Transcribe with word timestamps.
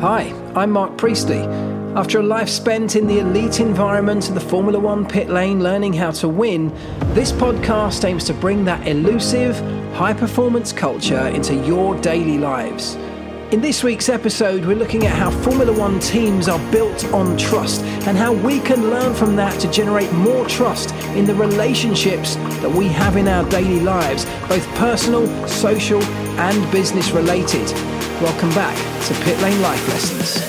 Hi, 0.00 0.32
I'm 0.54 0.70
Mark 0.70 0.96
Priestley. 0.96 1.40
After 1.96 2.20
a 2.20 2.22
life 2.22 2.48
spent 2.48 2.94
in 2.94 3.08
the 3.08 3.18
elite 3.18 3.58
environment 3.58 4.28
of 4.28 4.36
the 4.36 4.40
Formula 4.40 4.78
One 4.78 5.04
pit 5.04 5.28
lane 5.28 5.60
learning 5.60 5.92
how 5.92 6.12
to 6.12 6.28
win, 6.28 6.72
this 7.14 7.32
podcast 7.32 8.04
aims 8.04 8.22
to 8.26 8.34
bring 8.34 8.64
that 8.64 8.86
elusive, 8.86 9.58
high 9.94 10.14
performance 10.14 10.72
culture 10.72 11.26
into 11.26 11.56
your 11.66 12.00
daily 12.00 12.38
lives. 12.38 12.94
In 13.50 13.60
this 13.60 13.82
week's 13.82 14.08
episode, 14.08 14.64
we're 14.64 14.76
looking 14.76 15.04
at 15.04 15.16
how 15.16 15.32
Formula 15.32 15.76
One 15.76 15.98
teams 15.98 16.48
are 16.48 16.60
built 16.70 17.04
on 17.06 17.36
trust 17.36 17.82
and 18.06 18.16
how 18.16 18.32
we 18.32 18.60
can 18.60 18.90
learn 18.90 19.14
from 19.14 19.34
that 19.34 19.58
to 19.62 19.70
generate 19.72 20.12
more 20.12 20.46
trust 20.46 20.94
in 21.16 21.24
the 21.24 21.34
relationships 21.34 22.36
that 22.36 22.70
we 22.70 22.86
have 22.86 23.16
in 23.16 23.26
our 23.26 23.42
daily 23.50 23.80
lives, 23.80 24.26
both 24.46 24.64
personal, 24.76 25.26
social, 25.48 26.00
and 26.38 26.70
business 26.70 27.10
related. 27.10 27.97
Welcome 28.20 28.48
back 28.50 28.74
to 29.06 29.14
Pit 29.22 29.38
Lane 29.38 29.62
Life 29.62 29.88
Lessons. 29.90 30.40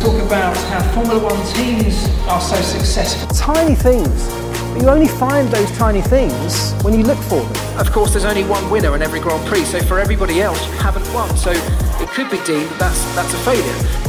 Talk 0.00 0.20
about 0.26 0.56
how 0.56 0.82
Formula 0.92 1.22
One 1.22 1.54
teams 1.54 2.04
are 2.26 2.40
so 2.40 2.60
successful. 2.60 3.28
Tiny 3.28 3.76
things, 3.76 4.28
but 4.72 4.82
you 4.82 4.88
only 4.88 5.06
find 5.06 5.46
those 5.50 5.70
tiny 5.78 6.00
things 6.00 6.72
when 6.82 6.94
you 6.94 7.04
look 7.04 7.18
for 7.18 7.42
them. 7.42 7.78
Of 7.78 7.92
course, 7.92 8.10
there's 8.10 8.24
only 8.24 8.42
one 8.42 8.68
winner 8.72 8.96
in 8.96 9.02
every 9.02 9.20
Grand 9.20 9.46
Prix, 9.46 9.66
so 9.66 9.80
for 9.82 10.00
everybody 10.00 10.42
else, 10.42 10.60
you 10.66 10.72
haven't 10.78 11.06
won. 11.14 11.36
So 11.36 11.52
it 11.52 12.08
could 12.08 12.28
be 12.28 12.42
deemed 12.44 12.68
that 12.70 12.78
that's, 12.80 13.14
that's 13.14 13.32
a 13.34 13.38
failure. 13.38 14.08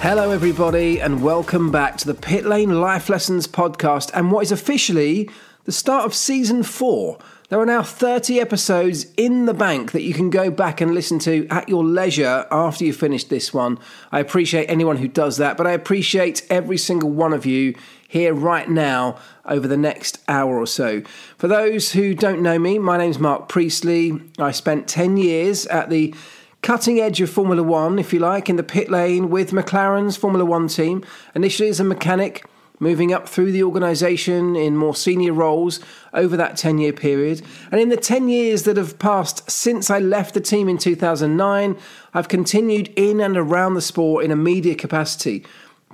Hello, 0.00 0.32
everybody, 0.32 1.00
and 1.00 1.22
welcome 1.22 1.70
back 1.70 1.98
to 1.98 2.06
the 2.08 2.14
Pit 2.14 2.46
Lane 2.46 2.80
Life 2.80 3.08
Lessons 3.08 3.46
podcast 3.46 4.10
and 4.12 4.32
what 4.32 4.40
is 4.40 4.50
officially 4.50 5.30
the 5.64 5.72
start 5.72 6.04
of 6.04 6.14
season 6.14 6.62
four. 6.62 7.18
There 7.48 7.60
are 7.60 7.66
now 7.66 7.82
30 7.82 8.38
episodes 8.38 9.06
in 9.16 9.46
the 9.46 9.54
bank 9.54 9.90
that 9.90 10.02
you 10.02 10.14
can 10.14 10.30
go 10.30 10.50
back 10.50 10.80
and 10.80 10.94
listen 10.94 11.18
to 11.20 11.48
at 11.48 11.68
your 11.68 11.84
leisure 11.84 12.46
after 12.50 12.84
you 12.84 12.92
finish 12.92 13.24
this 13.24 13.52
one. 13.52 13.78
I 14.12 14.20
appreciate 14.20 14.66
anyone 14.66 14.98
who 14.98 15.08
does 15.08 15.36
that, 15.38 15.56
but 15.56 15.66
I 15.66 15.72
appreciate 15.72 16.46
every 16.48 16.78
single 16.78 17.10
one 17.10 17.32
of 17.32 17.44
you 17.44 17.74
here 18.06 18.34
right 18.34 18.68
now 18.68 19.18
over 19.44 19.66
the 19.66 19.76
next 19.76 20.22
hour 20.28 20.58
or 20.58 20.66
so. 20.66 21.02
For 21.38 21.48
those 21.48 21.92
who 21.92 22.14
don't 22.14 22.40
know 22.40 22.58
me, 22.58 22.78
my 22.78 22.96
name's 22.96 23.18
Mark 23.18 23.48
Priestley. 23.48 24.20
I 24.38 24.52
spent 24.52 24.86
10 24.86 25.16
years 25.16 25.66
at 25.66 25.90
the 25.90 26.14
cutting 26.62 27.00
edge 27.00 27.20
of 27.20 27.30
Formula 27.30 27.62
One, 27.62 27.98
if 27.98 28.12
you 28.12 28.18
like, 28.18 28.48
in 28.48 28.56
the 28.56 28.62
pit 28.62 28.90
lane 28.90 29.30
with 29.30 29.50
McLaren's 29.50 30.16
Formula 30.16 30.44
One 30.44 30.68
team, 30.68 31.04
initially 31.34 31.68
as 31.68 31.80
a 31.80 31.84
mechanic 31.84 32.44
moving 32.80 33.12
up 33.12 33.28
through 33.28 33.52
the 33.52 33.62
organisation 33.62 34.56
in 34.56 34.76
more 34.76 34.94
senior 34.94 35.34
roles 35.34 35.78
over 36.12 36.36
that 36.36 36.56
10 36.56 36.78
year 36.78 36.92
period. 36.92 37.42
And 37.70 37.80
in 37.80 37.90
the 37.90 37.96
10 37.96 38.28
years 38.28 38.64
that 38.64 38.78
have 38.78 38.98
passed 38.98 39.48
since 39.48 39.90
I 39.90 40.00
left 40.00 40.34
the 40.34 40.40
team 40.40 40.68
in 40.68 40.78
2009, 40.78 41.76
I've 42.14 42.28
continued 42.28 42.92
in 42.96 43.20
and 43.20 43.36
around 43.36 43.74
the 43.74 43.82
sport 43.82 44.24
in 44.24 44.30
a 44.30 44.36
media 44.36 44.74
capacity, 44.74 45.44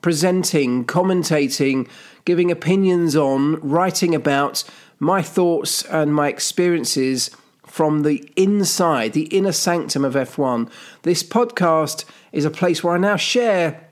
presenting, 0.01 0.84
commentating, 0.87 1.89
giving 2.25 2.51
opinions 2.51 3.17
on, 3.17 3.57
writing 3.61 4.14
about 4.14 4.64
my 4.98 5.20
thoughts 5.20 5.83
and 5.84 6.14
my 6.14 6.29
experiences 6.29 7.31
from 7.67 8.05
the 8.05 8.27
inside, 8.37 9.12
the 9.12 9.25
inner 9.25 9.53
sanctum 9.53 10.05
of 10.05 10.14
F1. 10.14 10.70
This 11.03 11.23
podcast 11.23 12.05
is 12.33 12.45
a 12.45 12.51
place 12.51 12.83
where 12.83 12.95
I 12.95 12.98
now 12.98 13.17
share 13.17 13.87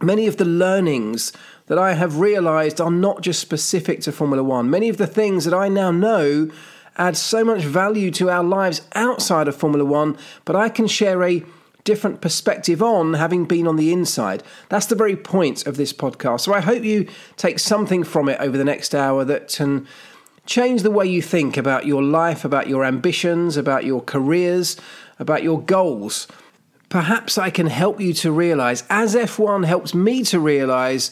many 0.00 0.26
of 0.26 0.36
the 0.36 0.44
learnings 0.44 1.32
that 1.66 1.78
I 1.78 1.94
have 1.94 2.18
realized 2.18 2.80
are 2.80 2.90
not 2.90 3.20
just 3.22 3.40
specific 3.40 4.00
to 4.02 4.12
Formula 4.12 4.42
One. 4.42 4.70
Many 4.70 4.88
of 4.88 4.96
the 4.96 5.06
things 5.06 5.44
that 5.44 5.54
I 5.54 5.68
now 5.68 5.90
know 5.90 6.50
add 6.96 7.16
so 7.16 7.44
much 7.44 7.62
value 7.62 8.10
to 8.12 8.30
our 8.30 8.44
lives 8.44 8.82
outside 8.94 9.48
of 9.48 9.56
Formula 9.56 9.84
One, 9.84 10.16
but 10.44 10.56
I 10.56 10.68
can 10.68 10.86
share 10.86 11.22
a 11.22 11.44
different 11.84 12.20
perspective 12.20 12.82
on 12.82 13.14
having 13.14 13.44
been 13.44 13.66
on 13.66 13.76
the 13.76 13.92
inside. 13.92 14.42
That's 14.68 14.86
the 14.86 14.96
very 14.96 15.16
point 15.16 15.66
of 15.66 15.76
this 15.76 15.92
podcast. 15.92 16.40
So 16.40 16.52
I 16.52 16.60
hope 16.60 16.82
you 16.82 17.08
take 17.36 17.58
something 17.58 18.02
from 18.02 18.28
it 18.28 18.40
over 18.40 18.58
the 18.58 18.64
next 18.64 18.94
hour 18.94 19.24
that 19.24 19.48
can 19.48 19.86
change 20.46 20.82
the 20.82 20.90
way 20.90 21.06
you 21.06 21.22
think 21.22 21.56
about 21.56 21.86
your 21.86 22.02
life, 22.02 22.44
about 22.44 22.68
your 22.68 22.84
ambitions, 22.84 23.56
about 23.56 23.84
your 23.84 24.00
careers, 24.00 24.76
about 25.18 25.42
your 25.42 25.60
goals. 25.60 26.26
Perhaps 26.88 27.36
I 27.38 27.50
can 27.50 27.66
help 27.66 28.00
you 28.00 28.12
to 28.14 28.32
realize, 28.32 28.84
as 28.88 29.14
F1 29.14 29.64
helps 29.64 29.94
me 29.94 30.22
to 30.24 30.38
realize, 30.38 31.10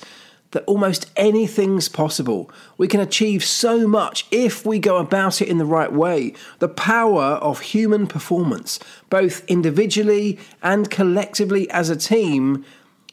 that 0.54 0.64
almost 0.64 1.10
anything's 1.16 1.88
possible. 1.88 2.50
We 2.78 2.88
can 2.88 3.00
achieve 3.00 3.44
so 3.44 3.86
much 3.86 4.26
if 4.30 4.64
we 4.64 4.78
go 4.78 4.96
about 4.96 5.42
it 5.42 5.48
in 5.48 5.58
the 5.58 5.66
right 5.66 5.92
way. 5.92 6.32
The 6.60 6.68
power 6.68 7.34
of 7.42 7.60
human 7.60 8.06
performance, 8.06 8.80
both 9.10 9.44
individually 9.46 10.38
and 10.62 10.90
collectively 10.90 11.68
as 11.70 11.90
a 11.90 11.96
team, 11.96 12.64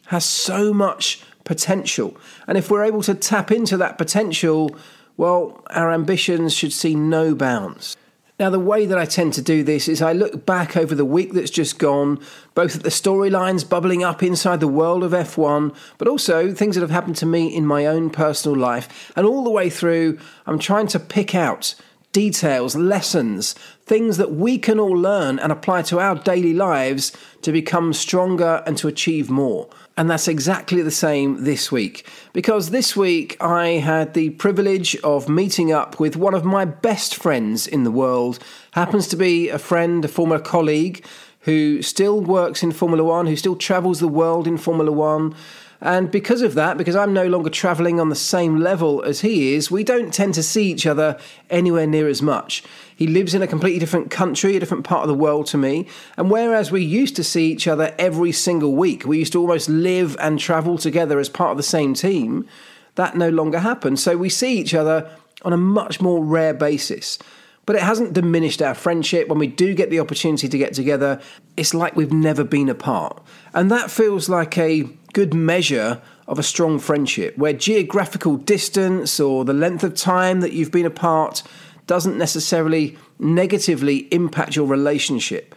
has 0.06 0.24
so 0.24 0.74
much 0.74 1.22
potential. 1.44 2.16
And 2.48 2.58
if 2.58 2.72
we're 2.72 2.86
able 2.86 3.04
to 3.04 3.14
tap 3.14 3.52
into 3.52 3.76
that 3.78 3.98
potential, 3.98 4.76
well, 5.18 5.64
our 5.70 5.92
ambitions 5.92 6.54
should 6.54 6.74
see 6.74 6.96
no 6.96 7.36
bounds. 7.36 7.98
Now, 8.42 8.50
the 8.50 8.60
way 8.60 8.88
that 8.88 8.98
I 8.98 9.06
tend 9.06 9.34
to 9.36 9.42
do 9.44 9.62
this 9.62 9.88
is 9.88 10.02
I 10.02 10.14
look 10.14 10.48
back 10.48 10.76
over 10.76 10.96
the 10.96 11.06
week 11.06 11.34
that's 11.34 11.52
just 11.52 11.78
gone, 11.78 12.20
both 12.56 12.76
at 12.76 12.82
the 12.82 12.90
storylines 12.90 13.70
bubbling 13.70 14.04
up 14.04 14.24
inside 14.24 14.60
the 14.60 14.68
world 14.68 15.04
of 15.04 15.12
F1, 15.12 15.76
but 16.00 16.08
also 16.08 16.52
things 16.52 16.74
that 16.74 16.82
have 16.82 16.90
happened 16.90 17.18
to 17.18 17.28
me 17.28 17.56
in 17.56 17.68
my 17.68 17.86
own 17.86 18.10
personal 18.10 18.58
life. 18.58 19.12
And 19.16 19.28
all 19.28 19.44
the 19.44 19.52
way 19.52 19.70
through, 19.70 20.18
I'm 20.48 20.58
trying 20.58 20.88
to 20.88 21.00
pick 21.00 21.36
out 21.36 21.76
details, 22.14 22.76
lessons, 22.76 23.54
things 23.86 24.18
that 24.18 24.32
we 24.32 24.58
can 24.58 24.80
all 24.80 24.98
learn 24.98 25.38
and 25.38 25.52
apply 25.52 25.84
to 25.84 26.00
our 26.00 26.16
daily 26.16 26.56
lives 26.56 27.16
to 27.44 27.52
become 27.52 27.94
stronger 27.94 28.64
and 28.66 28.76
to 28.80 28.88
achieve 28.88 29.30
more. 29.30 29.70
And 29.98 30.10
that's 30.10 30.28
exactly 30.28 30.82
the 30.82 30.90
same 30.90 31.44
this 31.44 31.72
week. 31.72 32.08
Because 32.34 32.70
this 32.70 32.96
week 32.96 33.36
I 33.42 33.72
had 33.72 34.14
the 34.14 34.30
privilege 34.30 34.96
of 34.98 35.28
meeting 35.28 35.74
up 35.74 36.00
with 36.00 36.16
one 36.16 36.34
of 36.34 36.46
my 36.46 36.64
best 36.64 37.14
friends 37.14 37.68
in 37.68 37.84
the 37.84 37.92
world. 37.92 38.40
Happens 38.72 39.10
to 39.10 39.18
be 39.18 39.50
a 39.50 39.60
friend, 39.60 40.06
a 40.06 40.08
former 40.08 40.40
colleague 40.40 41.06
who 41.42 41.82
still 41.82 42.22
works 42.22 42.64
in 42.64 42.72
Formula 42.72 43.04
One, 43.04 43.28
who 43.28 43.36
still 43.36 43.58
travels 43.58 44.00
the 44.00 44.08
world 44.08 44.48
in 44.48 44.58
Formula 44.58 44.94
One. 44.94 45.36
And 45.82 46.10
because 46.10 46.42
of 46.42 46.54
that, 46.54 46.78
because 46.78 46.96
I'm 46.96 47.12
no 47.12 47.28
longer 47.28 47.50
travelling 47.50 48.00
on 48.00 48.08
the 48.08 48.16
same 48.16 48.60
level 48.60 49.04
as 49.04 49.22
he 49.22 49.56
is, 49.56 49.70
we 49.70 49.84
don't 49.84 50.14
tend 50.14 50.36
to 50.36 50.44
see 50.44 50.72
each 50.72 50.86
other 50.86 51.20
anywhere 51.50 51.88
near 51.88 52.08
as 52.08 52.22
much. 52.22 52.64
He 53.02 53.08
lives 53.08 53.34
in 53.34 53.42
a 53.42 53.48
completely 53.48 53.80
different 53.80 54.12
country, 54.12 54.56
a 54.56 54.60
different 54.60 54.84
part 54.84 55.02
of 55.02 55.08
the 55.08 55.16
world 55.16 55.48
to 55.48 55.58
me. 55.58 55.88
And 56.18 56.30
whereas 56.30 56.72
we 56.72 56.84
used 56.84 57.16
to 57.16 57.24
see 57.24 57.52
each 57.52 57.68
other 57.68 57.96
every 57.98 58.32
single 58.32 58.76
week, 58.76 59.06
we 59.06 59.18
used 59.18 59.34
to 59.34 59.42
almost 59.42 59.68
live 59.70 60.16
and 60.20 60.38
travel 60.38 60.78
together 60.78 61.18
as 61.18 61.28
part 61.28 61.50
of 61.50 61.58
the 61.58 61.64
same 61.64 61.96
team, 61.96 62.48
that 62.94 63.18
no 63.18 63.30
longer 63.30 63.58
happens. 63.58 64.04
So 64.04 64.18
we 64.18 64.30
see 64.30 64.56
each 64.60 64.76
other 64.76 65.10
on 65.42 65.52
a 65.52 65.58
much 65.58 66.00
more 66.00 66.24
rare 66.24 66.54
basis. 66.54 67.18
But 67.66 67.76
it 67.76 67.82
hasn't 67.82 68.14
diminished 68.14 68.62
our 68.62 68.76
friendship. 68.76 69.28
When 69.28 69.40
we 69.40 69.48
do 69.48 69.74
get 69.74 69.90
the 69.90 70.00
opportunity 70.00 70.48
to 70.48 70.58
get 70.60 70.76
together, 70.76 71.20
it's 71.58 71.74
like 71.74 71.96
we've 71.96 72.14
never 72.14 72.44
been 72.44 72.70
apart. 72.70 73.20
And 73.56 73.72
that 73.72 73.90
feels 73.90 74.30
like 74.30 74.60
a 74.60 74.84
good 75.14 75.34
measure 75.34 76.04
of 76.28 76.38
a 76.38 76.44
strong 76.44 76.78
friendship, 76.78 77.36
where 77.36 77.52
geographical 77.52 78.38
distance 78.38 79.20
or 79.20 79.44
the 79.44 79.54
length 79.54 79.84
of 79.84 79.96
time 79.96 80.42
that 80.42 80.54
you've 80.54 80.72
been 80.72 80.86
apart 80.86 81.42
doesn't 81.92 82.18
necessarily 82.18 82.98
negatively 83.20 84.08
impact 84.14 84.56
your 84.56 84.66
relationship. 84.66 85.54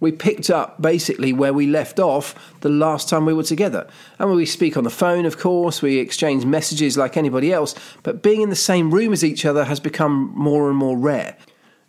We 0.00 0.12
picked 0.12 0.50
up 0.50 0.82
basically 0.82 1.32
where 1.32 1.54
we 1.54 1.66
left 1.66 1.98
off 1.98 2.34
the 2.60 2.68
last 2.68 3.08
time 3.08 3.24
we 3.24 3.32
were 3.32 3.42
together. 3.42 3.88
And 4.18 4.30
we 4.30 4.44
speak 4.44 4.76
on 4.76 4.84
the 4.84 4.90
phone, 4.90 5.24
of 5.24 5.38
course, 5.38 5.80
we 5.80 5.96
exchange 5.96 6.44
messages 6.44 6.98
like 6.98 7.16
anybody 7.16 7.54
else, 7.54 7.74
but 8.02 8.22
being 8.22 8.42
in 8.42 8.50
the 8.50 8.54
same 8.54 8.90
room 8.90 9.14
as 9.14 9.24
each 9.24 9.46
other 9.46 9.64
has 9.64 9.80
become 9.80 10.30
more 10.34 10.68
and 10.68 10.76
more 10.76 10.98
rare. 10.98 11.38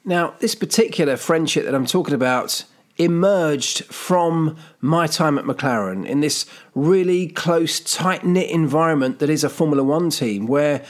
Now, 0.05 0.33
this 0.39 0.55
particular 0.55 1.17
friendship 1.17 1.65
that 1.65 1.75
I'm 1.75 1.85
talking 1.85 2.13
about 2.13 2.63
emerged 2.99 3.83
from 3.85 4.55
my 4.79 5.07
time 5.07 5.37
at 5.37 5.43
McLaren 5.43 6.05
in 6.05 6.21
this 6.21 6.45
really 6.73 7.27
close, 7.27 7.81
tight 7.81 8.25
knit 8.25 8.49
environment 8.49 9.19
that 9.19 9.29
is 9.29 9.43
a 9.43 9.49
Formula 9.49 9.83
One 9.83 10.09
team 10.09 10.47
where 10.47 10.85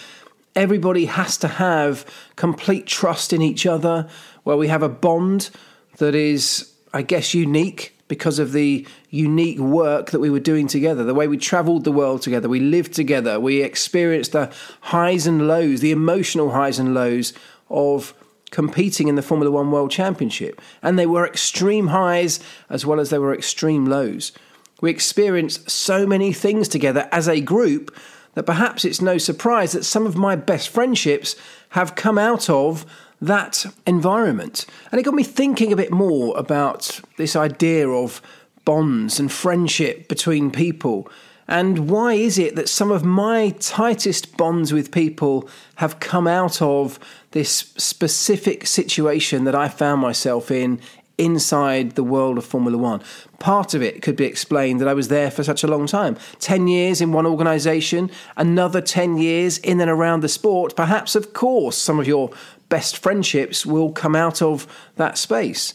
everybody 0.59 1.05
has 1.05 1.37
to 1.37 1.47
have 1.47 2.05
complete 2.35 2.85
trust 2.85 3.31
in 3.31 3.41
each 3.41 3.65
other, 3.65 4.09
where 4.43 4.57
we 4.57 4.67
have 4.67 4.83
a 4.83 4.89
bond 4.89 5.49
that 5.97 6.13
is, 6.13 6.73
I 6.93 7.01
guess, 7.01 7.33
unique 7.33 7.95
because 8.09 8.39
of 8.39 8.51
the 8.51 8.85
unique 9.09 9.59
work 9.59 10.11
that 10.11 10.19
we 10.19 10.29
were 10.29 10.39
doing 10.39 10.67
together, 10.67 11.05
the 11.05 11.13
way 11.13 11.29
we 11.29 11.37
traveled 11.37 11.85
the 11.85 11.93
world 11.93 12.21
together, 12.21 12.49
we 12.49 12.59
lived 12.59 12.93
together, 12.93 13.39
we 13.39 13.61
experienced 13.61 14.33
the 14.33 14.51
highs 14.81 15.25
and 15.25 15.47
lows, 15.47 15.79
the 15.79 15.91
emotional 15.91 16.51
highs 16.51 16.77
and 16.77 16.93
lows 16.93 17.31
of 17.69 18.13
competing 18.51 19.07
in 19.07 19.15
the 19.15 19.21
Formula 19.21 19.49
One 19.49 19.71
World 19.71 19.91
Championship. 19.91 20.59
And 20.81 20.99
they 20.99 21.05
were 21.05 21.25
extreme 21.25 21.87
highs 21.87 22.41
as 22.69 22.85
well 22.85 22.99
as 22.99 23.11
they 23.11 23.19
were 23.19 23.33
extreme 23.33 23.85
lows. 23.85 24.33
We 24.81 24.89
experienced 24.89 25.69
so 25.69 26.05
many 26.05 26.33
things 26.33 26.67
together 26.67 27.07
as 27.13 27.29
a 27.29 27.39
group 27.39 27.95
that 28.39 28.45
perhaps 28.45 28.85
it's 28.85 29.01
no 29.01 29.17
surprise 29.17 29.73
that 29.73 29.83
some 29.83 30.07
of 30.07 30.15
my 30.15 30.33
best 30.33 30.69
friendships 30.69 31.35
have 31.71 31.95
come 31.95 32.17
out 32.17 32.49
of 32.49 32.85
that 33.19 33.65
environment. 33.85 34.65
And 34.89 34.97
it 34.97 35.03
got 35.03 35.13
me 35.13 35.25
thinking 35.25 35.73
a 35.73 35.75
bit 35.75 35.91
more 35.91 36.37
about 36.37 37.01
this 37.17 37.35
idea 37.35 37.89
of 37.89 38.21
bonds 38.63 39.19
and 39.19 39.29
friendship 39.29 40.07
between 40.07 40.51
people. 40.51 41.11
And 41.49 41.89
why 41.89 42.13
is 42.13 42.39
it 42.39 42.55
that 42.55 42.69
some 42.69 42.91
of 42.91 43.03
my 43.03 43.49
tightest 43.59 44.37
bonds 44.37 44.71
with 44.71 44.89
people 44.89 45.49
have 45.75 45.99
come 45.99 46.25
out 46.25 46.61
of 46.61 46.97
this 47.31 47.73
specific 47.75 48.65
situation 48.65 49.43
that 49.43 49.55
I 49.55 49.67
found 49.67 49.99
myself 49.99 50.49
in 50.49 50.79
inside 51.19 51.91
the 51.91 52.03
world 52.03 52.37
of 52.37 52.45
Formula 52.45 52.77
One. 52.77 53.01
Part 53.37 53.73
of 53.73 53.83
it 53.83 54.01
could 54.01 54.15
be 54.15 54.25
explained 54.25 54.79
that 54.79 54.87
I 54.87 54.93
was 54.93 55.09
there 55.09 55.29
for 55.29 55.43
such 55.43 55.63
a 55.63 55.67
long 55.67 55.85
time 55.85 56.17
10 56.39 56.67
years 56.67 57.01
in 57.01 57.11
one 57.11 57.27
organisation, 57.27 58.09
another 58.37 58.81
10 58.81 59.17
years 59.17 59.59
in 59.59 59.81
and 59.81 59.91
around 59.91 60.21
the 60.21 60.29
sport. 60.29 60.75
Perhaps, 60.75 61.15
of 61.15 61.33
course, 61.33 61.77
some 61.77 61.99
of 61.99 62.07
your 62.07 62.31
best 62.69 62.97
friendships 62.97 63.65
will 63.65 63.91
come 63.91 64.15
out 64.15 64.41
of 64.41 64.65
that 64.95 65.17
space. 65.17 65.73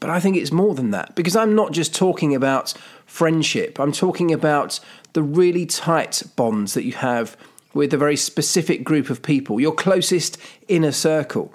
But 0.00 0.10
I 0.10 0.18
think 0.18 0.36
it's 0.36 0.50
more 0.50 0.74
than 0.74 0.90
that 0.92 1.14
because 1.14 1.36
I'm 1.36 1.54
not 1.54 1.72
just 1.72 1.94
talking 1.94 2.34
about 2.34 2.72
friendship, 3.04 3.78
I'm 3.78 3.92
talking 3.92 4.32
about 4.32 4.80
the 5.12 5.22
really 5.22 5.66
tight 5.66 6.22
bonds 6.36 6.74
that 6.74 6.84
you 6.84 6.92
have 6.92 7.36
with 7.74 7.92
a 7.92 7.98
very 7.98 8.16
specific 8.16 8.82
group 8.82 9.10
of 9.10 9.22
people, 9.22 9.60
your 9.60 9.74
closest 9.74 10.38
inner 10.68 10.92
circle. 10.92 11.52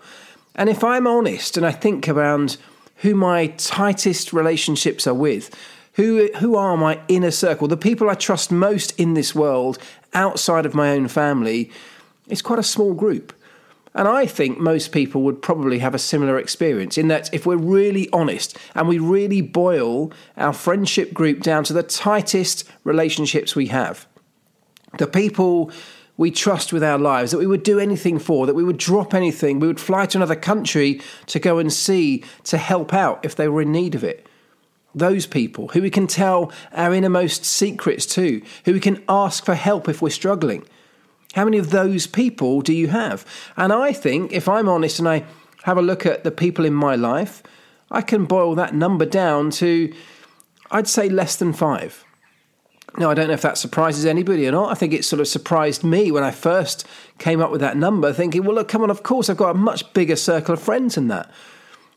And 0.55 0.69
if 0.69 0.83
I'm 0.83 1.07
honest 1.07 1.57
and 1.57 1.65
I 1.65 1.71
think 1.71 2.07
around 2.07 2.57
who 2.97 3.15
my 3.15 3.47
tightest 3.47 4.33
relationships 4.33 5.05
are 5.07 5.13
with, 5.13 5.55
who, 5.93 6.29
who 6.37 6.55
are 6.55 6.77
my 6.77 6.99
inner 7.07 7.31
circle, 7.31 7.67
the 7.67 7.77
people 7.77 8.09
I 8.09 8.15
trust 8.15 8.51
most 8.51 8.97
in 8.99 9.13
this 9.13 9.33
world 9.33 9.77
outside 10.13 10.65
of 10.65 10.73
my 10.73 10.91
own 10.91 11.07
family, 11.07 11.71
it's 12.27 12.41
quite 12.41 12.59
a 12.59 12.63
small 12.63 12.93
group. 12.93 13.33
And 13.93 14.09
I 14.09 14.25
think 14.25 14.59
most 14.59 14.91
people 14.91 15.21
would 15.21 15.41
probably 15.41 15.79
have 15.79 15.95
a 15.95 15.99
similar 15.99 16.37
experience 16.37 16.97
in 16.97 17.07
that 17.07 17.33
if 17.33 17.45
we're 17.45 17.55
really 17.55 18.09
honest 18.11 18.57
and 18.75 18.89
we 18.89 18.99
really 18.99 19.39
boil 19.39 20.11
our 20.35 20.51
friendship 20.51 21.13
group 21.13 21.41
down 21.41 21.63
to 21.65 21.73
the 21.73 21.83
tightest 21.83 22.65
relationships 22.83 23.55
we 23.55 23.67
have, 23.67 24.05
the 24.97 25.07
people 25.07 25.71
we 26.17 26.31
trust 26.31 26.71
with 26.71 26.83
our 26.83 26.97
lives, 26.97 27.31
that 27.31 27.37
we 27.37 27.47
would 27.47 27.63
do 27.63 27.79
anything 27.79 28.19
for, 28.19 28.45
that 28.45 28.55
we 28.55 28.63
would 28.63 28.77
drop 28.77 29.13
anything, 29.13 29.59
we 29.59 29.67
would 29.67 29.79
fly 29.79 30.05
to 30.05 30.17
another 30.17 30.35
country 30.35 31.01
to 31.27 31.39
go 31.39 31.57
and 31.57 31.71
see, 31.71 32.23
to 32.43 32.57
help 32.57 32.93
out 32.93 33.23
if 33.23 33.35
they 33.35 33.47
were 33.47 33.61
in 33.61 33.71
need 33.71 33.95
of 33.95 34.03
it. 34.03 34.27
Those 34.93 35.25
people 35.25 35.69
who 35.69 35.81
we 35.81 35.89
can 35.89 36.07
tell 36.07 36.53
our 36.71 36.93
innermost 36.93 37.43
secrets 37.43 38.05
to, 38.07 38.41
who 38.63 38.73
we 38.73 38.79
can 38.79 39.03
ask 39.09 39.43
for 39.43 39.55
help 39.55 39.89
if 39.89 40.01
we're 40.01 40.09
struggling. 40.09 40.65
How 41.33 41.43
many 41.43 41.57
of 41.57 41.71
those 41.71 42.07
people 42.07 42.61
do 42.61 42.73
you 42.73 42.87
have? 42.87 43.25
And 43.57 43.73
I 43.73 43.91
think, 43.91 44.31
if 44.31 44.47
I'm 44.47 44.69
honest 44.69 44.99
and 44.99 45.09
I 45.09 45.25
have 45.63 45.77
a 45.77 45.81
look 45.81 46.05
at 46.05 46.23
the 46.23 46.31
people 46.31 46.63
in 46.63 46.73
my 46.73 46.95
life, 46.95 47.43
I 47.91 48.01
can 48.01 48.25
boil 48.25 48.55
that 48.55 48.73
number 48.73 49.05
down 49.05 49.49
to, 49.51 49.93
I'd 50.71 50.87
say, 50.87 51.09
less 51.09 51.35
than 51.35 51.51
five. 51.51 52.05
Now, 52.97 53.11
I 53.11 53.13
don't 53.13 53.27
know 53.27 53.33
if 53.33 53.41
that 53.41 53.57
surprises 53.57 54.05
anybody 54.05 54.47
or 54.47 54.51
not. 54.51 54.71
I 54.71 54.75
think 54.75 54.93
it 54.93 55.03
sort 55.03 55.19
of 55.19 55.27
surprised 55.27 55.83
me 55.83 56.11
when 56.11 56.23
I 56.23 56.31
first 56.31 56.87
came 57.17 57.41
up 57.41 57.51
with 57.51 57.59
that 57.61 57.75
number, 57.75 58.13
thinking, 58.13 58.43
well, 58.43 58.55
look, 58.55 58.69
come 58.69 58.83
on, 58.83 58.89
of 58.89 59.03
course, 59.03 59.29
I've 59.29 59.37
got 59.37 59.55
a 59.55 59.59
much 59.59 59.91
bigger 59.93 60.15
circle 60.15 60.53
of 60.53 60.61
friends 60.61 60.95
than 60.95 61.09
that. 61.09 61.29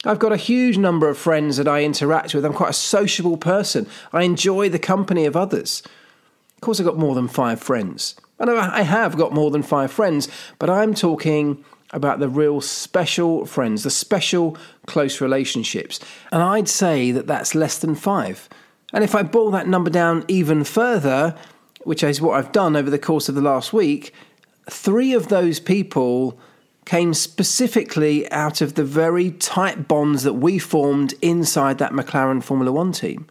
I've 0.05 0.19
got 0.19 0.33
a 0.33 0.37
huge 0.37 0.79
number 0.79 1.09
of 1.09 1.19
friends 1.19 1.56
that 1.56 1.69
I 1.69 1.83
interact 1.83 2.35
with. 2.35 2.45
I'm 2.45 2.53
quite 2.53 2.71
a 2.71 2.75
sociable 2.75 3.37
person. 3.37 3.87
I 4.12 4.23
enjoy 4.23 4.69
the 4.69 4.79
company 4.79 5.25
of 5.25 5.37
others. 5.37 5.83
Of 6.56 6.61
course, 6.62 6.81
I've 6.81 6.87
got 6.87 6.99
more 6.99 7.15
than 7.15 7.29
five 7.29 7.61
friends. 7.61 8.17
And 8.41 8.50
I 8.50 8.83
have 8.83 9.17
got 9.17 9.33
more 9.33 9.50
than 9.50 9.62
five 9.62 9.91
friends, 9.91 10.29
but 10.61 10.71
I'm 10.71 10.95
talking 10.95 11.65
about 11.93 12.21
the 12.21 12.29
real 12.29 12.61
special 12.61 13.47
friends, 13.47 13.83
the 13.83 13.91
special 13.91 14.56
close 14.87 15.21
relationships. 15.21 15.99
And 16.31 16.43
I'd 16.43 16.69
say 16.69 17.11
that 17.11 17.27
that's 17.27 17.55
less 17.55 17.79
than 17.79 17.95
five. 17.95 18.49
And 18.93 19.05
if 19.05 19.14
I 19.14 19.23
boil 19.23 19.50
that 19.50 19.69
number 19.69 19.90
down 19.90 20.25
even 20.29 20.64
further, 20.64 21.35
which 21.85 22.02
is 22.02 22.20
what 22.20 22.38
I've 22.38 22.52
done 22.52 22.76
over 22.76 22.90
the 22.90 22.99
course 22.99 23.29
of 23.29 23.35
the 23.35 23.40
last 23.40 23.73
week, 23.73 24.12
three 24.70 25.12
of 25.12 25.29
those 25.29 25.61
people 25.61 26.38
came 26.85 27.12
specifically 27.12 28.31
out 28.32 28.62
of 28.62 28.75
the 28.75 28.85
very 28.85 29.32
tight 29.32 29.87
bonds 29.88 30.23
that 30.23 30.35
we 30.35 30.58
formed 30.58 31.12
inside 31.20 31.76
that 31.79 31.93
McLaren 31.93 32.43
Formula 32.43 32.73
One 32.73 32.93
team. 32.93 33.26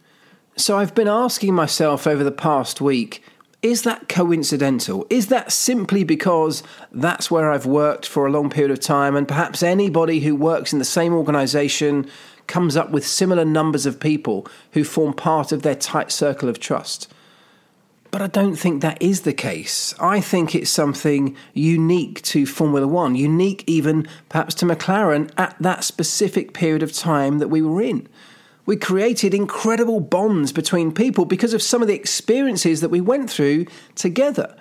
So 0.56 0.78
I've 0.78 0.94
been 0.94 1.08
asking 1.08 1.54
myself 1.54 2.06
over 2.06 2.22
the 2.22 2.30
past 2.30 2.80
week 2.80 3.22
is 3.60 3.82
that 3.82 4.08
coincidental? 4.08 5.04
Is 5.10 5.26
that 5.28 5.50
simply 5.50 6.04
because 6.04 6.62
that's 6.92 7.28
where 7.28 7.50
I've 7.50 7.66
worked 7.66 8.06
for 8.06 8.24
a 8.24 8.30
long 8.30 8.50
period 8.50 8.70
of 8.70 8.78
time 8.78 9.16
and 9.16 9.26
perhaps 9.26 9.64
anybody 9.64 10.20
who 10.20 10.36
works 10.36 10.72
in 10.72 10.78
the 10.78 10.84
same 10.84 11.12
organisation 11.12 12.08
comes 12.48 12.76
up 12.76 12.90
with 12.90 13.06
similar 13.06 13.44
numbers 13.44 13.86
of 13.86 14.00
people 14.00 14.46
who 14.72 14.82
form 14.82 15.12
part 15.12 15.52
of 15.52 15.62
their 15.62 15.74
tight 15.74 16.10
circle 16.10 16.48
of 16.48 16.58
trust. 16.58 17.12
But 18.10 18.22
I 18.22 18.26
don't 18.26 18.56
think 18.56 18.80
that 18.80 19.00
is 19.02 19.20
the 19.20 19.34
case. 19.34 19.94
I 20.00 20.20
think 20.20 20.54
it's 20.54 20.70
something 20.70 21.36
unique 21.52 22.22
to 22.22 22.46
Formula 22.46 22.88
One, 22.88 23.14
unique 23.14 23.64
even 23.66 24.08
perhaps 24.30 24.54
to 24.56 24.66
McLaren 24.66 25.30
at 25.36 25.56
that 25.60 25.84
specific 25.84 26.54
period 26.54 26.82
of 26.82 26.92
time 26.92 27.38
that 27.38 27.48
we 27.48 27.60
were 27.60 27.82
in. 27.82 28.08
We 28.64 28.76
created 28.76 29.34
incredible 29.34 30.00
bonds 30.00 30.52
between 30.52 30.92
people 30.92 31.26
because 31.26 31.54
of 31.54 31.62
some 31.62 31.82
of 31.82 31.88
the 31.88 31.94
experiences 31.94 32.80
that 32.80 32.90
we 32.90 33.00
went 33.00 33.30
through 33.30 33.66
together. 33.94 34.56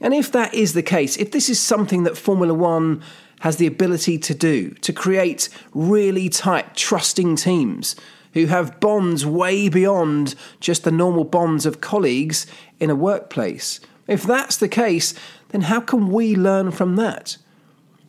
And 0.00 0.12
if 0.12 0.32
that 0.32 0.52
is 0.52 0.72
the 0.72 0.82
case, 0.82 1.16
if 1.16 1.30
this 1.30 1.48
is 1.48 1.60
something 1.60 2.02
that 2.02 2.16
Formula 2.16 2.54
One 2.54 3.02
has 3.42 3.56
the 3.56 3.66
ability 3.66 4.16
to 4.16 4.34
do, 4.34 4.70
to 4.70 4.92
create 4.92 5.48
really 5.74 6.28
tight, 6.28 6.76
trusting 6.76 7.34
teams 7.34 7.96
who 8.34 8.46
have 8.46 8.78
bonds 8.78 9.26
way 9.26 9.68
beyond 9.68 10.36
just 10.60 10.84
the 10.84 10.92
normal 10.92 11.24
bonds 11.24 11.66
of 11.66 11.80
colleagues 11.80 12.46
in 12.78 12.88
a 12.88 12.94
workplace. 12.94 13.80
If 14.06 14.22
that's 14.22 14.56
the 14.56 14.68
case, 14.68 15.12
then 15.48 15.62
how 15.62 15.80
can 15.80 16.10
we 16.12 16.36
learn 16.36 16.70
from 16.70 16.94
that? 16.96 17.36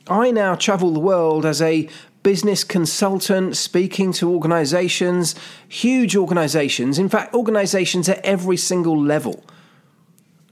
I 0.08 0.30
now 0.30 0.54
travel 0.54 0.92
the 0.92 1.00
world 1.00 1.48
as 1.48 1.64
a 1.64 1.90
business 2.22 2.64
consultant 2.64 3.58
speaking 3.58 4.14
to 4.14 4.32
organizations, 4.32 5.34
huge 5.68 6.16
organizations, 6.16 7.00
in 7.00 7.10
fact, 7.10 7.34
organizations 7.34 8.08
at 8.08 8.24
every 8.24 8.58
single 8.58 9.02
level, 9.02 9.44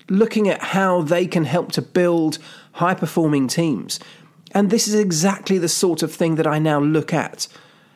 looking 0.10 0.50
at 0.50 0.62
how 0.62 1.04
they 1.04 1.28
can 1.28 1.46
help 1.46 1.72
to 1.74 1.84
build 1.84 2.40
high 2.74 2.96
performing 2.96 3.48
teams. 3.48 4.00
And 4.54 4.70
this 4.70 4.88
is 4.88 4.96
exactly 4.96 5.58
the 5.58 5.70
sort 5.70 6.04
of 6.04 6.14
thing 6.14 6.36
that 6.36 6.48
I 6.48 6.60
now 6.60 6.80
look 6.80 7.14
at. 7.14 7.48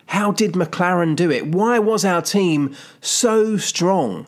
How 0.08 0.32
did 0.32 0.54
McLaren 0.54 1.16
do 1.16 1.32
it? 1.32 1.48
Why 1.48 1.80
was 1.80 2.06
our 2.06 2.22
team 2.22 2.76
so 3.02 3.58
strong? 3.58 4.28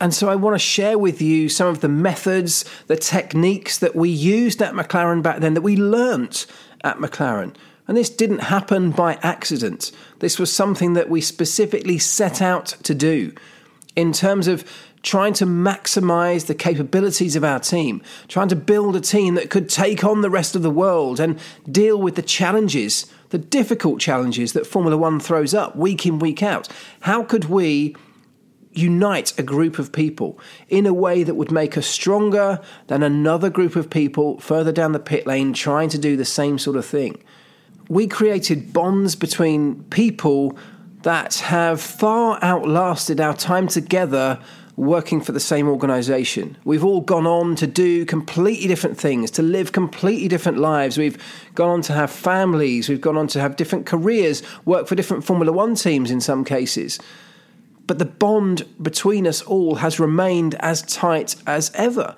And 0.00 0.14
so 0.14 0.28
I 0.28 0.36
want 0.36 0.54
to 0.54 0.60
share 0.60 0.96
with 0.96 1.20
you 1.20 1.48
some 1.48 1.66
of 1.66 1.80
the 1.80 1.88
methods, 1.88 2.64
the 2.86 2.96
techniques 2.96 3.78
that 3.78 3.96
we 3.96 4.08
used 4.08 4.62
at 4.62 4.74
McLaren 4.74 5.22
back 5.22 5.40
then, 5.40 5.54
that 5.54 5.62
we 5.62 5.76
learnt 5.76 6.46
at 6.84 6.98
McLaren. 6.98 7.54
And 7.88 7.96
this 7.96 8.10
didn't 8.10 8.40
happen 8.40 8.90
by 8.90 9.18
accident. 9.22 9.90
This 10.20 10.38
was 10.38 10.52
something 10.52 10.92
that 10.92 11.08
we 11.08 11.20
specifically 11.20 11.98
set 11.98 12.40
out 12.40 12.66
to 12.84 12.94
do 12.94 13.32
in 13.96 14.12
terms 14.12 14.46
of 14.46 14.64
trying 15.02 15.32
to 15.34 15.46
maximize 15.46 16.46
the 16.46 16.54
capabilities 16.54 17.36
of 17.36 17.44
our 17.44 17.60
team, 17.60 18.02
trying 18.26 18.48
to 18.48 18.56
build 18.56 18.96
a 18.96 19.00
team 19.00 19.34
that 19.34 19.50
could 19.50 19.68
take 19.68 20.04
on 20.04 20.20
the 20.20 20.30
rest 20.30 20.56
of 20.56 20.62
the 20.62 20.70
world 20.70 21.20
and 21.20 21.38
deal 21.70 22.00
with 22.00 22.16
the 22.16 22.22
challenges, 22.22 23.06
the 23.30 23.38
difficult 23.38 24.00
challenges 24.00 24.52
that 24.52 24.66
Formula 24.66 24.96
One 24.96 25.20
throws 25.20 25.54
up 25.54 25.76
week 25.76 26.06
in, 26.06 26.18
week 26.18 26.42
out. 26.42 26.68
How 27.00 27.22
could 27.22 27.46
we 27.46 27.94
unite 28.72 29.36
a 29.38 29.42
group 29.42 29.78
of 29.78 29.92
people 29.92 30.38
in 30.68 30.86
a 30.86 30.94
way 30.94 31.22
that 31.22 31.34
would 31.34 31.50
make 31.50 31.76
us 31.76 31.86
stronger 31.86 32.60
than 32.86 33.02
another 33.02 33.50
group 33.50 33.76
of 33.76 33.90
people 33.90 34.38
further 34.40 34.72
down 34.72 34.92
the 34.92 34.98
pit 34.98 35.26
lane 35.26 35.52
trying 35.52 35.88
to 35.88 35.98
do 35.98 36.16
the 36.16 36.24
same 36.24 36.58
sort 36.58 36.76
of 36.76 36.84
thing? 36.84 37.22
We 37.88 38.06
created 38.06 38.72
bonds 38.72 39.16
between 39.16 39.82
people 39.84 40.58
that 41.02 41.34
have 41.36 41.80
far 41.80 42.38
outlasted 42.42 43.20
our 43.20 43.34
time 43.34 43.68
together 43.68 44.38
working 44.78 45.20
for 45.20 45.32
the 45.32 45.40
same 45.40 45.68
organization. 45.68 46.56
We've 46.64 46.84
all 46.84 47.00
gone 47.00 47.26
on 47.26 47.56
to 47.56 47.66
do 47.66 48.04
completely 48.04 48.68
different 48.68 48.96
things, 48.96 49.30
to 49.32 49.42
live 49.42 49.72
completely 49.72 50.28
different 50.28 50.58
lives. 50.58 50.96
We've 50.96 51.18
gone 51.56 51.70
on 51.70 51.82
to 51.82 51.92
have 51.92 52.10
families, 52.10 52.88
we've 52.88 53.00
gone 53.00 53.16
on 53.16 53.26
to 53.28 53.40
have 53.40 53.56
different 53.56 53.86
careers, 53.86 54.42
work 54.64 54.86
for 54.86 54.94
different 54.94 55.24
Formula 55.24 55.52
One 55.52 55.74
teams 55.74 56.12
in 56.12 56.20
some 56.20 56.44
cases. 56.44 57.00
But 57.88 57.98
the 57.98 58.04
bond 58.04 58.66
between 58.80 59.26
us 59.26 59.42
all 59.42 59.76
has 59.76 59.98
remained 59.98 60.54
as 60.60 60.82
tight 60.82 61.34
as 61.46 61.72
ever. 61.74 62.14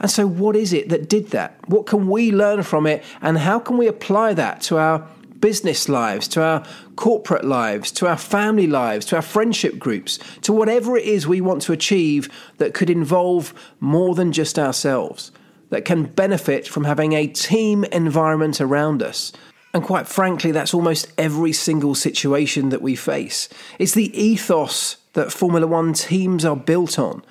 And 0.00 0.10
so, 0.10 0.28
what 0.28 0.54
is 0.54 0.72
it 0.72 0.90
that 0.90 1.08
did 1.08 1.30
that? 1.30 1.58
What 1.68 1.86
can 1.86 2.08
we 2.08 2.30
learn 2.30 2.62
from 2.62 2.86
it? 2.86 3.02
And 3.20 3.38
how 3.38 3.58
can 3.58 3.76
we 3.76 3.88
apply 3.88 4.34
that 4.34 4.60
to 4.62 4.76
our 4.76 5.08
business 5.40 5.88
lives, 5.88 6.28
to 6.28 6.42
our 6.42 6.64
corporate 6.96 7.44
lives, 7.44 7.90
to 7.92 8.06
our 8.06 8.16
family 8.16 8.66
lives, 8.66 9.06
to 9.06 9.16
our 9.16 9.22
friendship 9.22 9.78
groups, 9.78 10.18
to 10.42 10.52
whatever 10.52 10.96
it 10.96 11.04
is 11.04 11.26
we 11.26 11.40
want 11.40 11.62
to 11.62 11.72
achieve 11.72 12.28
that 12.58 12.74
could 12.74 12.90
involve 12.90 13.54
more 13.80 14.14
than 14.14 14.32
just 14.32 14.58
ourselves, 14.58 15.32
that 15.70 15.84
can 15.84 16.04
benefit 16.04 16.66
from 16.66 16.84
having 16.84 17.12
a 17.12 17.26
team 17.26 17.84
environment 17.84 18.60
around 18.60 19.02
us. 19.02 19.32
And 19.74 19.82
quite 19.82 20.08
frankly, 20.08 20.50
that's 20.50 20.74
almost 20.74 21.12
every 21.18 21.52
single 21.52 21.94
situation 21.94 22.70
that 22.70 22.82
we 22.82 22.96
face. 22.96 23.48
It's 23.78 23.94
the 23.94 24.16
ethos 24.18 24.96
that 25.12 25.32
Formula 25.32 25.66
One 25.66 25.92
teams 25.92 26.44
are 26.44 26.56
built 26.56 26.98
on. 26.98 27.22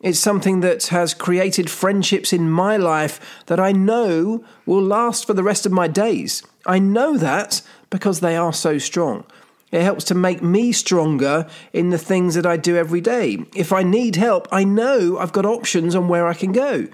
It's 0.00 0.20
something 0.20 0.60
that 0.60 0.86
has 0.88 1.12
created 1.12 1.68
friendships 1.68 2.32
in 2.32 2.48
my 2.50 2.76
life 2.76 3.42
that 3.46 3.58
I 3.58 3.72
know 3.72 4.44
will 4.64 4.82
last 4.82 5.26
for 5.26 5.34
the 5.34 5.42
rest 5.42 5.66
of 5.66 5.72
my 5.72 5.88
days. 5.88 6.44
I 6.66 6.78
know 6.78 7.16
that 7.16 7.62
because 7.90 8.20
they 8.20 8.36
are 8.36 8.52
so 8.52 8.78
strong. 8.78 9.24
It 9.72 9.82
helps 9.82 10.04
to 10.04 10.14
make 10.14 10.40
me 10.40 10.70
stronger 10.70 11.46
in 11.72 11.90
the 11.90 11.98
things 11.98 12.36
that 12.36 12.46
I 12.46 12.56
do 12.56 12.76
every 12.76 13.00
day. 13.00 13.44
If 13.56 13.72
I 13.72 13.82
need 13.82 14.16
help, 14.16 14.46
I 14.52 14.62
know 14.64 15.18
I've 15.18 15.32
got 15.32 15.44
options 15.44 15.96
on 15.96 16.08
where 16.08 16.28
I 16.28 16.34
can 16.34 16.52
go. 16.52 16.86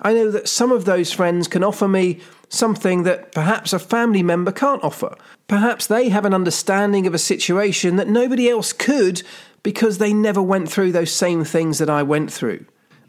I 0.00 0.12
know 0.12 0.30
that 0.30 0.48
some 0.48 0.70
of 0.70 0.84
those 0.84 1.12
friends 1.12 1.48
can 1.48 1.64
offer 1.64 1.88
me 1.88 2.20
something 2.54 3.02
that 3.02 3.32
perhaps 3.32 3.72
a 3.72 3.78
family 3.78 4.22
member 4.22 4.52
can't 4.52 4.82
offer. 4.82 5.16
Perhaps 5.48 5.86
they 5.86 6.08
have 6.08 6.24
an 6.24 6.34
understanding 6.34 7.06
of 7.06 7.14
a 7.14 7.18
situation 7.18 7.96
that 7.96 8.08
nobody 8.08 8.48
else 8.48 8.72
could 8.72 9.22
because 9.62 9.98
they 9.98 10.12
never 10.12 10.42
went 10.42 10.70
through 10.70 10.92
those 10.92 11.12
same 11.12 11.44
things 11.44 11.78
that 11.78 11.90
I 11.90 12.02
went 12.02 12.32
through. 12.32 12.64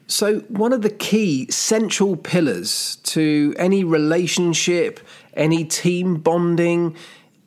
So, 0.07 0.39
one 0.49 0.71
of 0.71 0.83
the 0.83 0.91
key 0.91 1.49
central 1.49 2.15
pillars 2.15 2.97
to 3.03 3.55
any 3.57 3.83
relationship, 3.83 4.99
any 5.33 5.65
team 5.65 6.17
bonding, 6.17 6.95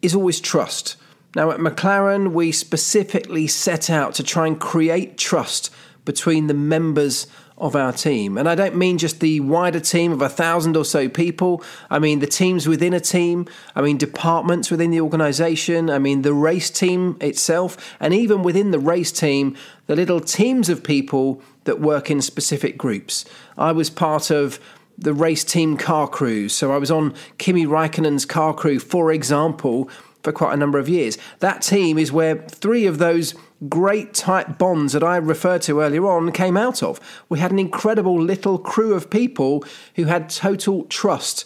is 0.02 0.14
always 0.14 0.40
trust. 0.40 0.97
Now, 1.37 1.50
at 1.52 1.61
McLaren, 1.61 2.33
we 2.33 2.50
specifically 2.50 3.47
set 3.47 3.90
out 3.90 4.14
to 4.14 4.25
try 4.25 4.47
and 4.47 4.59
create 4.59 5.19
trust 5.19 5.71
between 6.05 6.47
the 6.47 6.55
members 6.55 7.26
of 7.58 7.74
our 7.74 7.92
team. 7.92 8.38
And 8.38 8.48
I 8.48 8.54
don't 8.54 8.76
mean 8.76 8.98
just 8.98 9.20
the 9.20 9.40
wider 9.40 9.80
team 9.80 10.12
of 10.12 10.22
a 10.22 10.28
thousand 10.28 10.76
or 10.76 10.84
so 10.84 11.08
people. 11.08 11.62
I 11.90 11.98
mean 11.98 12.20
the 12.20 12.26
teams 12.26 12.68
within 12.68 12.94
a 12.94 13.00
team. 13.00 13.46
I 13.74 13.82
mean 13.82 13.98
departments 13.98 14.70
within 14.70 14.90
the 14.90 15.00
organization. 15.00 15.90
I 15.90 15.98
mean 15.98 16.22
the 16.22 16.32
race 16.32 16.70
team 16.70 17.16
itself. 17.20 17.96
And 18.00 18.14
even 18.14 18.42
within 18.42 18.70
the 18.70 18.78
race 18.78 19.12
team, 19.12 19.56
the 19.86 19.96
little 19.96 20.20
teams 20.20 20.68
of 20.68 20.84
people 20.84 21.42
that 21.64 21.80
work 21.80 22.10
in 22.10 22.22
specific 22.22 22.78
groups. 22.78 23.24
I 23.56 23.72
was 23.72 23.90
part 23.90 24.30
of 24.30 24.60
the 24.96 25.14
race 25.14 25.44
team 25.44 25.76
car 25.76 26.08
crew. 26.08 26.48
So 26.48 26.72
I 26.72 26.78
was 26.78 26.90
on 26.90 27.14
Kimi 27.38 27.66
Raikkonen's 27.66 28.24
car 28.24 28.52
crew, 28.52 28.78
for 28.78 29.12
example, 29.12 29.88
for 30.22 30.32
quite 30.32 30.54
a 30.54 30.56
number 30.56 30.78
of 30.78 30.88
years. 30.88 31.18
That 31.40 31.62
team 31.62 31.98
is 31.98 32.12
where 32.12 32.37
three 32.37 32.87
of 32.87 32.98
those 32.98 33.34
great 33.68 34.14
tight 34.14 34.58
bonds 34.58 34.92
that 34.92 35.02
I 35.02 35.16
referred 35.16 35.62
to 35.62 35.80
earlier 35.80 36.06
on 36.06 36.32
came 36.32 36.56
out 36.56 36.82
of. 36.82 37.00
We 37.28 37.38
had 37.38 37.50
an 37.50 37.58
incredible 37.58 38.20
little 38.20 38.58
crew 38.58 38.94
of 38.94 39.10
people 39.10 39.64
who 39.96 40.04
had 40.04 40.30
total 40.30 40.84
trust 40.84 41.44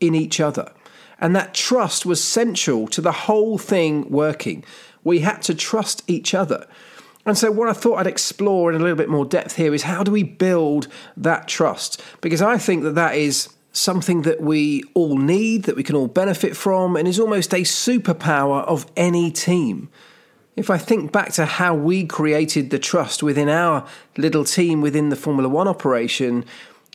in 0.00 0.14
each 0.14 0.40
other. 0.40 0.72
And 1.20 1.34
that 1.34 1.54
trust 1.54 2.04
was 2.04 2.22
central 2.22 2.88
to 2.88 3.00
the 3.00 3.12
whole 3.12 3.56
thing 3.56 4.10
working. 4.10 4.64
We 5.04 5.20
had 5.20 5.42
to 5.42 5.54
trust 5.54 6.02
each 6.06 6.34
other. 6.34 6.66
And 7.26 7.38
so, 7.38 7.50
what 7.50 7.68
I 7.68 7.72
thought 7.72 7.96
I'd 7.96 8.06
explore 8.06 8.70
in 8.70 8.76
a 8.78 8.82
little 8.82 8.96
bit 8.96 9.08
more 9.08 9.24
depth 9.24 9.56
here 9.56 9.72
is 9.72 9.84
how 9.84 10.02
do 10.02 10.10
we 10.10 10.22
build 10.22 10.88
that 11.16 11.48
trust? 11.48 12.02
Because 12.20 12.42
I 12.42 12.58
think 12.58 12.82
that 12.82 12.94
that 12.96 13.14
is 13.14 13.48
something 13.74 14.22
that 14.22 14.40
we 14.40 14.82
all 14.94 15.18
need, 15.18 15.64
that 15.64 15.76
we 15.76 15.82
can 15.82 15.96
all 15.96 16.06
benefit 16.06 16.56
from, 16.56 16.96
and 16.96 17.06
is 17.06 17.18
almost 17.18 17.52
a 17.52 17.62
superpower 17.62 18.64
of 18.64 18.86
any 18.96 19.30
team. 19.30 19.90
If 20.56 20.70
I 20.70 20.78
think 20.78 21.10
back 21.10 21.32
to 21.32 21.44
how 21.44 21.74
we 21.74 22.06
created 22.06 22.70
the 22.70 22.78
trust 22.78 23.22
within 23.22 23.48
our 23.48 23.86
little 24.16 24.44
team 24.44 24.80
within 24.80 25.08
the 25.08 25.16
Formula 25.16 25.48
One 25.48 25.66
operation, 25.66 26.44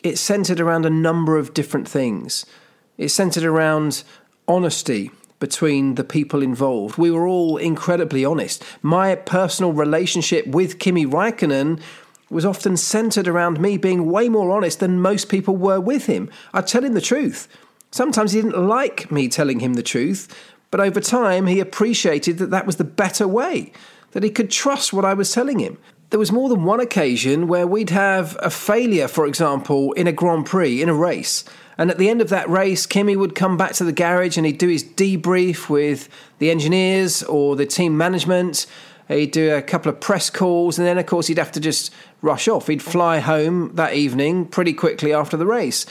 it 0.01 0.17
centered 0.17 0.61
around 0.61 0.85
a 0.85 0.89
number 0.89 1.37
of 1.37 1.53
different 1.53 1.87
things. 1.87 2.45
It 2.97 3.09
centered 3.09 3.43
around 3.43 4.03
honesty 4.47 5.11
between 5.39 5.95
the 5.95 6.03
people 6.05 6.41
involved. 6.41 6.97
We 6.97 7.11
were 7.11 7.27
all 7.27 7.57
incredibly 7.57 8.23
honest. 8.23 8.63
My 8.81 9.15
personal 9.15 9.73
relationship 9.73 10.47
with 10.47 10.79
Kimi 10.79 11.05
Raikkonen 11.05 11.81
was 12.29 12.45
often 12.45 12.77
centered 12.77 13.27
around 13.27 13.59
me 13.59 13.77
being 13.77 14.09
way 14.09 14.29
more 14.29 14.51
honest 14.51 14.79
than 14.79 15.01
most 15.01 15.29
people 15.29 15.55
were 15.55 15.79
with 15.79 16.05
him. 16.05 16.29
I'd 16.53 16.67
tell 16.67 16.83
him 16.83 16.93
the 16.93 17.01
truth. 17.01 17.47
Sometimes 17.91 18.31
he 18.31 18.41
didn't 18.41 18.67
like 18.67 19.11
me 19.11 19.27
telling 19.27 19.59
him 19.59 19.73
the 19.73 19.83
truth, 19.83 20.27
but 20.71 20.79
over 20.79 20.99
time, 20.99 21.47
he 21.47 21.59
appreciated 21.59 22.37
that 22.37 22.51
that 22.51 22.65
was 22.67 22.75
the 22.75 22.83
better 22.83 23.27
way, 23.27 23.71
that 24.11 24.23
he 24.23 24.29
could 24.29 24.51
trust 24.51 24.93
what 24.93 25.05
I 25.05 25.15
was 25.15 25.31
telling 25.31 25.59
him. 25.59 25.77
There 26.11 26.19
was 26.19 26.31
more 26.31 26.49
than 26.49 26.63
one 26.63 26.79
occasion 26.79 27.47
where 27.47 27.67
we'd 27.67 27.91
have 27.91 28.37
a 28.41 28.49
failure, 28.49 29.07
for 29.07 29.25
example, 29.25 29.91
in 29.93 30.07
a 30.07 30.11
Grand 30.11 30.45
Prix, 30.45 30.81
in 30.81 30.89
a 30.89 30.93
race. 30.93 31.43
And 31.77 31.89
at 31.89 31.97
the 31.97 32.09
end 32.09 32.19
of 32.19 32.29
that 32.29 32.49
race, 32.49 32.85
Kimi 32.85 33.15
would 33.15 33.35
come 33.35 33.57
back 33.57 33.73
to 33.73 33.83
the 33.83 33.93
garage 33.93 34.35
and 34.35 34.45
he'd 34.45 34.57
do 34.57 34.67
his 34.67 34.83
debrief 34.83 35.69
with 35.69 36.09
the 36.39 36.51
engineers 36.51 37.23
or 37.23 37.55
the 37.55 37.65
team 37.65 37.95
management. 37.95 38.65
He'd 39.09 39.31
do 39.31 39.53
a 39.53 39.61
couple 39.61 39.91
of 39.91 39.99
press 39.99 40.29
calls, 40.29 40.79
and 40.79 40.87
then, 40.87 40.97
of 40.97 41.05
course, 41.05 41.27
he'd 41.27 41.37
have 41.37 41.51
to 41.51 41.59
just 41.59 41.93
rush 42.21 42.47
off. 42.47 42.67
He'd 42.67 42.81
fly 42.81 43.19
home 43.19 43.75
that 43.75 43.93
evening 43.93 44.45
pretty 44.45 44.71
quickly 44.71 45.11
after 45.11 45.35
the 45.35 45.45
race. 45.45 45.85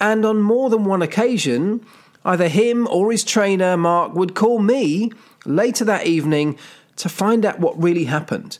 And 0.00 0.24
on 0.24 0.40
more 0.40 0.70
than 0.70 0.86
one 0.86 1.02
occasion, 1.02 1.84
Either 2.24 2.48
him 2.48 2.88
or 2.88 3.12
his 3.12 3.22
trainer, 3.22 3.76
Mark, 3.76 4.14
would 4.14 4.34
call 4.34 4.58
me 4.58 5.12
later 5.44 5.84
that 5.84 6.06
evening 6.06 6.58
to 6.96 7.08
find 7.08 7.44
out 7.44 7.60
what 7.60 7.80
really 7.80 8.04
happened. 8.04 8.58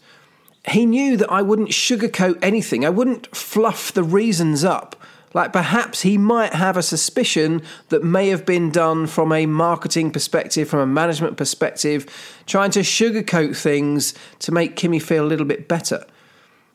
He 0.69 0.85
knew 0.85 1.17
that 1.17 1.31
I 1.31 1.43
wouldn't 1.43 1.71
sugarcoat 1.71 2.39
anything, 2.43 2.85
I 2.85 2.91
wouldn't 2.91 3.35
fluff 3.35 3.93
the 3.93 4.03
reasons 4.03 4.65
up. 4.65 4.97
Like 5.35 5.53
perhaps 5.53 6.03
he 6.03 6.17
might 6.17 6.55
have 6.55 6.77
a 6.77 6.83
suspicion 6.83 7.63
that 7.91 8.03
may 8.03 8.29
have 8.29 8.47
been 8.47 8.71
done 8.71 9.07
from 9.07 9.33
a 9.33 9.47
marketing 9.47 10.11
perspective, 10.13 10.69
from 10.69 10.81
a 10.81 10.87
management 10.87 11.37
perspective, 11.37 12.07
trying 12.47 12.71
to 12.71 12.81
sugarcoat 12.81 13.57
things 13.57 14.15
to 14.39 14.53
make 14.53 14.77
Kimi 14.77 15.01
feel 15.01 15.25
a 15.25 15.27
little 15.27 15.47
bit 15.47 15.69
better. 15.69 16.07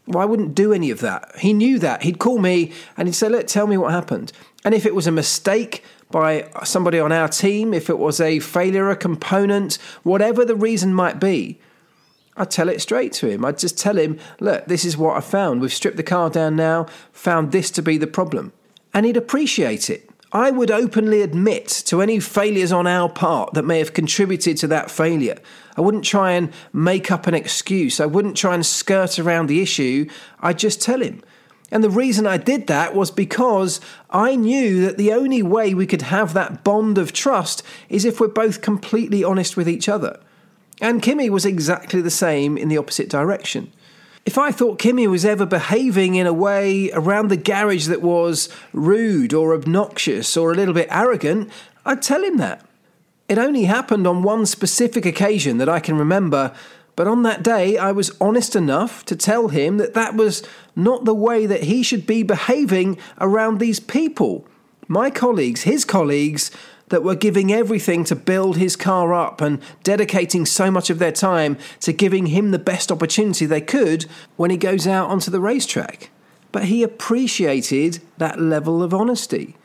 Well, 0.06 0.22
I 0.22 0.26
wouldn't 0.26 0.56
do 0.56 0.74
any 0.74 0.92
of 0.92 1.00
that. 1.00 1.38
He 1.38 1.54
knew 1.54 1.80
that. 1.80 2.04
He'd 2.04 2.20
call 2.20 2.40
me 2.40 2.74
and 2.98 3.08
he'd 3.08 3.14
say, 3.14 3.30
Look, 3.30 3.48
tell 3.48 3.66
me 3.68 3.78
what 3.78 3.92
happened. 3.92 4.32
And 4.66 4.76
if 4.76 4.86
it 4.86 4.94
was 4.94 5.08
a 5.08 5.12
mistake, 5.12 5.84
by 6.12 6.50
somebody 6.64 7.00
on 7.00 7.12
our 7.12 7.28
team, 7.28 7.74
if 7.74 7.90
it 7.90 8.00
was 8.00 8.20
a 8.20 8.40
failure, 8.40 8.90
a 8.90 8.96
component, 8.96 9.76
whatever 10.04 10.44
the 10.44 10.56
reason 10.56 10.94
might 10.94 11.20
be, 11.20 11.60
I'd 12.40 12.50
tell 12.50 12.70
it 12.70 12.82
straight 12.82 13.12
to 13.14 13.28
him. 13.28 13.44
I'd 13.44 13.60
just 13.60 13.78
tell 13.78 13.98
him, 13.98 14.18
look, 14.40 14.66
this 14.66 14.86
is 14.86 14.98
what 14.98 15.18
I 15.18 15.20
found. 15.20 15.60
We've 15.60 15.74
stripped 15.74 15.98
the 15.98 16.04
car 16.04 16.30
down 16.30 16.56
now, 16.56 16.86
found 17.12 17.52
this 17.52 17.70
to 17.72 17.82
be 17.82 17.98
the 17.98 18.08
problem. 18.08 18.54
And 18.94 19.06
he'd 19.06 19.18
appreciate 19.18 19.90
it. 19.90 20.10
I 20.32 20.50
would 20.50 20.72
openly 20.72 21.22
admit 21.22 21.68
to 21.88 22.02
any 22.02 22.20
failures 22.22 22.72
on 22.72 22.88
our 22.88 23.10
part 23.10 23.56
that 23.56 23.66
may 23.66 23.80
have 23.80 23.94
contributed 23.94 24.56
to 24.58 24.68
that 24.68 24.90
failure. 24.90 25.38
I 25.76 25.82
wouldn't 25.82 26.06
try 26.06 26.32
and 26.32 26.54
make 26.72 27.12
up 27.12 27.28
an 27.28 27.34
excuse. 27.34 28.00
I 28.00 28.06
wouldn't 28.06 28.38
try 28.38 28.54
and 28.54 28.66
skirt 28.66 29.20
around 29.20 29.48
the 29.48 29.62
issue. 29.62 30.08
I'd 30.40 30.60
just 30.60 30.82
tell 30.82 31.02
him. 31.02 31.22
And 31.72 31.84
the 31.84 31.90
reason 31.90 32.26
I 32.26 32.38
did 32.38 32.68
that 32.68 32.96
was 32.96 33.12
because 33.12 33.82
I 34.10 34.36
knew 34.36 34.86
that 34.86 34.98
the 34.98 35.12
only 35.12 35.44
way 35.44 35.74
we 35.74 35.86
could 35.86 36.04
have 36.04 36.34
that 36.34 36.64
bond 36.64 36.98
of 36.98 37.12
trust 37.12 37.64
is 37.90 38.06
if 38.06 38.20
we're 38.20 38.28
both 38.30 38.62
completely 38.62 39.26
honest 39.26 39.58
with 39.58 39.68
each 39.68 39.90
other. 39.90 40.20
And 40.82 41.02
Kimi 41.02 41.30
was 41.30 41.46
exactly 41.46 42.02
the 42.02 42.10
same 42.10 42.58
in 42.58 42.70
the 42.70 42.78
opposite 42.78 43.10
direction. 43.10 43.72
If 44.26 44.38
I 44.38 44.52
thought 44.52 44.80
Kimi 44.80 45.08
was 45.08 45.26
ever 45.26 45.46
behaving 45.46 46.16
in 46.16 46.28
a 46.28 46.34
way 46.34 46.92
around 46.92 47.30
the 47.30 47.38
garage 47.38 47.88
that 47.88 48.02
was 48.02 48.50
rude 48.74 49.34
or 49.34 49.54
obnoxious 49.54 50.38
or 50.38 50.52
a 50.52 50.56
little 50.56 50.74
bit 50.74 50.88
arrogant, 50.92 51.50
I'd 51.86 52.02
tell 52.02 52.24
him 52.24 52.38
that. 52.38 52.66
It 53.28 53.38
only 53.38 53.66
happened 53.66 54.08
on 54.08 54.24
one 54.24 54.46
specific 54.46 55.06
occasion 55.06 55.58
that 55.58 55.70
I 55.70 55.80
can 55.80 55.98
remember 55.98 56.54
but 57.00 57.08
on 57.08 57.24
that 57.24 57.44
day, 57.44 57.78
I 57.78 57.94
was 57.94 58.12
honest 58.20 58.58
enough 58.58 59.06
to 59.06 59.16
tell 59.16 59.48
him 59.48 59.78
that 59.78 59.94
that 59.94 60.16
was 60.16 60.44
not 60.76 61.06
the 61.06 61.16
way 61.16 61.46
that 61.46 61.64
he 61.64 61.82
should 61.82 62.06
be 62.06 62.24
behaving 62.24 62.98
around 63.22 63.60
these 63.60 63.80
people. 63.80 64.46
My 64.90 65.10
colleagues, 65.10 65.62
his 65.62 65.86
colleagues, 65.86 66.52
that 66.90 67.04
were 67.04 67.16
giving 67.16 67.52
everything 67.52 68.04
to 68.06 68.16
build 68.16 68.58
his 68.58 68.76
car 68.76 69.14
up 69.14 69.42
and 69.42 69.62
dedicating 69.84 70.46
so 70.46 70.70
much 70.70 70.90
of 70.90 71.00
their 71.00 71.12
time 71.12 71.58
to 71.80 71.94
giving 71.94 72.28
him 72.28 72.52
the 72.52 72.60
best 72.60 72.92
opportunity 72.92 73.46
they 73.46 73.62
could 73.62 74.04
when 74.36 74.52
he 74.52 74.58
goes 74.58 74.86
out 74.86 75.10
onto 75.10 75.32
the 75.32 75.40
racetrack. 75.40 76.10
But 76.52 76.66
he 76.66 76.84
appreciated 76.84 78.02
that 78.18 78.40
level 78.40 78.82
of 78.82 78.94
honesty. 78.94 79.56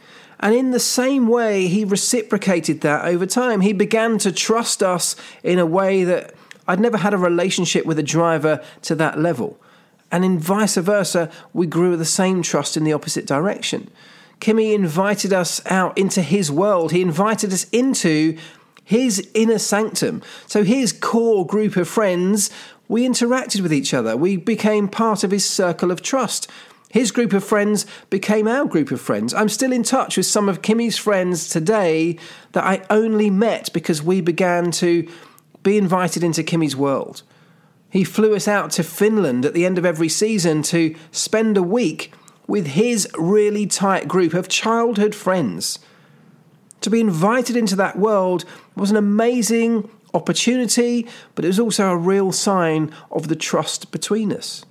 And 0.40 0.54
in 0.54 0.72
the 0.72 0.80
same 0.80 1.28
way, 1.28 1.68
he 1.68 1.84
reciprocated 1.84 2.82
that 2.82 3.06
over 3.06 3.24
time. 3.24 3.62
He 3.62 3.72
began 3.72 4.18
to 4.18 4.32
trust 4.32 4.82
us 4.82 5.16
in 5.42 5.58
a 5.58 5.66
way 5.66 6.04
that 6.04 6.34
I'd 6.68 6.80
never 6.80 6.98
had 6.98 7.14
a 7.14 7.18
relationship 7.18 7.86
with 7.86 7.98
a 7.98 8.02
driver 8.02 8.62
to 8.82 8.94
that 8.96 9.18
level. 9.18 9.58
And 10.10 10.24
in 10.24 10.38
vice 10.38 10.76
versa, 10.76 11.30
we 11.52 11.66
grew 11.66 11.96
the 11.96 12.04
same 12.04 12.42
trust 12.42 12.76
in 12.76 12.84
the 12.84 12.92
opposite 12.92 13.26
direction. 13.26 13.90
Kimi 14.40 14.74
invited 14.74 15.32
us 15.32 15.60
out 15.66 15.96
into 15.96 16.22
his 16.22 16.50
world. 16.50 16.92
He 16.92 17.02
invited 17.02 17.52
us 17.52 17.66
into 17.70 18.36
his 18.84 19.26
inner 19.34 19.58
sanctum. 19.58 20.22
So, 20.46 20.62
his 20.62 20.92
core 20.92 21.46
group 21.46 21.76
of 21.76 21.88
friends, 21.88 22.50
we 22.88 23.08
interacted 23.08 23.60
with 23.60 23.72
each 23.72 23.94
other. 23.94 24.16
We 24.16 24.36
became 24.36 24.88
part 24.88 25.24
of 25.24 25.30
his 25.30 25.48
circle 25.48 25.90
of 25.90 26.02
trust. 26.02 26.50
His 26.90 27.10
group 27.10 27.32
of 27.32 27.42
friends 27.42 27.86
became 28.08 28.46
our 28.46 28.66
group 28.66 28.92
of 28.92 29.00
friends. 29.00 29.34
I'm 29.34 29.48
still 29.48 29.72
in 29.72 29.82
touch 29.82 30.16
with 30.16 30.26
some 30.26 30.48
of 30.48 30.62
Kimi's 30.62 30.96
friends 30.96 31.48
today 31.48 32.18
that 32.52 32.62
I 32.62 32.86
only 32.88 33.30
met 33.30 33.72
because 33.72 34.00
we 34.00 34.20
began 34.20 34.70
to 34.72 35.08
be 35.64 35.76
invited 35.76 36.22
into 36.22 36.44
Kimi's 36.44 36.76
world. 36.76 37.22
He 37.90 38.04
flew 38.04 38.36
us 38.36 38.46
out 38.46 38.70
to 38.72 38.84
Finland 38.84 39.44
at 39.44 39.54
the 39.54 39.66
end 39.66 39.78
of 39.78 39.84
every 39.84 40.08
season 40.08 40.62
to 40.64 40.94
spend 41.10 41.56
a 41.56 41.62
week 41.62 42.12
with 42.46 42.68
his 42.68 43.08
really 43.18 43.66
tight 43.66 44.08
group 44.08 44.34
of 44.34 44.48
childhood 44.48 45.14
friends. 45.14 45.78
To 46.82 46.90
be 46.90 47.00
invited 47.00 47.56
into 47.56 47.76
that 47.76 47.98
world 47.98 48.44
was 48.76 48.90
an 48.90 48.96
amazing 48.96 49.88
opportunity, 50.12 51.06
but 51.34 51.44
it 51.44 51.48
was 51.48 51.58
also 51.58 51.90
a 51.90 51.96
real 51.96 52.32
sign 52.32 52.94
of 53.10 53.28
the 53.28 53.36
trust 53.36 53.90
between 53.90 54.32
us. 54.32 54.64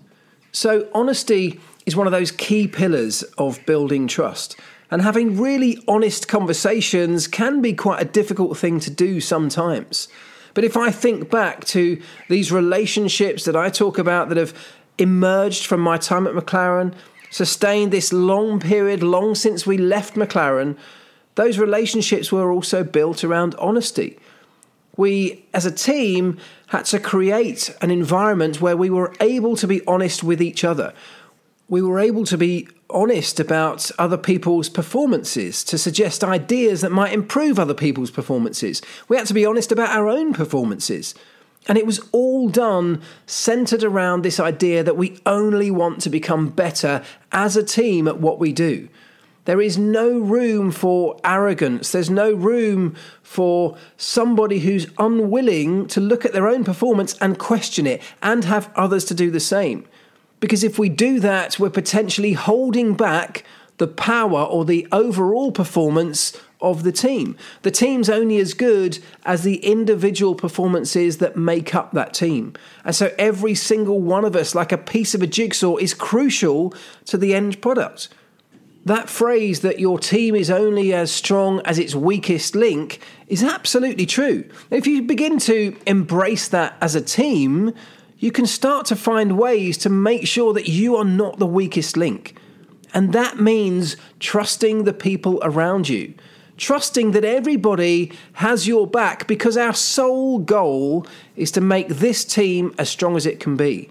So, 0.51 0.87
honesty 0.93 1.59
is 1.85 1.95
one 1.95 2.07
of 2.07 2.13
those 2.13 2.31
key 2.31 2.67
pillars 2.67 3.23
of 3.37 3.65
building 3.65 4.07
trust. 4.07 4.55
And 4.91 5.01
having 5.01 5.41
really 5.41 5.83
honest 5.87 6.27
conversations 6.27 7.27
can 7.27 7.61
be 7.61 7.73
quite 7.73 8.01
a 8.01 8.05
difficult 8.05 8.57
thing 8.57 8.79
to 8.81 8.91
do 8.91 9.19
sometimes. 9.19 10.07
But 10.53 10.63
if 10.63 10.77
I 10.77 10.91
think 10.91 11.31
back 11.31 11.65
to 11.65 11.99
these 12.29 12.51
relationships 12.51 13.45
that 13.45 13.55
I 13.55 13.69
talk 13.69 13.97
about 13.97 14.29
that 14.29 14.37
have 14.37 14.53
emerged 14.99 15.65
from 15.65 15.79
my 15.79 15.97
time 15.97 16.27
at 16.27 16.35
McLaren, 16.35 16.93
sustained 17.33 17.91
this 17.91 18.13
long 18.13 18.59
period, 18.59 19.01
long 19.01 19.35
since 19.35 19.65
we 19.65 19.77
left 19.77 20.13
McLaren, 20.15 20.77
those 21.35 21.57
relationships 21.57 22.31
were 22.31 22.51
also 22.51 22.83
built 22.83 23.23
around 23.23 23.55
honesty. 23.55 24.19
We, 24.95 25.45
as 25.53 25.65
a 25.65 25.71
team, 25.71 26.37
had 26.67 26.85
to 26.85 26.99
create 26.99 27.75
an 27.81 27.89
environment 27.89 28.61
where 28.61 28.77
we 28.77 28.91
were 28.91 29.13
able 29.19 29.55
to 29.55 29.67
be 29.67 29.85
honest 29.87 30.23
with 30.23 30.41
each 30.41 30.63
other 30.63 30.93
we 31.73 31.81
were 31.81 31.99
able 31.99 32.25
to 32.25 32.37
be 32.37 32.67
honest 32.89 33.39
about 33.39 33.89
other 33.97 34.17
people's 34.17 34.69
performances, 34.69 35.63
to 35.63 35.77
suggest 35.77 36.23
ideas 36.23 36.81
that 36.81 36.91
might 36.91 37.13
improve 37.13 37.57
other 37.57 37.73
people's 37.73 38.11
performances. 38.11 38.81
We 39.07 39.17
had 39.17 39.25
to 39.27 39.33
be 39.33 39.45
honest 39.45 39.71
about 39.71 39.89
our 39.89 40.07
own 40.07 40.33
performances. 40.33 41.15
And 41.67 41.77
it 41.77 41.85
was 41.85 41.99
all 42.11 42.49
done 42.49 43.01
centered 43.25 43.83
around 43.83 44.21
this 44.21 44.39
idea 44.39 44.83
that 44.83 44.97
we 44.97 45.19
only 45.25 45.71
want 45.71 46.01
to 46.01 46.09
become 46.09 46.49
better 46.49 47.03
as 47.31 47.55
a 47.55 47.63
team 47.63 48.07
at 48.07 48.19
what 48.19 48.39
we 48.39 48.51
do. 48.51 48.89
There 49.45 49.61
is 49.61 49.77
no 49.77 50.19
room 50.19 50.71
for 50.71 51.19
arrogance. 51.23 51.91
There's 51.91 52.09
no 52.09 52.33
room 52.33 52.95
for 53.21 53.77
somebody 53.97 54.59
who's 54.59 54.87
unwilling 54.97 55.87
to 55.87 55.99
look 55.99 56.23
at 56.23 56.31
their 56.31 56.47
own 56.47 56.63
performance 56.63 57.17
and 57.19 57.37
question 57.37 57.85
it 57.85 58.01
and 58.21 58.45
have 58.45 58.71
others 58.75 59.03
to 59.05 59.13
do 59.13 59.29
the 59.29 59.41
same. 59.41 59.85
Because 60.39 60.63
if 60.63 60.79
we 60.79 60.89
do 60.89 61.19
that, 61.19 61.59
we're 61.59 61.69
potentially 61.69 62.33
holding 62.33 62.95
back 62.95 63.43
the 63.77 63.87
power 63.87 64.43
or 64.43 64.65
the 64.65 64.87
overall 64.91 65.51
performance 65.51 66.37
of 66.63 66.81
the 66.81 66.91
team. 66.91 67.37
The 67.61 67.69
team's 67.69 68.09
only 68.09 68.39
as 68.39 68.55
good 68.55 68.97
as 69.25 69.43
the 69.43 69.57
individual 69.57 70.33
performances 70.33 71.17
that 71.17 71.37
make 71.37 71.75
up 71.75 71.91
that 71.91 72.13
team. 72.15 72.53
And 72.83 72.95
so 72.95 73.13
every 73.19 73.53
single 73.53 74.01
one 74.01 74.25
of 74.25 74.35
us, 74.35 74.55
like 74.55 74.71
a 74.71 74.77
piece 74.77 75.13
of 75.13 75.21
a 75.21 75.27
jigsaw, 75.27 75.77
is 75.77 75.93
crucial 75.93 76.73
to 77.05 77.17
the 77.17 77.35
end 77.35 77.61
product. 77.61 78.09
That 78.85 79.09
phrase 79.09 79.61
that 79.61 79.79
your 79.79 79.97
team 79.97 80.35
is 80.35 80.49
only 80.49 80.93
as 80.93 81.09
strong 81.11 81.61
as 81.63 81.79
its 81.79 81.95
weakest 81.95 82.55
link 82.55 82.99
is 83.27 83.43
absolutely 83.43 84.05
true. 84.05 84.43
If 84.71 84.87
you 84.87 85.03
begin 85.03 85.37
to 85.39 85.77
embrace 85.85 86.49
that 86.49 86.75
as 86.81 86.95
a 86.95 87.01
team, 87.01 87.73
you 88.17 88.31
can 88.31 88.45
start 88.45 88.85
to 88.87 88.95
find 88.95 89.37
ways 89.37 89.77
to 89.79 89.89
make 89.89 90.27
sure 90.27 90.53
that 90.53 90.67
you 90.67 90.95
are 90.95 91.05
not 91.05 91.39
the 91.39 91.45
weakest 91.45 91.95
link. 91.95 92.37
And 92.93 93.11
that 93.13 93.39
means 93.39 93.97
trusting 94.19 94.83
the 94.83 94.93
people 94.93 95.39
around 95.43 95.89
you, 95.89 96.13
trusting 96.57 97.11
that 97.11 97.25
everybody 97.25 98.11
has 98.33 98.67
your 98.67 98.87
back 98.87 99.27
because 99.27 99.57
our 99.57 99.73
sole 99.73 100.39
goal 100.39 101.05
is 101.35 101.51
to 101.51 101.61
make 101.61 101.87
this 101.87 102.23
team 102.23 102.73
as 102.77 102.89
strong 102.89 103.15
as 103.15 103.25
it 103.25 103.39
can 103.39 103.55
be. 103.55 103.89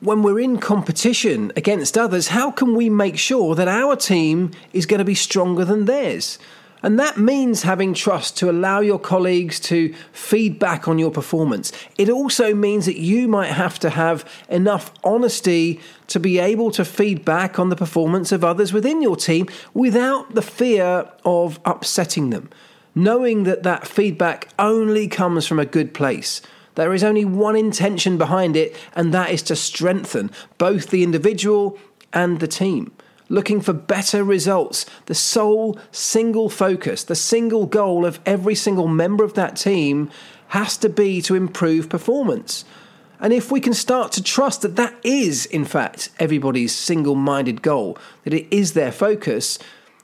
When 0.00 0.22
we're 0.22 0.40
in 0.40 0.58
competition 0.58 1.50
against 1.56 1.96
others, 1.96 2.28
how 2.28 2.50
can 2.50 2.74
we 2.74 2.90
make 2.90 3.16
sure 3.18 3.54
that 3.54 3.68
our 3.68 3.96
team 3.96 4.50
is 4.72 4.86
going 4.86 4.98
to 4.98 5.04
be 5.04 5.14
stronger 5.14 5.64
than 5.64 5.86
theirs? 5.86 6.38
And 6.84 6.98
that 6.98 7.16
means 7.16 7.62
having 7.62 7.94
trust 7.94 8.36
to 8.36 8.50
allow 8.50 8.80
your 8.80 8.98
colleagues 8.98 9.58
to 9.60 9.94
feedback 10.12 10.86
on 10.86 10.98
your 10.98 11.10
performance. 11.10 11.72
It 11.96 12.10
also 12.10 12.54
means 12.54 12.84
that 12.84 12.98
you 12.98 13.26
might 13.26 13.52
have 13.52 13.78
to 13.78 13.88
have 13.88 14.22
enough 14.50 14.92
honesty 15.02 15.80
to 16.08 16.20
be 16.20 16.38
able 16.38 16.70
to 16.72 16.84
feed 16.84 17.24
back 17.24 17.58
on 17.58 17.70
the 17.70 17.74
performance 17.74 18.32
of 18.32 18.44
others 18.44 18.74
within 18.74 19.00
your 19.00 19.16
team 19.16 19.48
without 19.72 20.34
the 20.34 20.42
fear 20.42 21.10
of 21.24 21.58
upsetting 21.64 22.28
them. 22.28 22.50
Knowing 22.94 23.44
that 23.44 23.62
that 23.62 23.86
feedback 23.86 24.50
only 24.58 25.08
comes 25.08 25.46
from 25.46 25.58
a 25.58 25.64
good 25.64 25.94
place. 25.94 26.42
There 26.74 26.92
is 26.92 27.02
only 27.02 27.24
one 27.24 27.56
intention 27.56 28.18
behind 28.18 28.56
it, 28.56 28.76
and 28.94 29.14
that 29.14 29.30
is 29.30 29.40
to 29.44 29.56
strengthen 29.56 30.30
both 30.58 30.90
the 30.90 31.02
individual 31.02 31.78
and 32.12 32.40
the 32.40 32.46
team 32.46 32.92
looking 33.28 33.60
for 33.60 33.72
better 33.72 34.22
results. 34.24 34.86
The 35.06 35.14
sole 35.14 35.78
single 35.90 36.48
focus, 36.48 37.04
the 37.04 37.14
single 37.14 37.66
goal 37.66 38.04
of 38.04 38.20
every 38.26 38.54
single 38.54 38.88
member 38.88 39.24
of 39.24 39.34
that 39.34 39.56
team 39.56 40.10
has 40.48 40.76
to 40.78 40.88
be 40.88 41.20
to 41.22 41.34
improve 41.34 41.88
performance. 41.88 42.64
And 43.20 43.32
if 43.32 43.50
we 43.50 43.60
can 43.60 43.74
start 43.74 44.12
to 44.12 44.22
trust 44.22 44.62
that 44.62 44.76
that 44.76 44.94
is, 45.02 45.46
in 45.46 45.64
fact, 45.64 46.10
everybody's 46.18 46.74
single 46.74 47.14
minded 47.14 47.62
goal, 47.62 47.96
that 48.24 48.34
it 48.34 48.46
is 48.50 48.72
their 48.72 48.92
focus, 48.92 49.58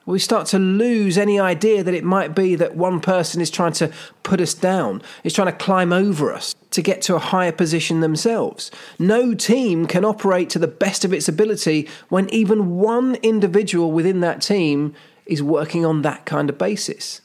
we 0.06 0.18
start 0.18 0.46
to 0.48 0.58
lose 0.58 1.18
any 1.18 1.38
idea 1.38 1.84
that 1.84 1.94
it 1.94 2.04
might 2.04 2.34
be 2.34 2.54
that 2.54 2.74
one 2.76 3.00
person 3.00 3.40
is 3.40 3.50
trying 3.50 3.74
to 3.74 3.92
put 4.22 4.40
us 4.40 4.54
down, 4.54 5.02
is 5.22 5.34
trying 5.34 5.46
to 5.46 5.52
climb 5.52 5.92
over 5.92 6.32
us 6.32 6.54
to 6.70 6.82
get 6.82 7.02
to 7.02 7.16
a 7.16 7.20
higher 7.20 7.52
position 7.52 8.00
themselves. 8.00 8.70
No 8.98 9.34
team 9.34 9.86
can 9.86 10.04
operate 10.04 10.50
to 10.50 10.58
the 10.58 10.68
best 10.68 11.04
of 11.04 11.12
its 11.12 11.28
ability 11.28 11.88
when 12.08 12.28
even 12.30 12.78
one 12.78 13.16
individual 13.16 13.90
within 13.92 14.20
that 14.20 14.42
team 14.42 14.94
is 15.26 15.42
working 15.42 15.84
on 15.84 16.02
that 16.02 16.26
kind 16.26 16.48
of 16.48 16.58
basis. 16.58 17.20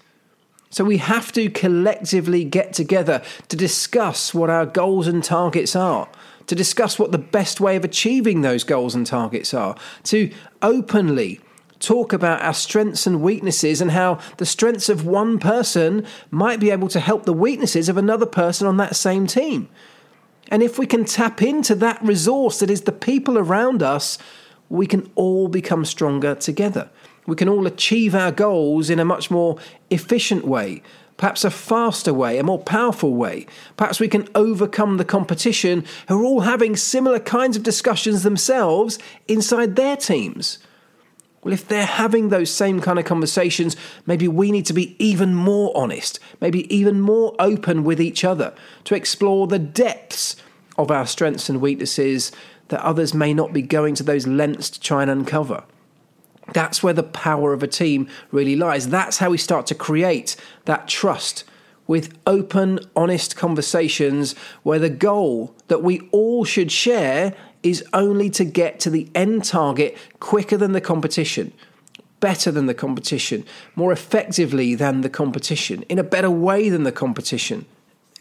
So 0.69 0.83
we 0.83 0.97
have 0.97 1.31
to 1.33 1.49
collectively 1.49 2.43
get 2.43 2.73
together 2.73 3.21
to 3.47 3.55
discuss 3.55 4.33
what 4.33 4.49
our 4.49 4.65
goals 4.65 5.07
and 5.07 5.23
targets 5.23 5.75
are, 5.75 6.09
to 6.47 6.55
discuss 6.55 6.99
what 6.99 7.11
the 7.11 7.17
best 7.17 7.61
way 7.61 7.75
of 7.75 7.85
achieving 7.85 8.41
those 8.41 8.63
goals 8.63 8.93
and 8.93 9.07
targets 9.07 9.53
are, 9.53 9.75
to 10.03 10.31
openly 10.61 11.39
talk 11.85 12.13
about 12.13 12.41
our 12.41 12.53
strengths 12.53 13.05
and 13.05 13.21
weaknesses 13.21 13.81
and 13.81 13.91
how 13.91 14.19
the 14.37 14.45
strengths 14.45 14.89
of 14.89 15.05
one 15.05 15.39
person 15.39 16.05
might 16.31 16.59
be 16.59 16.71
able 16.71 16.87
to 16.89 16.99
help 16.99 17.25
the 17.25 17.33
weaknesses 17.33 17.89
of 17.89 17.97
another 17.97 18.25
person 18.25 18.67
on 18.67 18.77
that 18.77 18.95
same 18.95 19.27
team. 19.27 19.69
And 20.49 20.61
if 20.61 20.77
we 20.77 20.85
can 20.85 21.05
tap 21.05 21.41
into 21.41 21.75
that 21.75 22.01
resource 22.03 22.59
that 22.59 22.69
is 22.69 22.81
the 22.81 22.91
people 22.91 23.37
around 23.37 23.81
us, 23.81 24.17
we 24.69 24.87
can 24.87 25.09
all 25.15 25.47
become 25.47 25.85
stronger 25.85 26.35
together. 26.35 26.89
We 27.27 27.35
can 27.35 27.49
all 27.49 27.65
achieve 27.65 28.13
our 28.13 28.31
goals 28.31 28.89
in 28.89 28.99
a 28.99 29.05
much 29.05 29.31
more 29.31 29.57
efficient 29.89 30.45
way, 30.45 30.83
perhaps 31.17 31.43
a 31.43 31.49
faster 31.49 32.13
way, 32.13 32.37
a 32.37 32.43
more 32.43 32.59
powerful 32.59 33.13
way. 33.13 33.47
Perhaps 33.77 33.99
we 33.99 34.07
can 34.07 34.27
overcome 34.35 34.97
the 34.97 35.05
competition 35.05 35.83
who 36.07 36.21
are 36.21 36.25
all 36.25 36.41
having 36.41 36.75
similar 36.75 37.19
kinds 37.19 37.57
of 37.57 37.63
discussions 37.63 38.23
themselves 38.23 38.99
inside 39.27 39.75
their 39.75 39.97
teams. 39.97 40.59
Well, 41.45 41.53
if 41.53 41.67
they're 41.67 41.85
having 41.85 42.29
those 42.29 42.49
same 42.49 42.81
kind 42.81 42.97
of 42.97 43.05
conversations, 43.05 43.77
maybe 44.07 44.27
we 44.27 44.49
need 44.49 44.65
to 44.65 44.73
be 44.73 44.95
even 44.97 45.35
more 45.35 45.71
honest, 45.77 46.19
maybe 46.41 46.75
even 46.75 46.99
more 46.99 47.35
open 47.37 47.83
with 47.83 48.01
each 48.01 48.23
other 48.23 48.51
to 48.85 48.95
explore 48.95 49.45
the 49.45 49.59
depths 49.59 50.37
of 50.75 50.89
our 50.89 51.05
strengths 51.05 51.47
and 51.47 51.61
weaknesses 51.61 52.31
that 52.69 52.83
others 52.83 53.13
may 53.13 53.31
not 53.31 53.53
be 53.53 53.61
going 53.61 53.93
to 53.93 54.01
those 54.01 54.25
lengths 54.25 54.71
to 54.71 54.79
try 54.79 55.03
and 55.03 55.11
uncover. 55.11 55.63
That's 56.51 56.81
where 56.81 56.93
the 56.93 57.03
power 57.03 57.53
of 57.53 57.61
a 57.61 57.67
team 57.67 58.07
really 58.31 58.55
lies. 58.55 58.89
That's 58.89 59.19
how 59.19 59.29
we 59.29 59.37
start 59.37 59.67
to 59.67 59.75
create 59.75 60.35
that 60.65 60.87
trust 60.87 61.43
with 61.85 62.17
open, 62.25 62.79
honest 62.95 63.35
conversations 63.35 64.33
where 64.63 64.79
the 64.79 64.89
goal 64.89 65.55
that 65.67 65.83
we 65.83 66.09
all 66.11 66.43
should 66.43 66.71
share 66.71 67.35
is 67.65 67.83
only 67.93 68.29
to 68.29 68.45
get 68.45 68.79
to 68.79 68.89
the 68.91 69.09
end 69.15 69.43
target 69.43 69.97
quicker 70.19 70.55
than 70.55 70.71
the 70.71 70.79
competition, 70.79 71.51
better 72.19 72.51
than 72.51 72.67
the 72.67 72.73
competition, 72.73 73.43
more 73.75 73.91
effectively 73.91 74.75
than 74.75 75.01
the 75.01 75.09
competition, 75.09 75.81
in 75.89 75.97
a 75.97 76.03
better 76.03 76.29
way 76.29 76.69
than 76.69 76.83
the 76.83 76.91
competition. 76.91 77.65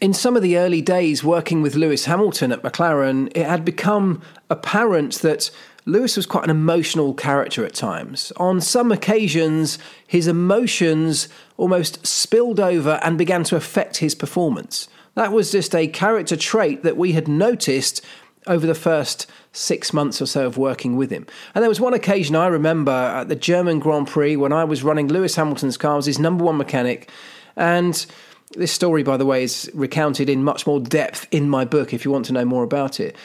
In 0.01 0.13
some 0.13 0.35
of 0.35 0.41
the 0.41 0.57
early 0.57 0.81
days 0.81 1.23
working 1.23 1.61
with 1.61 1.75
Lewis 1.75 2.05
Hamilton 2.05 2.51
at 2.51 2.63
McLaren, 2.63 3.31
it 3.35 3.45
had 3.45 3.63
become 3.63 4.21
apparent 4.49 5.19
that 5.19 5.51
Lewis 5.85 6.17
was 6.17 6.25
quite 6.25 6.43
an 6.43 6.49
emotional 6.49 7.13
character 7.13 7.63
at 7.63 7.75
times. 7.75 8.33
On 8.37 8.59
some 8.59 8.91
occasions, 8.91 9.77
his 10.07 10.27
emotions 10.27 11.29
almost 11.57 12.05
spilled 12.05 12.59
over 12.59 12.99
and 13.03 13.17
began 13.17 13.43
to 13.43 13.55
affect 13.55 13.97
his 13.97 14.15
performance. 14.15 14.89
That 15.13 15.31
was 15.31 15.51
just 15.51 15.75
a 15.75 15.87
character 15.87 16.35
trait 16.35 16.81
that 16.81 16.97
we 16.97 17.13
had 17.13 17.27
noticed 17.27 18.01
over 18.47 18.67
the 18.67 18.75
first 18.75 19.27
six 19.51 19.93
months 19.93 20.21
or 20.21 20.25
so 20.25 20.45
of 20.45 20.57
working 20.57 20.95
with 20.95 21.09
him. 21.09 21.25
And 21.53 21.61
there 21.61 21.69
was 21.69 21.79
one 21.79 21.93
occasion 21.93 22.35
I 22.35 22.47
remember 22.47 22.91
at 22.91 23.29
the 23.29 23.35
German 23.35 23.79
Grand 23.79 24.07
Prix 24.07 24.35
when 24.35 24.53
I 24.53 24.63
was 24.63 24.83
running 24.83 25.07
Lewis 25.07 25.35
Hamilton's 25.35 25.77
car, 25.77 25.93
I 25.93 25.95
was 25.95 26.05
his 26.05 26.19
number 26.19 26.43
one 26.43 26.57
mechanic. 26.57 27.09
And 27.55 28.05
this 28.51 28.71
story, 28.71 29.03
by 29.03 29.17
the 29.17 29.25
way, 29.25 29.43
is 29.43 29.69
recounted 29.73 30.29
in 30.29 30.43
much 30.43 30.67
more 30.67 30.79
depth 30.79 31.27
in 31.31 31.49
my 31.49 31.65
book 31.65 31.93
if 31.93 32.05
you 32.05 32.11
want 32.11 32.25
to 32.25 32.33
know 32.33 32.45
more 32.45 32.63
about 32.63 32.99
it. 32.99 33.15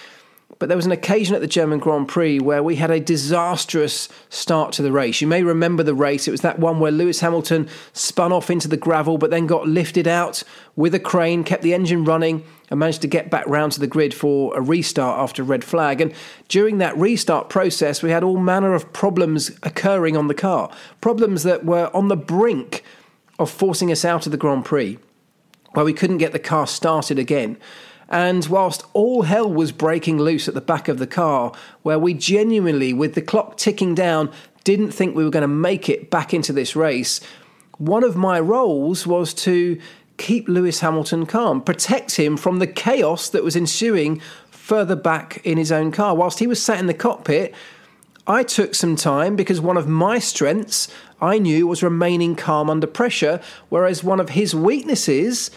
But 0.60 0.68
there 0.68 0.76
was 0.76 0.84
an 0.84 0.92
occasion 0.92 1.34
at 1.34 1.40
the 1.40 1.46
German 1.46 1.78
Grand 1.78 2.06
Prix 2.06 2.38
where 2.38 2.62
we 2.62 2.76
had 2.76 2.90
a 2.90 3.00
disastrous 3.00 4.10
start 4.28 4.74
to 4.74 4.82
the 4.82 4.92
race. 4.92 5.22
You 5.22 5.26
may 5.26 5.42
remember 5.42 5.82
the 5.82 5.94
race. 5.94 6.28
It 6.28 6.32
was 6.32 6.42
that 6.42 6.58
one 6.58 6.80
where 6.80 6.92
Lewis 6.92 7.20
Hamilton 7.20 7.66
spun 7.94 8.30
off 8.30 8.50
into 8.50 8.68
the 8.68 8.76
gravel, 8.76 9.16
but 9.16 9.30
then 9.30 9.46
got 9.46 9.66
lifted 9.66 10.06
out 10.06 10.42
with 10.76 10.94
a 10.94 10.98
crane, 10.98 11.44
kept 11.44 11.62
the 11.62 11.72
engine 11.72 12.04
running, 12.04 12.44
and 12.68 12.78
managed 12.78 13.00
to 13.00 13.08
get 13.08 13.30
back 13.30 13.46
round 13.46 13.72
to 13.72 13.80
the 13.80 13.86
grid 13.86 14.12
for 14.12 14.54
a 14.54 14.60
restart 14.60 15.18
after 15.18 15.42
red 15.42 15.64
flag. 15.64 15.98
And 16.02 16.12
during 16.48 16.76
that 16.76 16.94
restart 16.98 17.48
process, 17.48 18.02
we 18.02 18.10
had 18.10 18.22
all 18.22 18.36
manner 18.36 18.74
of 18.74 18.92
problems 18.92 19.50
occurring 19.62 20.14
on 20.14 20.28
the 20.28 20.34
car. 20.34 20.70
Problems 21.00 21.42
that 21.42 21.64
were 21.64 21.90
on 21.96 22.08
the 22.08 22.16
brink 22.16 22.84
of 23.38 23.50
forcing 23.50 23.90
us 23.90 24.04
out 24.04 24.26
of 24.26 24.32
the 24.32 24.36
Grand 24.36 24.66
Prix, 24.66 24.98
where 25.72 25.86
we 25.86 25.94
couldn't 25.94 26.18
get 26.18 26.32
the 26.32 26.38
car 26.38 26.66
started 26.66 27.18
again. 27.18 27.56
And 28.10 28.44
whilst 28.46 28.84
all 28.92 29.22
hell 29.22 29.50
was 29.50 29.70
breaking 29.70 30.18
loose 30.18 30.48
at 30.48 30.54
the 30.54 30.60
back 30.60 30.88
of 30.88 30.98
the 30.98 31.06
car, 31.06 31.52
where 31.82 31.98
we 31.98 32.12
genuinely, 32.12 32.92
with 32.92 33.14
the 33.14 33.22
clock 33.22 33.56
ticking 33.56 33.94
down, 33.94 34.32
didn't 34.64 34.90
think 34.90 35.14
we 35.14 35.24
were 35.24 35.30
going 35.30 35.42
to 35.42 35.48
make 35.48 35.88
it 35.88 36.10
back 36.10 36.34
into 36.34 36.52
this 36.52 36.74
race, 36.74 37.20
one 37.78 38.04
of 38.04 38.16
my 38.16 38.38
roles 38.38 39.06
was 39.06 39.32
to 39.32 39.80
keep 40.18 40.48
Lewis 40.48 40.80
Hamilton 40.80 41.24
calm, 41.24 41.62
protect 41.62 42.16
him 42.16 42.36
from 42.36 42.58
the 42.58 42.66
chaos 42.66 43.30
that 43.30 43.42
was 43.42 43.56
ensuing 43.56 44.20
further 44.50 44.96
back 44.96 45.40
in 45.44 45.56
his 45.56 45.72
own 45.72 45.90
car. 45.90 46.14
Whilst 46.14 46.40
he 46.40 46.46
was 46.46 46.62
sat 46.62 46.78
in 46.78 46.86
the 46.86 46.94
cockpit, 46.94 47.54
I 48.26 48.42
took 48.42 48.74
some 48.74 48.96
time 48.96 49.34
because 49.34 49.60
one 49.60 49.78
of 49.78 49.88
my 49.88 50.18
strengths 50.18 50.88
I 51.22 51.38
knew 51.38 51.66
was 51.66 51.82
remaining 51.82 52.36
calm 52.36 52.68
under 52.68 52.86
pressure, 52.86 53.40
whereas 53.70 54.04
one 54.04 54.20
of 54.20 54.30
his 54.30 54.54
weaknesses 54.54 55.50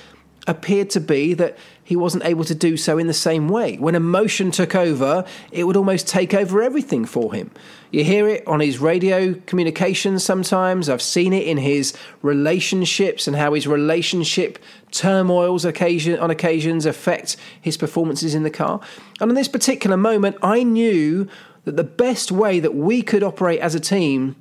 appeared 0.47 0.89
to 0.91 0.99
be 0.99 1.33
that 1.33 1.57
he 1.84 1.96
wasn't 1.96 2.26
able 2.26 2.46
to 2.46 2.56
do 2.56 2.78
so 2.78 2.98
in 2.98 3.08
the 3.08 3.13
same 3.13 3.50
way. 3.50 3.76
When 3.78 3.96
emotion 3.96 4.52
took 4.52 4.74
over, 4.74 5.26
it 5.52 5.65
would 5.65 5.76
almost 5.76 6.08
take 6.08 6.34
over 6.34 6.62
everything 6.62 7.06
for 7.06 7.34
him. 7.34 7.52
You 7.91 8.04
hear 8.04 8.28
it 8.28 8.48
on 8.48 8.60
his 8.60 8.80
radio 8.80 9.34
communications 9.46 10.24
sometimes. 10.24 10.89
I've 10.89 11.02
seen 11.02 11.34
it 11.34 11.46
in 11.46 11.58
his 11.58 11.93
relationships 12.22 13.28
and 13.28 13.36
how 13.36 13.54
his 13.54 13.67
relationship 13.67 14.60
turmoils 14.91 15.65
occasion, 15.65 16.17
on 16.19 16.32
occasions 16.32 16.86
affect 16.86 17.36
his 17.60 17.78
performances 17.78 18.34
in 18.34 18.43
the 18.43 18.50
car. 18.50 18.80
And 19.19 19.30
in 19.30 19.36
this 19.36 19.50
particular 19.50 19.98
moment, 19.98 20.38
I 20.41 20.63
knew 20.63 21.28
that 21.65 21.76
the 21.76 21.84
best 21.84 22.32
way 22.32 22.60
that 22.60 22.76
we 22.76 23.02
could 23.02 23.24
operate 23.24 23.60
as 23.60 23.76
a 23.76 23.80
team 23.80 24.36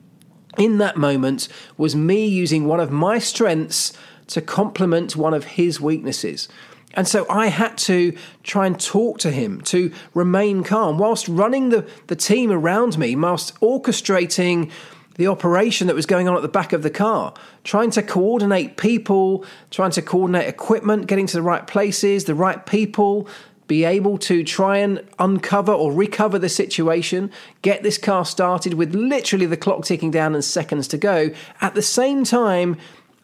in 0.59 0.79
that 0.79 0.97
moment 0.97 1.49
was 1.77 1.97
me 1.97 2.27
using 2.27 2.67
one 2.67 2.81
of 2.81 2.91
my 2.91 3.19
strengths 3.19 3.93
to 4.29 4.41
complement 4.41 5.17
one 5.17 5.35
of 5.35 5.45
his 5.45 5.81
weaknesses. 5.81 6.49
And 6.95 7.09
so 7.09 7.27
I 7.29 7.47
had 7.47 7.79
to 7.79 8.17
try 8.43 8.67
and 8.67 8.79
talk 8.79 9.19
to 9.19 9.31
him 9.31 9.61
to 9.63 9.93
remain 10.15 10.63
calm 10.63 10.99
whilst 10.99 11.29
running 11.29 11.71
the, 11.71 11.89
the 12.09 12.17
team 12.17 12.51
around 12.51 12.99
me, 12.99 13.17
whilst 13.17 13.59
orchestrating 13.61 14.71
the 15.17 15.27
operation 15.27 15.87
that 15.87 15.97
was 15.97 16.07
going 16.07 16.29
on 16.29 16.37
at 16.37 16.43
the 16.43 16.49
back 16.49 16.73
of 16.73 16.83
the 16.83 16.91
car, 16.91 17.35
trying 17.65 17.91
to 17.91 18.03
coordinate 18.03 18.77
people, 18.77 19.45
trying 19.71 19.91
to 19.91 20.03
coordinate 20.03 20.49
equipment, 20.49 21.07
getting 21.07 21.27
to 21.27 21.37
the 21.37 21.43
right 21.43 21.67
places, 21.67 22.25
the 22.25 22.35
right 22.35 22.65
people, 22.65 23.29
be 23.67 23.85
able 23.85 24.19
to 24.19 24.43
try 24.43 24.79
and 24.79 25.03
uncover 25.19 25.73
or 25.73 25.93
recover 25.93 26.39
the 26.39 26.49
situation, 26.49 27.31
get 27.63 27.83
this 27.83 27.99
car 27.99 28.25
started 28.25 28.75
with 28.75 28.95
literally 28.95 29.47
the 29.47 29.57
clock 29.57 29.85
ticking 29.85 30.11
down 30.11 30.35
and 30.35 30.45
seconds 30.45 30.89
to 30.89 30.99
go. 30.99 31.31
At 31.61 31.75
the 31.75 31.83
same 31.83 32.25
time, 32.25 32.77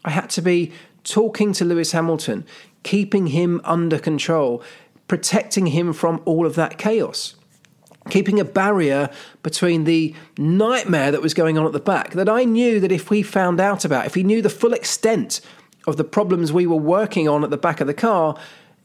I 0.05 0.11
had 0.11 0.31
to 0.31 0.43
be 0.43 0.73
talking 1.05 1.53
to 1.55 1.65
Lewis 1.65 1.93
Hamilton, 1.93 2.45
keeping 2.83 3.29
him 3.29 3.61
under 3.64 3.99
control, 3.99 4.62
protecting 5.07 5.69
him 5.69 5.93
from 5.93 6.21
all 6.25 6.47
of 6.47 6.55
that 6.55 6.79
chaos. 6.79 7.35
Keeping 8.11 8.41
a 8.41 8.45
barrier 8.45 9.11
between 9.43 9.85
the 9.85 10.14
nightmare 10.38 11.11
that 11.11 11.21
was 11.21 11.35
going 11.35 11.59
on 11.59 11.67
at 11.67 11.73
the 11.73 11.81
back 11.81 12.12
that 12.12 12.29
I 12.29 12.45
knew 12.45 12.81
that 12.81 12.93
if 12.93 13.11
we 13.11 13.23
found 13.23 13.61
out 13.61 13.85
about, 13.85 14.07
if 14.07 14.14
he 14.14 14.23
knew 14.23 14.41
the 14.41 14.49
full 14.49 14.73
extent 14.73 15.43
of 15.87 15.97
the 15.99 16.05
problems 16.05 16.53
we 16.53 16.67
were 16.67 16.77
working 16.77 17.29
on 17.29 17.45
at 17.45 17.51
the 17.51 17.59
back 17.59 17.81
of 17.81 17.87
the 17.87 17.95
car, 17.95 18.37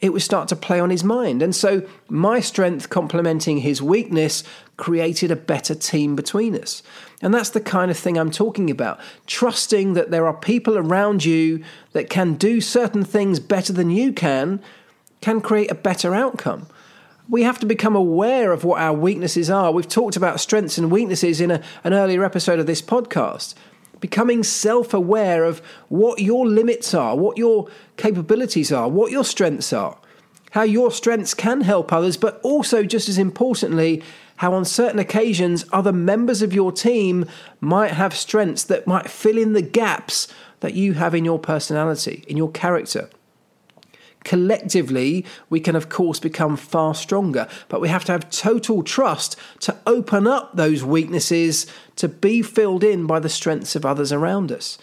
it 0.02 0.12
would 0.12 0.22
start 0.22 0.50
to 0.50 0.56
play 0.58 0.82
on 0.82 0.90
his 0.90 1.04
mind. 1.04 1.42
And 1.42 1.56
so 1.56 1.88
my 2.10 2.42
strength 2.42 2.90
complementing 2.90 3.60
his 3.60 3.82
weakness 3.82 4.44
created 4.76 5.32
a 5.32 5.36
better 5.38 5.74
team 5.74 6.18
between 6.18 6.60
us. 6.60 6.84
And 7.24 7.34
that's 7.34 7.50
the 7.50 7.62
kind 7.62 7.90
of 7.90 7.98
thing 7.98 8.18
I'm 8.18 8.30
talking 8.30 8.70
about. 8.70 9.00
Trusting 9.26 9.94
that 9.94 10.12
there 10.12 10.28
are 10.28 10.34
people 10.34 10.78
around 10.78 11.24
you 11.24 11.64
that 11.94 12.10
can 12.10 12.34
do 12.34 12.60
certain 12.60 13.04
things 13.06 13.40
better 13.40 13.72
than 13.72 13.90
you 13.90 14.12
can, 14.12 14.62
can 15.22 15.40
create 15.40 15.72
a 15.72 15.76
better 15.76 16.14
outcome. 16.14 16.68
We 17.30 17.44
have 17.44 17.60
to 17.60 17.66
become 17.66 17.96
aware 17.96 18.52
of 18.52 18.66
what 18.66 18.82
our 18.82 18.94
weaknesses 18.94 19.50
are. 19.50 19.72
We've 19.72 19.88
talked 19.88 20.18
about 20.18 20.42
strengths 20.42 20.78
and 20.78 20.92
weaknesses 20.92 21.40
in 21.40 21.50
a, 21.50 21.62
an 21.86 21.94
earlier 21.94 22.26
episode 22.26 22.60
of 22.60 22.68
this 22.68 22.82
podcast 22.82 23.56
becoming 24.02 24.44
self 24.44 24.94
aware 24.94 25.46
of 25.46 25.60
what 25.88 26.20
your 26.20 26.46
limits 26.46 26.94
are, 26.94 27.16
what 27.16 27.38
your 27.38 27.70
capabilities 27.96 28.70
are, 28.70 28.90
what 28.90 29.14
your 29.14 29.24
strengths 29.24 29.72
are, 29.72 29.98
how 30.52 30.64
your 30.64 30.92
strengths 30.92 31.34
can 31.34 31.62
help 31.62 31.94
others, 31.94 32.18
but 32.18 32.42
also, 32.42 32.84
just 32.84 33.08
as 33.08 33.18
importantly, 33.18 34.04
how 34.38 34.54
on 34.54 34.66
certain 34.66 35.00
occasions 35.00 35.66
other 35.72 35.94
members 35.94 36.42
of 36.42 36.54
your 36.54 36.72
team 36.72 37.26
might 37.62 37.92
have 37.92 38.16
strengths 38.16 38.64
that 38.64 38.88
might 38.88 39.10
fill 39.10 39.38
in 39.38 39.54
the 39.54 39.62
gaps 39.62 40.28
that 40.60 40.74
you 40.74 40.94
have 40.94 41.14
in 41.14 41.26
your 41.26 41.40
personality, 41.40 42.24
in 42.28 42.38
your 42.38 42.52
character. 42.52 43.10
Collectively, 44.24 45.26
we 45.50 45.60
can, 45.60 45.76
of 45.76 45.90
course, 45.90 46.20
become 46.20 46.56
far 46.56 46.96
stronger, 46.96 47.48
but 47.68 47.82
we 47.82 47.90
have 47.90 48.06
to 48.06 48.12
have 48.14 48.30
total 48.30 48.82
trust 48.82 49.36
to 49.60 49.76
open 49.86 50.28
up 50.28 50.56
those 50.56 50.84
weaknesses 50.84 51.68
to 51.98 52.08
be 52.08 52.42
filled 52.42 52.84
in 52.84 53.06
by 53.06 53.20
the 53.20 53.30
strengths 53.30 53.76
of 53.76 53.86
others 53.86 54.12
around 54.12 54.52
us. 54.52 54.78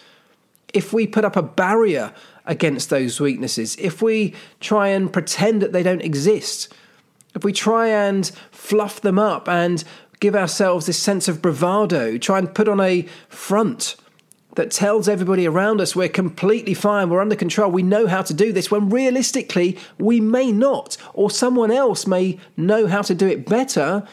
If 0.73 0.93
we 0.93 1.07
put 1.07 1.25
up 1.25 1.35
a 1.35 1.41
barrier 1.41 2.13
against 2.45 2.89
those 2.89 3.19
weaknesses, 3.19 3.75
if 3.77 4.01
we 4.01 4.33
try 4.59 4.89
and 4.89 5.11
pretend 5.11 5.61
that 5.61 5.73
they 5.73 5.83
don't 5.83 6.01
exist, 6.01 6.71
if 7.35 7.43
we 7.43 7.53
try 7.53 7.87
and 7.87 8.31
fluff 8.51 9.01
them 9.01 9.19
up 9.19 9.47
and 9.47 9.83
give 10.19 10.35
ourselves 10.35 10.85
this 10.85 10.99
sense 10.99 11.27
of 11.27 11.41
bravado, 11.41 12.17
try 12.17 12.39
and 12.39 12.53
put 12.53 12.67
on 12.67 12.79
a 12.79 13.03
front 13.29 13.95
that 14.55 14.71
tells 14.71 15.07
everybody 15.07 15.47
around 15.47 15.79
us 15.79 15.95
we're 15.95 16.09
completely 16.09 16.73
fine, 16.73 17.09
we're 17.09 17.21
under 17.21 17.35
control, 17.35 17.71
we 17.71 17.83
know 17.83 18.07
how 18.07 18.21
to 18.21 18.33
do 18.33 18.51
this, 18.51 18.69
when 18.69 18.89
realistically 18.89 19.77
we 19.97 20.19
may 20.19 20.51
not, 20.51 20.97
or 21.13 21.29
someone 21.29 21.71
else 21.71 22.05
may 22.05 22.37
know 22.57 22.87
how 22.87 23.01
to 23.01 23.15
do 23.15 23.27
it 23.27 23.45
better, 23.45 24.05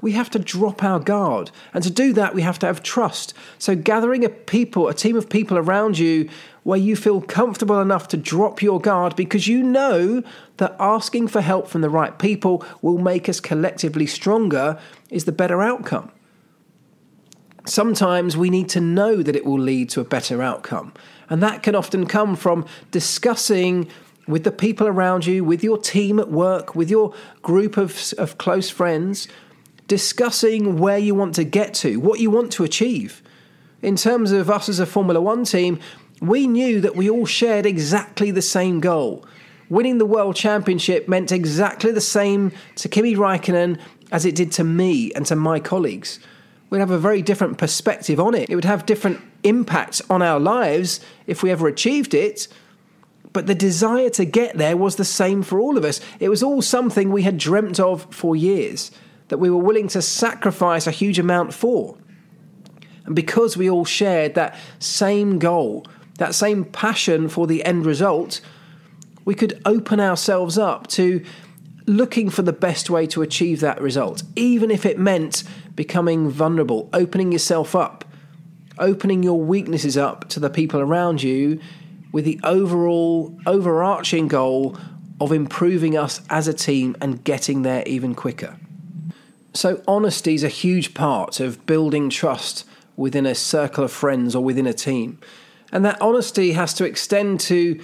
we 0.00 0.12
have 0.12 0.30
to 0.30 0.38
drop 0.38 0.82
our 0.82 0.98
guard. 0.98 1.50
And 1.72 1.82
to 1.84 1.90
do 1.90 2.12
that, 2.14 2.34
we 2.34 2.42
have 2.42 2.58
to 2.60 2.66
have 2.66 2.82
trust. 2.82 3.34
So, 3.58 3.74
gathering 3.76 4.24
a 4.24 4.28
people, 4.28 4.88
a 4.88 4.94
team 4.94 5.16
of 5.16 5.28
people 5.28 5.56
around 5.56 5.98
you 5.98 6.28
where 6.62 6.78
you 6.78 6.94
feel 6.94 7.20
comfortable 7.20 7.80
enough 7.80 8.08
to 8.08 8.16
drop 8.16 8.62
your 8.62 8.80
guard 8.80 9.16
because 9.16 9.48
you 9.48 9.62
know 9.62 10.22
that 10.58 10.76
asking 10.78 11.28
for 11.28 11.40
help 11.40 11.66
from 11.66 11.80
the 11.80 11.90
right 11.90 12.18
people 12.18 12.64
will 12.80 12.98
make 12.98 13.28
us 13.28 13.40
collectively 13.40 14.06
stronger 14.06 14.78
is 15.10 15.24
the 15.24 15.32
better 15.32 15.62
outcome. 15.62 16.10
Sometimes 17.64 18.36
we 18.36 18.50
need 18.50 18.68
to 18.70 18.80
know 18.80 19.22
that 19.22 19.36
it 19.36 19.44
will 19.44 19.58
lead 19.58 19.88
to 19.90 20.00
a 20.00 20.04
better 20.04 20.42
outcome. 20.42 20.92
And 21.30 21.42
that 21.42 21.62
can 21.62 21.74
often 21.74 22.06
come 22.06 22.36
from 22.36 22.66
discussing 22.90 23.88
with 24.26 24.44
the 24.44 24.52
people 24.52 24.86
around 24.86 25.26
you, 25.26 25.44
with 25.44 25.64
your 25.64 25.78
team 25.78 26.18
at 26.18 26.30
work, 26.30 26.74
with 26.74 26.90
your 26.90 27.14
group 27.42 27.76
of, 27.76 28.14
of 28.18 28.38
close 28.38 28.70
friends, 28.70 29.28
discussing 29.88 30.78
where 30.78 30.98
you 30.98 31.14
want 31.14 31.34
to 31.34 31.44
get 31.44 31.74
to, 31.74 31.98
what 31.98 32.20
you 32.20 32.30
want 32.30 32.52
to 32.52 32.64
achieve. 32.64 33.22
In 33.80 33.96
terms 33.96 34.30
of 34.30 34.48
us 34.48 34.68
as 34.68 34.78
a 34.78 34.86
Formula 34.86 35.20
One 35.20 35.44
team, 35.44 35.80
we 36.22 36.46
knew 36.46 36.80
that 36.80 36.96
we 36.96 37.10
all 37.10 37.26
shared 37.26 37.66
exactly 37.66 38.30
the 38.30 38.42
same 38.42 38.80
goal. 38.80 39.26
Winning 39.68 39.98
the 39.98 40.06
World 40.06 40.36
Championship 40.36 41.08
meant 41.08 41.32
exactly 41.32 41.92
the 41.92 42.00
same 42.00 42.52
to 42.76 42.88
Kimi 42.88 43.14
Raikkonen 43.14 43.78
as 44.10 44.24
it 44.24 44.34
did 44.34 44.52
to 44.52 44.64
me 44.64 45.12
and 45.12 45.26
to 45.26 45.36
my 45.36 45.60
colleagues 45.60 46.18
we'd 46.72 46.78
have 46.78 46.90
a 46.90 46.98
very 46.98 47.20
different 47.20 47.58
perspective 47.58 48.18
on 48.18 48.34
it. 48.34 48.48
It 48.48 48.54
would 48.54 48.64
have 48.64 48.86
different 48.86 49.20
impacts 49.42 50.00
on 50.08 50.22
our 50.22 50.40
lives 50.40 51.00
if 51.26 51.42
we 51.42 51.50
ever 51.50 51.68
achieved 51.68 52.14
it. 52.14 52.48
But 53.34 53.46
the 53.46 53.54
desire 53.54 54.08
to 54.10 54.24
get 54.24 54.56
there 54.56 54.74
was 54.74 54.96
the 54.96 55.04
same 55.04 55.42
for 55.42 55.60
all 55.60 55.76
of 55.76 55.84
us. 55.84 56.00
It 56.18 56.30
was 56.30 56.42
all 56.42 56.62
something 56.62 57.12
we 57.12 57.24
had 57.24 57.36
dreamt 57.36 57.78
of 57.78 58.06
for 58.14 58.34
years, 58.34 58.90
that 59.28 59.36
we 59.36 59.50
were 59.50 59.58
willing 59.58 59.86
to 59.88 60.00
sacrifice 60.00 60.86
a 60.86 60.90
huge 60.90 61.18
amount 61.18 61.52
for. 61.52 61.98
And 63.04 63.14
because 63.14 63.54
we 63.54 63.68
all 63.68 63.84
shared 63.84 64.34
that 64.36 64.56
same 64.78 65.38
goal, 65.38 65.84
that 66.18 66.34
same 66.34 66.64
passion 66.64 67.28
for 67.28 67.46
the 67.46 67.64
end 67.64 67.86
result, 67.86 68.40
we 69.24 69.34
could 69.34 69.60
open 69.64 70.00
ourselves 70.00 70.58
up 70.58 70.86
to 70.88 71.24
looking 71.86 72.30
for 72.30 72.42
the 72.42 72.52
best 72.52 72.90
way 72.90 73.06
to 73.08 73.22
achieve 73.22 73.60
that 73.60 73.80
result, 73.80 74.22
even 74.36 74.70
if 74.70 74.86
it 74.86 74.98
meant 74.98 75.42
becoming 75.74 76.30
vulnerable, 76.30 76.88
opening 76.92 77.32
yourself 77.32 77.74
up, 77.74 78.04
opening 78.78 79.22
your 79.22 79.40
weaknesses 79.40 79.96
up 79.96 80.28
to 80.28 80.40
the 80.40 80.50
people 80.50 80.80
around 80.80 81.22
you 81.22 81.60
with 82.12 82.24
the 82.24 82.38
overall 82.44 83.36
overarching 83.46 84.28
goal 84.28 84.76
of 85.20 85.32
improving 85.32 85.96
us 85.96 86.20
as 86.30 86.46
a 86.46 86.54
team 86.54 86.96
and 87.00 87.24
getting 87.24 87.62
there 87.62 87.82
even 87.86 88.14
quicker. 88.14 88.56
So, 89.54 89.82
honesty 89.86 90.34
is 90.34 90.44
a 90.44 90.48
huge 90.48 90.94
part 90.94 91.38
of 91.40 91.64
building 91.66 92.10
trust 92.10 92.64
within 92.96 93.26
a 93.26 93.34
circle 93.34 93.84
of 93.84 93.92
friends 93.92 94.34
or 94.34 94.42
within 94.42 94.66
a 94.66 94.72
team. 94.72 95.18
And 95.72 95.84
that 95.84 96.00
honesty 96.00 96.52
has 96.52 96.74
to 96.74 96.84
extend 96.84 97.40
to 97.40 97.80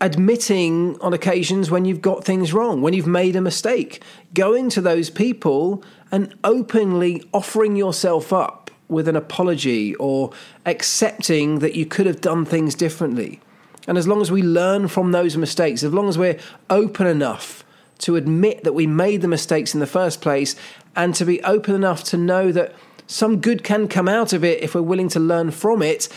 admitting 0.00 1.00
on 1.00 1.12
occasions 1.12 1.70
when 1.70 1.84
you've 1.84 2.02
got 2.02 2.24
things 2.24 2.52
wrong, 2.52 2.82
when 2.82 2.94
you've 2.94 3.06
made 3.06 3.36
a 3.36 3.40
mistake, 3.40 4.02
going 4.34 4.70
to 4.70 4.80
those 4.80 5.10
people 5.10 5.82
and 6.12 6.34
openly 6.44 7.28
offering 7.32 7.76
yourself 7.76 8.32
up 8.32 8.70
with 8.88 9.08
an 9.08 9.16
apology 9.16 9.94
or 9.96 10.32
accepting 10.64 11.58
that 11.58 11.74
you 11.74 11.84
could 11.84 12.06
have 12.06 12.20
done 12.20 12.44
things 12.44 12.74
differently. 12.74 13.40
And 13.86 13.98
as 13.98 14.06
long 14.06 14.20
as 14.20 14.30
we 14.30 14.42
learn 14.42 14.88
from 14.88 15.12
those 15.12 15.36
mistakes, 15.36 15.82
as 15.82 15.92
long 15.92 16.08
as 16.08 16.18
we're 16.18 16.38
open 16.70 17.06
enough 17.06 17.64
to 17.98 18.16
admit 18.16 18.64
that 18.64 18.74
we 18.74 18.86
made 18.86 19.22
the 19.22 19.28
mistakes 19.28 19.74
in 19.74 19.80
the 19.80 19.86
first 19.86 20.20
place 20.20 20.54
and 20.94 21.14
to 21.14 21.24
be 21.24 21.42
open 21.42 21.74
enough 21.74 22.04
to 22.04 22.16
know 22.16 22.52
that 22.52 22.74
some 23.06 23.40
good 23.40 23.64
can 23.64 23.88
come 23.88 24.08
out 24.08 24.32
of 24.32 24.44
it 24.44 24.62
if 24.62 24.74
we're 24.74 24.82
willing 24.82 25.08
to 25.08 25.20
learn 25.20 25.50
from 25.50 25.82
it, 25.82 26.08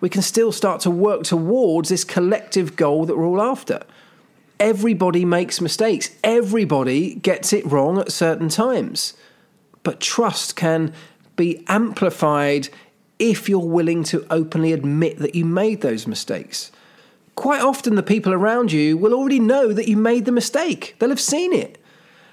we 0.00 0.08
can 0.08 0.22
still 0.22 0.52
start 0.52 0.80
to 0.82 0.90
work 0.90 1.24
towards 1.24 1.88
this 1.88 2.04
collective 2.04 2.76
goal 2.76 3.04
that 3.06 3.16
we're 3.16 3.26
all 3.26 3.42
after. 3.42 3.82
Everybody 4.58 5.24
makes 5.24 5.60
mistakes, 5.60 6.10
everybody 6.22 7.14
gets 7.14 7.52
it 7.52 7.64
wrong 7.66 7.98
at 7.98 8.12
certain 8.12 8.48
times. 8.48 9.14
But 9.82 10.00
trust 10.00 10.56
can 10.56 10.92
be 11.36 11.64
amplified 11.68 12.68
if 13.18 13.48
you're 13.48 13.60
willing 13.60 14.04
to 14.04 14.26
openly 14.30 14.72
admit 14.72 15.18
that 15.18 15.34
you 15.34 15.44
made 15.44 15.80
those 15.80 16.06
mistakes. 16.06 16.70
Quite 17.34 17.62
often, 17.62 17.94
the 17.94 18.02
people 18.02 18.34
around 18.34 18.72
you 18.72 18.96
will 18.96 19.14
already 19.14 19.40
know 19.40 19.72
that 19.72 19.88
you 19.88 19.96
made 19.96 20.24
the 20.26 20.32
mistake, 20.32 20.96
they'll 20.98 21.08
have 21.08 21.20
seen 21.20 21.52
it. 21.52 21.78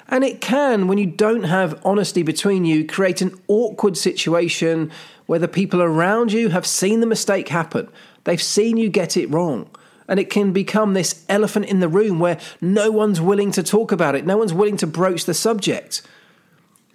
And 0.09 0.23
it 0.23 0.39
can, 0.39 0.87
when 0.87 0.97
you 0.97 1.05
don't 1.05 1.43
have 1.43 1.81
honesty 1.85 2.23
between 2.23 2.65
you, 2.65 2.85
create 2.85 3.21
an 3.21 3.37
awkward 3.47 3.97
situation 3.97 4.91
where 5.27 5.39
the 5.39 5.47
people 5.47 5.81
around 5.81 6.33
you 6.33 6.49
have 6.49 6.65
seen 6.65 6.99
the 6.99 7.05
mistake 7.05 7.49
happen. 7.49 7.87
They've 8.23 8.41
seen 8.41 8.77
you 8.77 8.89
get 8.89 9.15
it 9.15 9.29
wrong. 9.29 9.69
And 10.07 10.19
it 10.19 10.29
can 10.29 10.53
become 10.53 10.93
this 10.93 11.25
elephant 11.29 11.65
in 11.65 11.81
the 11.81 11.89
room 11.89 12.19
where 12.19 12.39
no 12.61 12.89
one's 12.89 13.21
willing 13.21 13.51
to 13.51 13.61
talk 13.61 13.91
about 13.91 14.15
it, 14.15 14.25
no 14.25 14.37
one's 14.37 14.53
willing 14.53 14.77
to 14.77 14.87
broach 14.87 15.25
the 15.25 15.33
subject. 15.33 16.01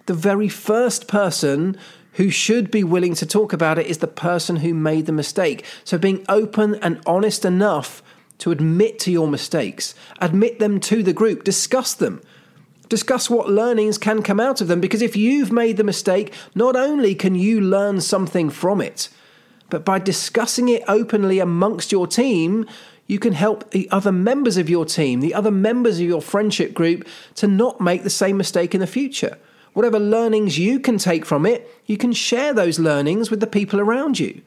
The 0.07 0.15
very 0.15 0.49
first 0.49 1.07
person 1.07 1.77
who 2.13 2.29
should 2.29 2.69
be 2.71 2.83
willing 2.83 3.13
to 3.15 3.25
talk 3.25 3.53
about 3.53 3.77
it 3.77 3.85
is 3.85 3.99
the 3.99 4.07
person 4.07 4.57
who 4.57 4.73
made 4.73 5.05
the 5.05 5.11
mistake. 5.11 5.63
So 5.83 5.97
being 5.97 6.25
open 6.27 6.75
and 6.75 7.01
honest 7.05 7.45
enough 7.45 8.03
to 8.39 8.51
admit 8.51 8.99
to 8.99 9.11
your 9.11 9.27
mistakes, 9.27 9.93
admit 10.19 10.59
them 10.59 10.79
to 10.81 11.03
the 11.03 11.13
group, 11.13 11.43
discuss 11.43 11.93
them 11.93 12.21
Discuss 12.89 13.29
what 13.29 13.49
learnings 13.49 13.97
can 13.97 14.21
come 14.21 14.39
out 14.39 14.61
of 14.61 14.67
them 14.67 14.81
because 14.81 15.01
if 15.01 15.15
you've 15.15 15.51
made 15.51 15.77
the 15.77 15.83
mistake, 15.83 16.33
not 16.53 16.75
only 16.75 17.15
can 17.15 17.35
you 17.35 17.61
learn 17.61 18.01
something 18.01 18.49
from 18.49 18.81
it, 18.81 19.09
but 19.69 19.85
by 19.85 19.99
discussing 19.99 20.69
it 20.69 20.83
openly 20.87 21.39
amongst 21.39 21.91
your 21.91 22.05
team, 22.05 22.67
you 23.07 23.19
can 23.19 23.33
help 23.33 23.71
the 23.71 23.89
other 23.89 24.11
members 24.11 24.57
of 24.57 24.69
your 24.69 24.85
team, 24.85 25.19
the 25.19 25.33
other 25.33 25.51
members 25.51 25.99
of 25.99 26.05
your 26.05 26.21
friendship 26.21 26.73
group, 26.73 27.07
to 27.35 27.47
not 27.47 27.81
make 27.81 28.03
the 28.03 28.09
same 28.09 28.37
mistake 28.37 28.73
in 28.73 28.81
the 28.81 28.87
future. 28.87 29.37
Whatever 29.73 29.99
learnings 29.99 30.59
you 30.59 30.79
can 30.79 30.97
take 30.97 31.25
from 31.25 31.45
it, 31.45 31.69
you 31.85 31.97
can 31.97 32.13
share 32.13 32.53
those 32.53 32.79
learnings 32.79 33.31
with 33.31 33.39
the 33.39 33.47
people 33.47 33.79
around 33.79 34.19
you. 34.19 34.41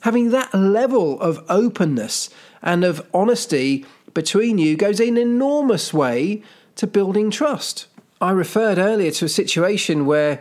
Having 0.00 0.30
that 0.30 0.52
level 0.54 1.20
of 1.20 1.44
openness 1.48 2.30
and 2.62 2.82
of 2.82 3.06
honesty 3.12 3.84
between 4.14 4.58
you 4.58 4.76
goes 4.76 4.98
an 4.98 5.16
enormous 5.16 5.92
way 5.92 6.42
to 6.76 6.86
building 6.86 7.30
trust. 7.30 7.86
I 8.20 8.30
referred 8.30 8.78
earlier 8.78 9.10
to 9.12 9.24
a 9.24 9.28
situation 9.28 10.06
where 10.06 10.40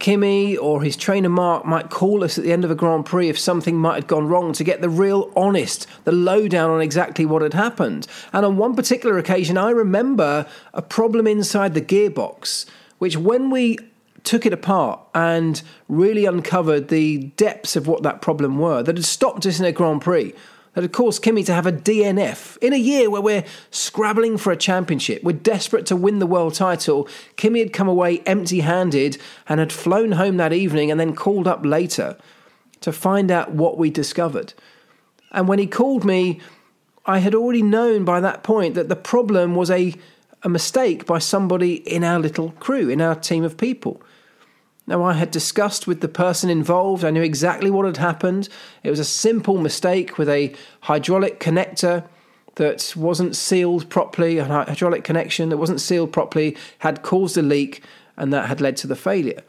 Kimi 0.00 0.56
or 0.56 0.82
his 0.82 0.96
trainer 0.96 1.28
Mark 1.28 1.64
might 1.66 1.90
call 1.90 2.24
us 2.24 2.38
at 2.38 2.44
the 2.44 2.52
end 2.52 2.64
of 2.64 2.70
a 2.70 2.74
Grand 2.74 3.04
Prix 3.04 3.28
if 3.28 3.38
something 3.38 3.76
might 3.76 3.96
have 3.96 4.06
gone 4.06 4.26
wrong 4.26 4.52
to 4.54 4.64
get 4.64 4.80
the 4.80 4.88
real 4.88 5.30
honest, 5.36 5.86
the 6.04 6.12
lowdown 6.12 6.70
on 6.70 6.80
exactly 6.80 7.26
what 7.26 7.42
had 7.42 7.54
happened. 7.54 8.06
And 8.32 8.44
on 8.44 8.56
one 8.56 8.74
particular 8.74 9.18
occasion, 9.18 9.58
I 9.58 9.70
remember 9.70 10.46
a 10.72 10.82
problem 10.82 11.26
inside 11.26 11.74
the 11.74 11.82
gearbox, 11.82 12.64
which 12.98 13.16
when 13.16 13.50
we 13.50 13.78
took 14.24 14.46
it 14.46 14.52
apart 14.52 15.00
and 15.14 15.62
really 15.88 16.24
uncovered 16.24 16.88
the 16.88 17.18
depths 17.36 17.76
of 17.76 17.86
what 17.86 18.02
that 18.02 18.22
problem 18.22 18.58
were, 18.58 18.82
that 18.82 18.96
had 18.96 19.04
stopped 19.04 19.46
us 19.46 19.60
in 19.60 19.66
a 19.66 19.72
Grand 19.72 20.00
Prix 20.00 20.34
that 20.74 20.82
had 20.82 20.92
caused 20.92 21.22
Kimi 21.22 21.42
to 21.44 21.52
have 21.52 21.66
a 21.66 21.72
DNF. 21.72 22.56
In 22.58 22.72
a 22.72 22.76
year 22.76 23.10
where 23.10 23.20
we're 23.20 23.44
scrabbling 23.70 24.38
for 24.38 24.52
a 24.52 24.56
championship, 24.56 25.22
we're 25.22 25.32
desperate 25.32 25.86
to 25.86 25.96
win 25.96 26.20
the 26.20 26.26
world 26.26 26.54
title, 26.54 27.08
Kimi 27.36 27.60
had 27.60 27.72
come 27.72 27.88
away 27.88 28.20
empty 28.20 28.60
handed 28.60 29.18
and 29.48 29.58
had 29.58 29.72
flown 29.72 30.12
home 30.12 30.36
that 30.36 30.52
evening 30.52 30.90
and 30.90 31.00
then 31.00 31.14
called 31.16 31.48
up 31.48 31.64
later 31.64 32.16
to 32.80 32.92
find 32.92 33.30
out 33.30 33.52
what 33.52 33.78
we'd 33.78 33.92
discovered. 33.92 34.54
And 35.32 35.48
when 35.48 35.58
he 35.58 35.66
called 35.66 36.04
me, 36.04 36.40
I 37.04 37.18
had 37.18 37.34
already 37.34 37.62
known 37.62 38.04
by 38.04 38.20
that 38.20 38.42
point 38.42 38.74
that 38.74 38.88
the 38.88 38.96
problem 38.96 39.54
was 39.54 39.70
a, 39.70 39.94
a 40.42 40.48
mistake 40.48 41.06
by 41.06 41.18
somebody 41.18 41.74
in 41.74 42.04
our 42.04 42.18
little 42.18 42.50
crew, 42.52 42.88
in 42.88 43.00
our 43.00 43.14
team 43.14 43.42
of 43.42 43.56
people. 43.56 44.00
Now, 44.90 45.04
I 45.04 45.12
had 45.12 45.30
discussed 45.30 45.86
with 45.86 46.00
the 46.00 46.08
person 46.08 46.50
involved, 46.50 47.04
I 47.04 47.10
knew 47.10 47.22
exactly 47.22 47.70
what 47.70 47.86
had 47.86 47.98
happened. 47.98 48.48
It 48.82 48.90
was 48.90 48.98
a 48.98 49.04
simple 49.04 49.56
mistake 49.56 50.18
with 50.18 50.28
a 50.28 50.52
hydraulic 50.80 51.38
connector 51.38 52.02
that 52.56 52.92
wasn't 52.96 53.36
sealed 53.36 53.88
properly, 53.88 54.38
a 54.38 54.44
hydraulic 54.44 55.04
connection 55.04 55.50
that 55.50 55.58
wasn't 55.58 55.80
sealed 55.80 56.12
properly 56.12 56.56
had 56.78 57.02
caused 57.02 57.38
a 57.38 57.42
leak, 57.42 57.84
and 58.16 58.32
that 58.32 58.48
had 58.48 58.60
led 58.60 58.76
to 58.78 58.88
the 58.88 58.96
failure. 58.96 59.42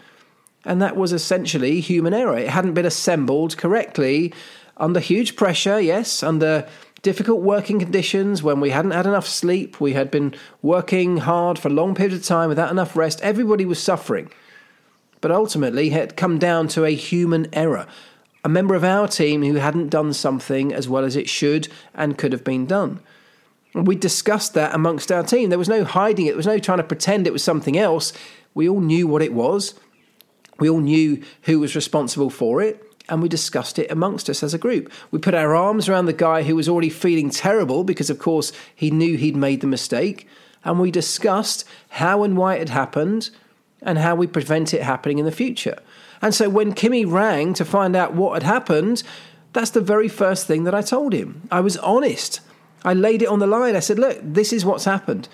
And 0.64 0.80
that 0.80 0.96
was 0.96 1.12
essentially 1.12 1.80
human 1.80 2.14
error. 2.14 2.38
It 2.38 2.50
hadn't 2.50 2.76
been 2.76 2.86
assembled 2.86 3.58
correctly 3.58 4.32
under 4.78 5.00
huge 5.00 5.36
pressure, 5.36 5.82
yes, 5.82 6.22
under 6.22 6.70
difficult 7.02 7.42
working 7.42 7.80
conditions 7.80 8.44
when 8.44 8.60
we 8.60 8.70
hadn't 8.70 8.92
had 8.92 9.08
enough 9.08 9.28
sleep, 9.28 9.82
we 9.82 9.94
had 9.94 10.12
been 10.12 10.36
working 10.62 11.18
hard 11.18 11.58
for 11.58 11.72
long 11.72 11.96
period 11.96 12.14
of 12.14 12.24
time 12.24 12.48
without 12.48 12.70
enough 12.70 12.96
rest. 12.96 13.20
Everybody 13.22 13.66
was 13.66 13.82
suffering 13.82 14.30
but 15.22 15.32
ultimately 15.32 15.88
it 15.88 15.94
had 15.94 16.18
come 16.18 16.38
down 16.38 16.68
to 16.70 16.84
a 16.84 16.96
human 16.96 17.48
error. 17.54 17.88
A 18.44 18.50
member 18.50 18.74
of 18.74 18.84
our 18.84 19.08
team 19.08 19.44
who 19.44 19.56
hadn't 19.56 19.90
done 19.90 20.14
something 20.14 20.74
as 20.74 20.90
well 20.90 21.06
as 21.06 21.16
it 21.16 21.30
should 21.30 21.68
and 21.94 22.18
could 22.18 22.34
have 22.34 22.44
been 22.44 22.66
done. 22.66 23.00
We 23.74 23.96
discussed 23.96 24.56
that 24.56 24.74
amongst 24.74 25.12
our 25.12 25.24
team. 25.24 25.50
There 25.50 25.60
was 25.60 25.70
no 25.70 25.84
hiding 25.84 26.26
it, 26.26 26.32
there 26.32 26.38
was 26.38 26.48
no 26.48 26.60
trying 26.60 26.80
to 26.80 26.84
pretend 26.84 27.28
it 27.28 27.34
was 27.34 27.44
something 27.44 27.78
else. 27.78 28.12
We 28.54 28.68
all 28.68 28.82
knew 28.82 29.08
what 29.08 29.22
it 29.22 29.34
was, 29.34 29.76
we 30.60 30.70
all 30.70 30.80
knew 30.80 31.24
who 31.44 31.60
was 31.60 31.76
responsible 31.76 32.30
for 32.30 32.62
it, 32.62 32.84
and 33.10 33.22
we 33.22 33.30
discussed 33.30 33.80
it 33.80 33.92
amongst 33.92 34.30
us 34.30 34.44
as 34.44 34.54
a 34.54 34.60
group. 34.60 34.92
We 35.10 35.20
put 35.20 35.34
our 35.34 35.56
arms 35.56 35.88
around 35.88 36.06
the 36.06 36.14
guy 36.14 36.44
who 36.44 36.56
was 36.56 36.70
already 36.70 36.90
feeling 36.90 37.30
terrible 37.30 37.84
because, 37.84 38.10
of 38.10 38.20
course, 38.20 38.52
he 38.76 38.92
knew 38.92 39.18
he'd 39.18 39.36
made 39.36 39.62
the 39.62 39.68
mistake, 39.68 40.28
and 40.64 40.80
we 40.80 40.92
discussed 40.92 41.66
how 41.90 42.24
and 42.24 42.38
why 42.38 42.56
it 42.56 42.60
had 42.60 42.70
happened 42.70 43.30
and 43.82 43.98
how 43.98 44.16
we 44.16 44.28
prevent 44.28 44.74
it 44.74 44.84
happening 44.84 45.20
in 45.20 45.26
the 45.26 45.32
future. 45.32 45.78
And 46.22 46.34
so 46.34 46.50
when 46.50 46.74
Kimi 46.74 47.06
rang 47.06 47.54
to 47.56 47.66
find 47.66 47.96
out 47.96 48.14
what 48.14 48.34
had 48.34 48.44
happened, 48.44 49.04
that's 49.54 49.72
the 49.72 49.82
very 49.82 50.08
first 50.08 50.48
thing 50.48 50.64
that 50.66 50.76
I 50.76 50.82
told 50.82 51.14
him. 51.14 51.48
I 51.52 51.62
was 51.62 51.78
honest. 51.78 52.42
I 52.84 52.94
laid 52.94 53.22
it 53.22 53.28
on 53.28 53.40
the 53.40 53.48
line. 53.48 53.76
I 53.76 53.80
said, 53.80 54.00
Look, 54.00 54.20
this 54.22 54.54
is 54.54 54.64
what's 54.64 54.86
happened. 54.86 55.28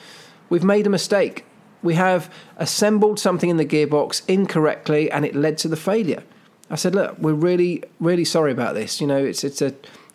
We've 0.49 0.63
made 0.63 0.87
a 0.87 0.89
mistake. 0.89 1.45
We 1.83 1.95
have 1.95 2.33
assembled 2.57 3.19
something 3.19 3.49
in 3.49 3.57
the 3.57 3.65
gearbox 3.65 4.23
incorrectly 4.27 5.11
and 5.11 5.25
it 5.25 5.35
led 5.35 5.57
to 5.59 5.67
the 5.67 5.75
failure. 5.75 6.23
I 6.69 6.75
said, 6.75 6.95
Look, 6.95 7.17
we're 7.19 7.33
really, 7.33 7.83
really 7.99 8.25
sorry 8.25 8.51
about 8.51 8.73
this. 8.73 9.01
You 9.01 9.07
know, 9.07 9.23
it's, 9.23 9.43
it's 9.43 9.61
a, 9.61 9.73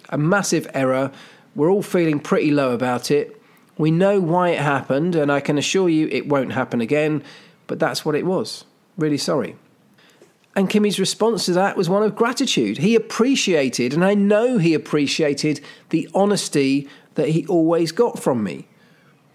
a 0.08 0.18
massive 0.18 0.66
error. 0.74 1.12
We're 1.54 1.70
all 1.70 1.82
feeling 1.82 2.18
pretty 2.18 2.50
low 2.50 2.72
about 2.72 3.10
it. 3.10 3.40
We 3.78 3.90
know 3.90 4.20
why 4.20 4.50
it 4.50 4.58
happened, 4.58 5.16
and 5.16 5.32
I 5.32 5.40
can 5.40 5.56
assure 5.56 5.88
you 5.88 6.06
it 6.08 6.28
won't 6.28 6.52
happen 6.52 6.80
again 6.80 7.22
but 7.66 7.78
that's 7.78 8.04
what 8.04 8.14
it 8.14 8.26
was. 8.26 8.64
Really 8.96 9.18
sorry. 9.18 9.56
And 10.54 10.68
Kimi's 10.68 11.00
response 11.00 11.46
to 11.46 11.52
that 11.54 11.76
was 11.76 11.88
one 11.88 12.02
of 12.02 12.14
gratitude. 12.14 12.78
He 12.78 12.94
appreciated, 12.94 13.94
and 13.94 14.04
I 14.04 14.14
know 14.14 14.58
he 14.58 14.74
appreciated, 14.74 15.60
the 15.88 16.08
honesty 16.14 16.88
that 17.14 17.30
he 17.30 17.46
always 17.46 17.92
got 17.92 18.18
from 18.18 18.44
me. 18.44 18.68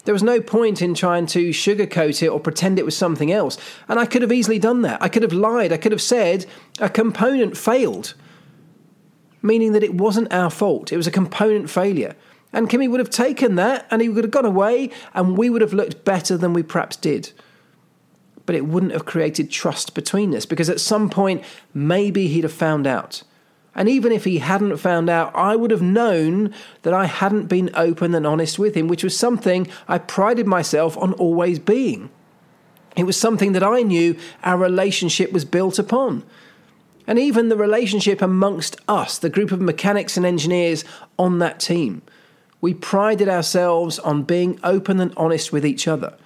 There 0.06 0.14
was 0.14 0.24
no 0.24 0.40
point 0.40 0.82
in 0.82 0.94
trying 0.94 1.26
to 1.28 1.50
sugarcoat 1.50 2.24
it 2.24 2.30
or 2.30 2.40
pretend 2.40 2.80
it 2.80 2.86
was 2.86 2.96
something 2.96 3.32
else. 3.32 3.58
And 3.90 4.00
I 4.00 4.06
could 4.06 4.22
have 4.22 4.32
easily 4.32 4.58
done 4.58 4.84
that. 4.84 5.02
I 5.02 5.10
could 5.10 5.24
have 5.24 5.34
lied. 5.34 5.74
I 5.74 5.78
could 5.78 5.92
have 5.92 6.02
said 6.02 6.46
a 6.80 6.88
component 6.88 7.58
failed, 7.58 8.14
meaning 9.42 9.74
that 9.74 9.84
it 9.84 9.96
wasn't 9.96 10.32
our 10.32 10.50
fault. 10.50 10.94
It 10.94 10.98
was 10.98 11.08
a 11.08 11.12
component 11.12 11.70
failure. 11.70 12.16
And 12.54 12.70
Kimi 12.70 12.88
would 12.88 13.02
have 13.02 13.10
taken 13.10 13.56
that 13.56 13.86
and 13.92 14.02
he 14.02 14.08
would 14.08 14.24
have 14.24 14.32
gone 14.32 14.46
away 14.46 14.92
and 15.14 15.38
we 15.38 15.50
would 15.50 15.62
have 15.62 15.74
looked 15.74 16.06
better 16.06 16.38
than 16.38 16.54
we 16.54 16.64
perhaps 16.64 16.96
did. 16.96 17.34
But 18.48 18.56
it 18.56 18.66
wouldn't 18.66 18.94
have 18.94 19.06
created 19.06 19.52
trust 19.52 19.94
between 19.94 20.34
us 20.34 20.48
because 20.48 20.72
at 20.72 20.80
some 20.80 21.12
point, 21.12 21.44
maybe 21.76 22.28
he'd 22.28 22.44
have 22.44 22.54
found 22.54 22.88
out. 22.88 23.22
And 23.76 23.88
even 23.88 24.12
if 24.12 24.24
he 24.24 24.40
hadn't 24.40 24.78
found 24.78 25.08
out, 25.08 25.32
I 25.36 25.56
would 25.56 25.70
have 25.70 25.84
known 25.84 26.52
that 26.82 26.96
I 26.96 27.06
hadn't 27.06 27.46
been 27.46 27.70
open 27.76 28.16
and 28.16 28.26
honest 28.26 28.58
with 28.58 28.74
him, 28.74 28.88
which 28.88 29.04
was 29.04 29.16
something 29.16 29.68
I 29.88 30.00
prided 30.00 30.48
myself 30.48 30.98
on 30.98 31.14
always 31.14 31.60
being. 31.60 32.10
It 32.96 33.04
was 33.04 33.16
something 33.16 33.52
that 33.52 33.62
I 33.64 33.84
knew 33.84 34.18
our 34.44 34.58
relationship 34.58 35.32
was 35.32 35.46
built 35.46 35.78
upon. 35.78 36.24
And 37.06 37.20
even 37.20 37.50
the 37.50 37.56
relationship 37.56 38.20
amongst 38.20 38.82
us, 38.88 39.20
the 39.20 39.30
group 39.30 39.52
of 39.52 39.62
mechanics 39.62 40.18
and 40.18 40.26
engineers 40.26 40.84
on 41.20 41.38
that 41.38 41.60
team. 41.60 42.02
We 42.60 42.74
prided 42.74 43.30
ourselves 43.30 44.00
on 44.00 44.24
being 44.24 44.60
open 44.64 45.00
and 45.00 45.14
honest 45.16 45.54
with 45.54 45.64
each 45.64 45.88
other. 45.88 46.18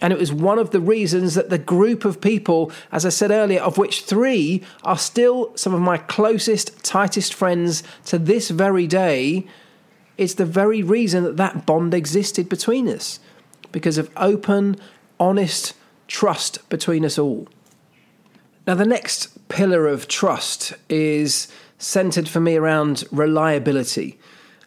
And 0.00 0.12
it 0.12 0.18
was 0.18 0.32
one 0.32 0.58
of 0.58 0.70
the 0.70 0.80
reasons 0.80 1.34
that 1.34 1.50
the 1.50 1.58
group 1.58 2.04
of 2.04 2.20
people, 2.20 2.70
as 2.92 3.04
I 3.04 3.08
said 3.08 3.30
earlier, 3.30 3.60
of 3.60 3.78
which 3.78 4.02
three 4.02 4.62
are 4.84 4.98
still 4.98 5.56
some 5.56 5.74
of 5.74 5.80
my 5.80 5.98
closest, 5.98 6.84
tightest 6.84 7.34
friends 7.34 7.82
to 8.06 8.18
this 8.18 8.50
very 8.50 8.86
day, 8.86 9.46
it's 10.16 10.34
the 10.34 10.44
very 10.44 10.82
reason 10.82 11.24
that 11.24 11.36
that 11.36 11.66
bond 11.66 11.94
existed 11.94 12.48
between 12.48 12.88
us. 12.88 13.18
Because 13.72 13.98
of 13.98 14.10
open, 14.16 14.76
honest 15.18 15.74
trust 16.06 16.68
between 16.68 17.04
us 17.04 17.18
all. 17.18 17.48
Now, 18.66 18.74
the 18.74 18.84
next 18.84 19.48
pillar 19.48 19.86
of 19.86 20.08
trust 20.08 20.74
is 20.88 21.48
centered 21.78 22.28
for 22.28 22.40
me 22.40 22.56
around 22.56 23.04
reliability. 23.10 24.18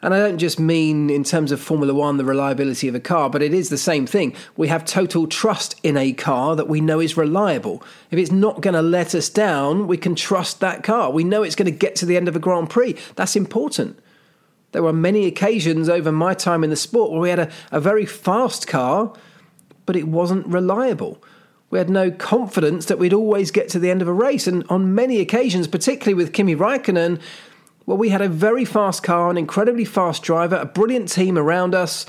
And 0.02 0.14
I 0.14 0.20
don't 0.20 0.40
just 0.40 0.60
mean 0.60 1.10
in 1.10 1.24
terms 1.24 1.52
of 1.52 1.62
Formula 1.62 1.94
One, 1.94 2.18
the 2.18 2.26
reliability 2.26 2.88
of 2.88 2.96
a 2.96 3.00
car, 3.00 3.30
but 3.30 3.44
it 3.44 3.54
is 3.54 3.70
the 3.70 3.78
same 3.78 4.08
thing. 4.08 4.36
We 4.58 4.68
have 4.68 4.84
total 4.84 5.28
trust 5.28 5.80
in 5.84 5.96
a 5.96 6.12
car 6.14 6.56
that 6.56 6.68
we 6.68 6.82
know 6.82 7.00
is 7.00 7.18
reliable. 7.18 7.84
If 8.10 8.18
it's 8.18 8.32
not 8.32 8.62
going 8.62 8.74
to 8.74 8.82
let 8.82 9.14
us 9.14 9.30
down, 9.30 9.88
we 9.88 9.98
can 9.98 10.16
trust 10.16 10.60
that 10.60 10.84
car. 10.84 11.12
We 11.12 11.24
know 11.24 11.44
it's 11.44 11.56
going 11.56 11.72
to 11.72 11.78
get 11.78 11.96
to 11.98 12.06
the 12.06 12.18
end 12.18 12.28
of 12.28 12.36
a 12.36 12.40
Grand 12.40 12.70
Prix. 12.70 12.96
That's 13.16 13.36
important. 13.36 14.00
There 14.72 14.84
were 14.84 14.94
many 14.94 15.26
occasions 15.26 15.90
over 15.90 16.12
my 16.12 16.34
time 16.34 16.64
in 16.64 16.70
the 16.70 16.76
sport 16.76 17.12
where 17.12 17.20
we 17.20 17.30
had 17.30 17.40
a, 17.40 17.52
a 17.72 17.80
very 17.80 18.06
fast 18.06 18.68
car, 18.68 19.14
but 19.86 19.96
it 19.96 20.08
wasn't 20.08 20.48
reliable. 20.48 21.22
We 21.70 21.78
had 21.78 21.90
no 21.90 22.12
confidence 22.12 22.86
that 22.88 23.00
we'd 23.00 23.14
always 23.14 23.52
get 23.52 23.70
to 23.70 23.80
the 23.80 23.90
end 23.90 24.02
of 24.02 24.08
a 24.08 24.14
race. 24.14 24.48
And 24.48 24.66
on 24.70 24.96
many 24.96 25.20
occasions, 25.20 25.68
particularly 25.68 26.14
with 26.14 26.34
Kimi 26.34 26.56
Raikkonen, 26.56 27.22
well, 27.92 27.98
we 27.98 28.08
had 28.08 28.22
a 28.22 28.30
very 28.30 28.64
fast 28.64 29.04
car, 29.04 29.30
an 29.30 29.38
incredibly 29.38 29.84
fast 29.84 30.24
driver, 30.24 30.56
a 30.56 30.66
brilliant 30.66 31.12
team 31.12 31.38
around 31.38 31.76
us, 31.76 32.06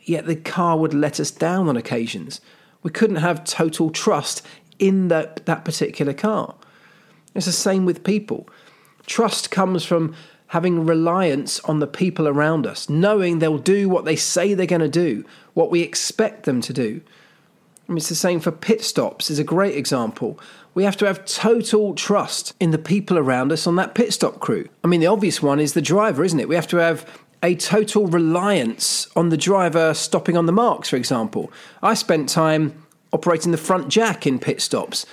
yet 0.00 0.24
the 0.24 0.34
car 0.34 0.78
would 0.78 0.94
let 0.94 1.20
us 1.20 1.30
down 1.30 1.68
on 1.68 1.76
occasions. 1.76 2.40
We 2.82 2.90
couldn't 2.90 3.16
have 3.16 3.44
total 3.44 3.90
trust 3.90 4.40
in 4.78 5.08
that, 5.08 5.44
that 5.44 5.66
particular 5.66 6.14
car. 6.14 6.54
It's 7.34 7.44
the 7.44 7.52
same 7.52 7.84
with 7.84 8.04
people. 8.04 8.48
Trust 9.04 9.50
comes 9.50 9.84
from 9.84 10.14
having 10.46 10.86
reliance 10.86 11.60
on 11.60 11.80
the 11.80 11.86
people 11.86 12.26
around 12.26 12.66
us, 12.66 12.88
knowing 12.88 13.38
they'll 13.38 13.58
do 13.58 13.86
what 13.86 14.06
they 14.06 14.16
say 14.16 14.54
they're 14.54 14.64
going 14.64 14.80
to 14.80 14.88
do, 14.88 15.26
what 15.52 15.70
we 15.70 15.82
expect 15.82 16.44
them 16.44 16.62
to 16.62 16.72
do. 16.72 17.02
I 17.86 17.92
mean, 17.92 17.98
it's 17.98 18.08
the 18.08 18.14
same 18.14 18.40
for 18.40 18.50
pit 18.50 18.82
stops, 18.82 19.28
is 19.28 19.38
a 19.38 19.44
great 19.44 19.76
example. 19.76 20.40
We 20.78 20.84
have 20.84 20.96
to 20.98 21.06
have 21.06 21.24
total 21.24 21.92
trust 21.92 22.54
in 22.60 22.70
the 22.70 22.78
people 22.78 23.18
around 23.18 23.50
us 23.50 23.66
on 23.66 23.74
that 23.74 23.96
pit 23.96 24.12
stop 24.12 24.38
crew. 24.38 24.68
I 24.84 24.86
mean, 24.86 25.00
the 25.00 25.08
obvious 25.08 25.42
one 25.42 25.58
is 25.58 25.72
the 25.72 25.82
driver, 25.82 26.22
isn't 26.22 26.38
it? 26.38 26.48
We 26.48 26.54
have 26.54 26.68
to 26.68 26.76
have 26.76 27.04
a 27.42 27.56
total 27.56 28.06
reliance 28.06 29.08
on 29.16 29.30
the 29.30 29.36
driver 29.36 29.92
stopping 29.92 30.36
on 30.36 30.46
the 30.46 30.52
marks, 30.52 30.88
for 30.88 30.94
example. 30.94 31.50
I 31.82 31.94
spent 31.94 32.28
time 32.28 32.80
operating 33.12 33.50
the 33.50 33.58
front 33.58 33.88
jack 33.88 34.24
in 34.24 34.38
pit 34.38 34.60
stops. 34.62 35.04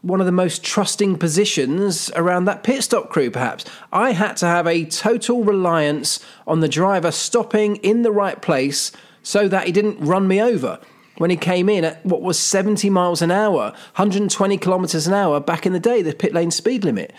One 0.00 0.18
of 0.18 0.26
the 0.26 0.32
most 0.32 0.64
trusting 0.64 1.18
positions 1.18 2.10
around 2.16 2.46
that 2.46 2.64
pit 2.64 2.82
stop 2.82 3.08
crew, 3.08 3.30
perhaps. 3.30 3.64
I 3.92 4.14
had 4.14 4.36
to 4.38 4.46
have 4.46 4.66
a 4.66 4.86
total 4.86 5.44
reliance 5.44 6.18
on 6.48 6.58
the 6.58 6.68
driver 6.68 7.12
stopping 7.12 7.76
in 7.76 8.02
the 8.02 8.10
right 8.10 8.42
place 8.42 8.90
so 9.22 9.46
that 9.46 9.66
he 9.66 9.72
didn't 9.72 10.00
run 10.00 10.26
me 10.26 10.42
over 10.42 10.80
when 11.18 11.30
he 11.30 11.36
came 11.36 11.68
in 11.68 11.84
at 11.84 12.04
what 12.04 12.22
was 12.22 12.38
70 12.38 12.88
miles 12.90 13.22
an 13.22 13.30
hour, 13.30 13.70
120 13.96 14.56
kilometres 14.56 15.06
an 15.06 15.14
hour 15.14 15.40
back 15.40 15.66
in 15.66 15.72
the 15.72 15.80
day, 15.80 16.02
the 16.02 16.14
pit 16.14 16.32
lane 16.32 16.50
speed 16.50 16.84
limit. 16.84 17.12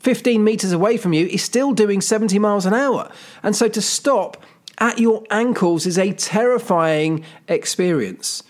15 0.00 0.44
metres 0.44 0.72
away 0.72 0.96
from 0.96 1.12
you, 1.12 1.26
he's 1.26 1.42
still 1.42 1.72
doing 1.72 2.00
70 2.00 2.38
miles 2.38 2.66
an 2.66 2.74
hour. 2.74 3.10
And 3.42 3.56
so 3.56 3.68
to 3.68 3.82
stop 3.82 4.42
at 4.78 4.98
your 4.98 5.24
ankles 5.30 5.86
is 5.86 5.98
a 5.98 6.12
terrifying 6.12 7.24
experience 7.48 8.42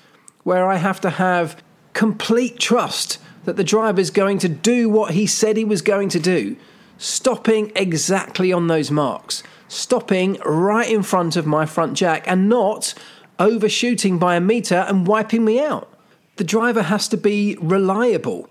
where 0.42 0.68
I 0.68 0.76
have 0.76 1.00
to 1.02 1.10
have 1.10 1.62
complete 1.92 2.58
trust 2.58 3.18
that 3.44 3.56
the 3.56 3.64
driver 3.64 4.00
is 4.00 4.10
going 4.10 4.38
to 4.40 4.48
do 4.48 4.88
what 4.88 5.12
he 5.12 5.26
said 5.26 5.56
he 5.56 5.64
was 5.64 5.82
going 5.82 6.08
to 6.10 6.20
do, 6.20 6.56
stopping 6.98 7.72
exactly 7.74 8.52
on 8.52 8.66
those 8.66 8.90
marks, 8.90 9.42
stopping 9.68 10.34
right 10.44 10.90
in 10.90 11.02
front 11.02 11.36
of 11.36 11.46
my 11.46 11.64
front 11.64 11.94
jack 11.94 12.24
and 12.26 12.48
not 12.48 12.92
overshooting 13.38 14.18
by 14.18 14.36
a 14.36 14.40
metre 14.40 14.84
and 14.88 15.06
wiping 15.06 15.44
me 15.44 15.60
out. 15.60 15.92
The 16.36 16.44
driver 16.44 16.82
has 16.82 17.08
to 17.08 17.16
be 17.16 17.56
reliable. 17.60 18.48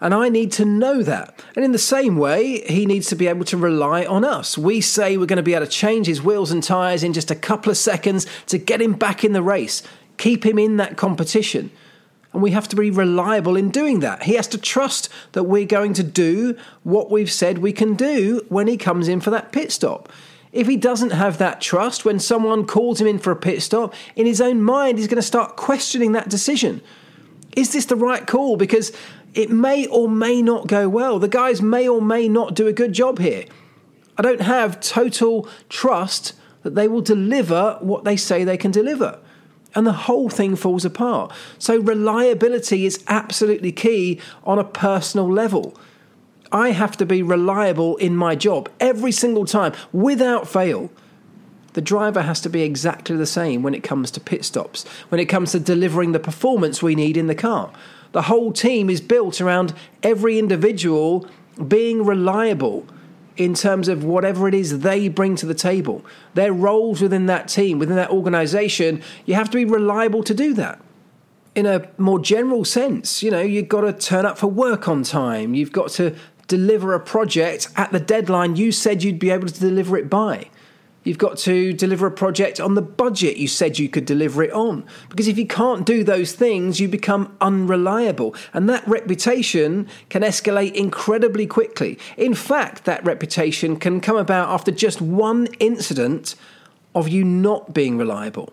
And 0.00 0.12
I 0.12 0.28
need 0.28 0.52
to 0.52 0.64
know 0.64 1.02
that. 1.02 1.42
And 1.54 1.64
in 1.64 1.72
the 1.72 1.78
same 1.78 2.16
way, 2.16 2.60
he 2.66 2.84
needs 2.84 3.08
to 3.08 3.16
be 3.16 3.28
able 3.28 3.46
to 3.46 3.56
rely 3.56 4.04
on 4.04 4.24
us. 4.24 4.58
We 4.58 4.80
say 4.82 5.16
we're 5.16 5.26
going 5.26 5.38
to 5.38 5.42
be 5.42 5.54
able 5.54 5.64
to 5.64 5.72
change 5.72 6.06
his 6.06 6.22
wheels 6.22 6.50
and 6.50 6.62
tyres 6.62 7.02
in 7.02 7.14
just 7.14 7.30
a 7.30 7.34
couple 7.34 7.70
of 7.70 7.78
seconds 7.78 8.26
to 8.46 8.58
get 8.58 8.82
him 8.82 8.92
back 8.92 9.24
in 9.24 9.32
the 9.32 9.42
race, 9.42 9.82
keep 10.18 10.44
him 10.44 10.58
in 10.58 10.76
that 10.76 10.98
competition. 10.98 11.70
And 12.34 12.42
we 12.42 12.50
have 12.50 12.68
to 12.68 12.76
be 12.76 12.90
reliable 12.90 13.56
in 13.56 13.70
doing 13.70 14.00
that. 14.00 14.24
He 14.24 14.34
has 14.34 14.46
to 14.48 14.58
trust 14.58 15.08
that 15.32 15.44
we're 15.44 15.64
going 15.64 15.94
to 15.94 16.02
do 16.02 16.58
what 16.82 17.10
we've 17.10 17.32
said 17.32 17.58
we 17.58 17.72
can 17.72 17.94
do 17.94 18.44
when 18.50 18.66
he 18.66 18.76
comes 18.76 19.08
in 19.08 19.20
for 19.22 19.30
that 19.30 19.52
pit 19.52 19.72
stop. 19.72 20.10
If 20.56 20.66
he 20.66 20.78
doesn't 20.78 21.10
have 21.10 21.36
that 21.36 21.60
trust, 21.60 22.06
when 22.06 22.18
someone 22.18 22.66
calls 22.66 22.98
him 22.98 23.06
in 23.06 23.18
for 23.18 23.30
a 23.30 23.36
pit 23.36 23.60
stop, 23.60 23.92
in 24.16 24.24
his 24.24 24.40
own 24.40 24.62
mind, 24.62 24.96
he's 24.96 25.06
going 25.06 25.16
to 25.16 25.22
start 25.22 25.54
questioning 25.54 26.12
that 26.12 26.30
decision. 26.30 26.80
Is 27.54 27.74
this 27.74 27.84
the 27.84 27.94
right 27.94 28.26
call? 28.26 28.56
Because 28.56 28.90
it 29.34 29.50
may 29.50 29.86
or 29.86 30.08
may 30.08 30.40
not 30.40 30.66
go 30.66 30.88
well. 30.88 31.18
The 31.18 31.28
guys 31.28 31.60
may 31.60 31.86
or 31.86 32.00
may 32.00 32.26
not 32.26 32.54
do 32.54 32.66
a 32.66 32.72
good 32.72 32.94
job 32.94 33.18
here. 33.18 33.44
I 34.16 34.22
don't 34.22 34.40
have 34.40 34.80
total 34.80 35.46
trust 35.68 36.32
that 36.62 36.74
they 36.74 36.88
will 36.88 37.02
deliver 37.02 37.76
what 37.82 38.04
they 38.04 38.16
say 38.16 38.42
they 38.42 38.56
can 38.56 38.70
deliver. 38.70 39.18
And 39.74 39.86
the 39.86 39.92
whole 39.92 40.30
thing 40.30 40.56
falls 40.56 40.86
apart. 40.86 41.32
So, 41.58 41.78
reliability 41.78 42.86
is 42.86 43.04
absolutely 43.08 43.72
key 43.72 44.20
on 44.44 44.58
a 44.58 44.64
personal 44.64 45.30
level. 45.30 45.78
I 46.52 46.70
have 46.70 46.96
to 46.98 47.06
be 47.06 47.22
reliable 47.22 47.96
in 47.96 48.16
my 48.16 48.34
job 48.34 48.68
every 48.80 49.12
single 49.12 49.44
time 49.44 49.72
without 49.92 50.48
fail. 50.48 50.90
The 51.72 51.80
driver 51.82 52.22
has 52.22 52.40
to 52.40 52.48
be 52.48 52.62
exactly 52.62 53.16
the 53.16 53.26
same 53.26 53.62
when 53.62 53.74
it 53.74 53.82
comes 53.82 54.10
to 54.12 54.20
pit 54.20 54.44
stops, 54.44 54.86
when 55.10 55.20
it 55.20 55.26
comes 55.26 55.52
to 55.52 55.60
delivering 55.60 56.12
the 56.12 56.18
performance 56.18 56.82
we 56.82 56.94
need 56.94 57.16
in 57.16 57.26
the 57.26 57.34
car. 57.34 57.70
The 58.12 58.22
whole 58.22 58.52
team 58.52 58.88
is 58.88 59.00
built 59.00 59.40
around 59.40 59.74
every 60.02 60.38
individual 60.38 61.28
being 61.68 62.04
reliable 62.04 62.86
in 63.36 63.52
terms 63.52 63.88
of 63.88 64.04
whatever 64.04 64.48
it 64.48 64.54
is 64.54 64.80
they 64.80 65.08
bring 65.08 65.36
to 65.36 65.46
the 65.46 65.54
table. 65.54 66.04
Their 66.34 66.52
roles 66.52 67.02
within 67.02 67.26
that 67.26 67.48
team, 67.48 67.78
within 67.78 67.96
that 67.96 68.10
organization, 68.10 69.02
you 69.26 69.34
have 69.34 69.50
to 69.50 69.58
be 69.58 69.64
reliable 69.64 70.22
to 70.22 70.34
do 70.34 70.54
that 70.54 70.80
in 71.54 71.66
a 71.66 71.88
more 71.98 72.18
general 72.18 72.64
sense. 72.64 73.22
You 73.22 73.30
know, 73.30 73.40
you've 73.40 73.68
got 73.68 73.82
to 73.82 73.92
turn 73.92 74.24
up 74.26 74.38
for 74.38 74.46
work 74.46 74.88
on 74.88 75.02
time. 75.02 75.54
You've 75.54 75.72
got 75.72 75.88
to 75.92 76.14
deliver 76.48 76.94
a 76.94 77.00
project 77.00 77.68
at 77.76 77.92
the 77.92 78.00
deadline 78.00 78.56
you 78.56 78.72
said 78.72 79.02
you'd 79.02 79.18
be 79.18 79.30
able 79.30 79.48
to 79.48 79.60
deliver 79.60 79.96
it 79.96 80.08
by. 80.08 80.48
You've 81.06 81.18
got 81.18 81.38
to 81.38 81.72
deliver 81.72 82.08
a 82.08 82.10
project 82.10 82.58
on 82.58 82.74
the 82.74 82.82
budget 82.82 83.36
you 83.36 83.46
said 83.46 83.78
you 83.78 83.88
could 83.88 84.06
deliver 84.06 84.42
it 84.42 84.52
on. 84.52 84.84
Because 85.08 85.28
if 85.28 85.38
you 85.38 85.46
can't 85.46 85.86
do 85.86 86.02
those 86.02 86.32
things, 86.32 86.80
you 86.80 86.88
become 86.88 87.36
unreliable. 87.40 88.34
And 88.52 88.68
that 88.68 88.86
reputation 88.88 89.86
can 90.08 90.22
escalate 90.22 90.74
incredibly 90.74 91.46
quickly. 91.46 91.96
In 92.16 92.34
fact, 92.34 92.86
that 92.86 93.04
reputation 93.04 93.76
can 93.76 94.00
come 94.00 94.16
about 94.16 94.48
after 94.48 94.72
just 94.72 95.00
one 95.00 95.46
incident 95.60 96.34
of 96.92 97.08
you 97.08 97.22
not 97.22 97.72
being 97.72 97.96
reliable. 97.96 98.52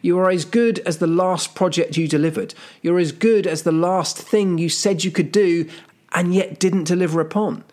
You 0.00 0.20
are 0.20 0.30
as 0.30 0.44
good 0.44 0.78
as 0.80 0.98
the 0.98 1.08
last 1.08 1.56
project 1.56 1.96
you 1.96 2.06
delivered. 2.06 2.54
You're 2.82 3.00
as 3.00 3.10
good 3.10 3.48
as 3.48 3.62
the 3.64 3.72
last 3.72 4.16
thing 4.16 4.58
you 4.58 4.68
said 4.68 5.02
you 5.02 5.10
could 5.10 5.32
do 5.32 5.68
and 6.14 6.34
yet 6.34 6.58
didn't 6.58 6.84
deliver 6.84 7.20
upon. 7.20 7.64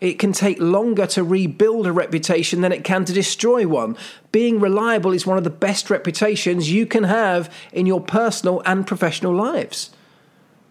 It 0.00 0.18
can 0.18 0.32
take 0.32 0.58
longer 0.58 1.06
to 1.08 1.22
rebuild 1.22 1.86
a 1.86 1.92
reputation 1.92 2.62
than 2.62 2.72
it 2.72 2.84
can 2.84 3.04
to 3.04 3.12
destroy 3.12 3.68
one. 3.68 3.96
Being 4.32 4.58
reliable 4.58 5.12
is 5.12 5.26
one 5.26 5.36
of 5.36 5.44
the 5.44 5.50
best 5.50 5.90
reputations 5.90 6.72
you 6.72 6.86
can 6.86 7.04
have 7.04 7.52
in 7.72 7.84
your 7.84 8.00
personal 8.00 8.62
and 8.64 8.86
professional 8.86 9.34
lives. 9.34 9.90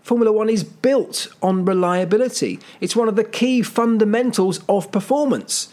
Formula 0.02 0.32
One 0.32 0.50
is 0.50 0.64
built 0.64 1.28
on 1.44 1.66
reliability, 1.66 2.60
it's 2.82 2.96
one 2.96 3.08
of 3.08 3.16
the 3.16 3.24
key 3.24 3.62
fundamentals 3.62 4.62
of 4.68 4.92
performance. 4.92 5.72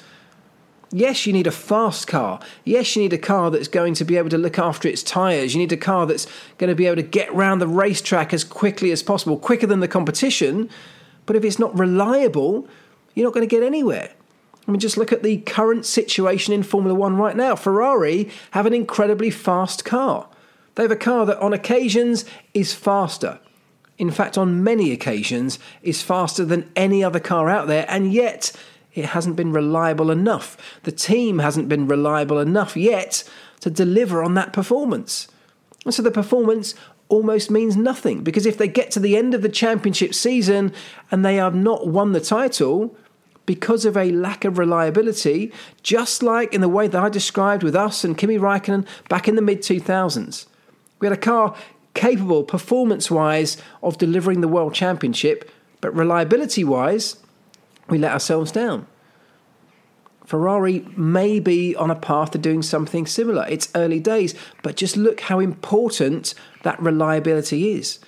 Yes, 0.93 1.27
you 1.27 1.33
need 1.33 1.49
a 1.49 1.53
fast 1.53 2.07
car. 2.07 2.41
Yes, 2.65 2.95
you 2.95 3.03
need 3.03 3.13
a 3.13 3.19
car 3.19 3.51
that's 3.51 3.69
going 3.69 3.95
to 3.95 4.05
be 4.05 4.17
able 4.17 4.31
to 4.31 4.39
look 4.39 4.59
after 4.59 4.89
its 4.89 5.03
tyres. 5.03 5.53
You 5.53 5.61
need 5.61 5.73
a 5.73 5.77
car 5.77 6.07
that's 6.07 6.27
going 6.59 6.69
to 6.69 6.77
be 6.77 6.87
able 6.87 6.97
to 6.97 7.03
get 7.03 7.35
round 7.35 7.61
the 7.61 7.67
racetrack 7.67 8.33
as 8.33 8.45
quickly 8.45 8.93
as 8.93 9.03
possible, 9.03 9.37
quicker 9.37 9.67
than 9.67 9.81
the 9.81 9.89
competition. 9.89 10.71
But 11.27 11.35
if 11.35 11.45
it's 11.45 11.59
not 11.59 11.77
reliable, 11.77 12.69
you're 13.15 13.27
not 13.27 13.35
going 13.35 13.47
to 13.47 13.53
get 13.53 13.65
anywhere. 13.65 14.11
I 14.67 14.71
mean, 14.71 14.81
just 14.81 14.97
look 14.97 15.13
at 15.13 15.23
the 15.23 15.39
current 15.39 15.87
situation 15.87 16.53
in 16.53 16.63
Formula 16.63 16.95
One 16.95 17.17
right 17.17 17.37
now. 17.37 17.57
Ferrari 17.57 18.31
have 18.53 18.67
an 18.67 18.75
incredibly 18.75 19.31
fast 19.31 19.85
car. 19.85 20.29
They 20.77 20.83
have 20.83 20.93
a 20.93 20.97
car 20.97 21.27
that, 21.27 21.39
on 21.39 21.53
occasions, 21.53 22.25
is 22.53 22.75
faster. 22.75 23.41
In 23.99 24.11
fact, 24.11 24.37
on 24.37 24.63
many 24.63 24.93
occasions, 24.93 25.59
is 25.83 26.03
faster 26.03 26.45
than 26.45 26.71
any 26.77 27.03
other 27.03 27.21
car 27.21 27.49
out 27.49 27.67
there, 27.67 27.87
and 27.89 28.13
yet 28.13 28.53
it 28.97 29.07
hasn't 29.07 29.37
been 29.37 29.53
reliable 29.53 30.11
enough. 30.11 30.57
The 30.83 30.91
team 30.91 31.39
hasn't 31.39 31.69
been 31.69 31.87
reliable 31.87 32.39
enough 32.39 32.77
yet 32.77 33.23
to 33.61 33.71
deliver 33.71 34.23
on 34.23 34.35
that 34.35 34.53
performance. 34.53 35.29
And 35.85 35.95
so 35.95 36.03
the 36.03 36.11
performance 36.11 36.75
almost 37.09 37.51
means 37.51 37.77
nothing 37.77 38.25
because 38.25 38.47
if 38.47 38.59
they 38.59 38.67
get 38.67 38.91
to 38.91 39.01
the 39.01 39.17
end 39.17 39.35
of 39.35 39.43
the 39.43 39.49
championship 39.49 40.15
season 40.15 40.73
and 41.11 41.25
they 41.25 41.37
have 41.37 41.55
not 41.55 41.87
won 41.87 42.13
the 42.13 42.21
title, 42.21 42.97
because 43.45 43.85
of 43.85 43.97
a 43.97 44.11
lack 44.11 44.45
of 44.45 44.59
reliability, 44.59 45.53
just 45.85 46.21
like 46.23 46.53
in 46.53 46.61
the 46.61 46.69
way 46.69 46.89
that 46.89 47.01
I 47.01 47.09
described 47.09 47.63
with 47.63 47.77
us 47.77 48.03
and 48.03 48.19
Kimi 48.19 48.39
Raikkonen 48.39 48.85
back 49.09 49.29
in 49.29 49.37
the 49.37 49.43
mid 49.43 49.61
2000s. 49.61 50.47
We 50.99 51.07
had 51.07 51.17
a 51.17 51.21
car 51.21 51.57
capable, 51.95 52.43
performance 52.43 53.11
wise, 53.11 53.57
of 53.83 53.99
delivering 53.99 54.41
the 54.41 54.49
World 54.49 54.75
Championship, 54.75 55.51
but 55.81 55.95
reliability 55.95 56.65
wise, 56.65 57.17
we 57.89 57.99
let 57.99 58.13
ourselves 58.13 58.53
down. 58.53 58.87
Ferrari 60.25 60.85
may 60.97 61.39
be 61.39 61.77
on 61.77 61.91
a 61.91 61.95
path 61.95 62.33
to 62.33 62.39
doing 62.39 62.61
something 62.61 63.07
similar. 63.07 63.47
It's 63.49 63.71
early 63.77 64.01
days, 64.01 64.35
but 64.63 64.77
just 64.77 64.97
look 64.97 65.21
how 65.21 65.39
important 65.39 66.35
that 66.65 66.83
reliability 66.83 67.71
is. 67.71 68.01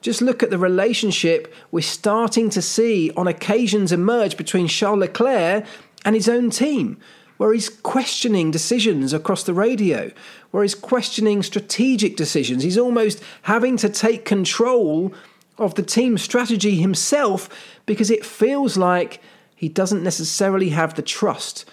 Just 0.00 0.22
look 0.22 0.42
at 0.42 0.50
the 0.50 0.58
relationship 0.58 1.52
we're 1.70 1.82
starting 1.82 2.48
to 2.50 2.62
see 2.62 3.10
on 3.16 3.26
occasions 3.26 3.92
emerge 3.92 4.36
between 4.36 4.66
Charles 4.66 5.00
Leclerc 5.00 5.66
and 6.04 6.14
his 6.14 6.28
own 6.28 6.48
team, 6.50 6.98
where 7.36 7.52
he's 7.52 7.68
questioning 7.68 8.50
decisions 8.50 9.12
across 9.12 9.42
the 9.42 9.52
radio, 9.52 10.10
where 10.50 10.62
he's 10.62 10.74
questioning 10.74 11.42
strategic 11.42 12.16
decisions. 12.16 12.62
He's 12.62 12.78
almost 12.78 13.22
having 13.42 13.76
to 13.78 13.88
take 13.88 14.24
control 14.24 15.12
of 15.58 15.74
the 15.74 15.82
team 15.82 16.16
strategy 16.16 16.76
himself 16.76 17.48
because 17.86 18.10
it 18.10 18.24
feels 18.24 18.76
like 18.76 19.20
he 19.54 19.68
doesn't 19.68 20.04
necessarily 20.04 20.70
have 20.70 20.94
the 20.94 21.02
trust 21.02 21.64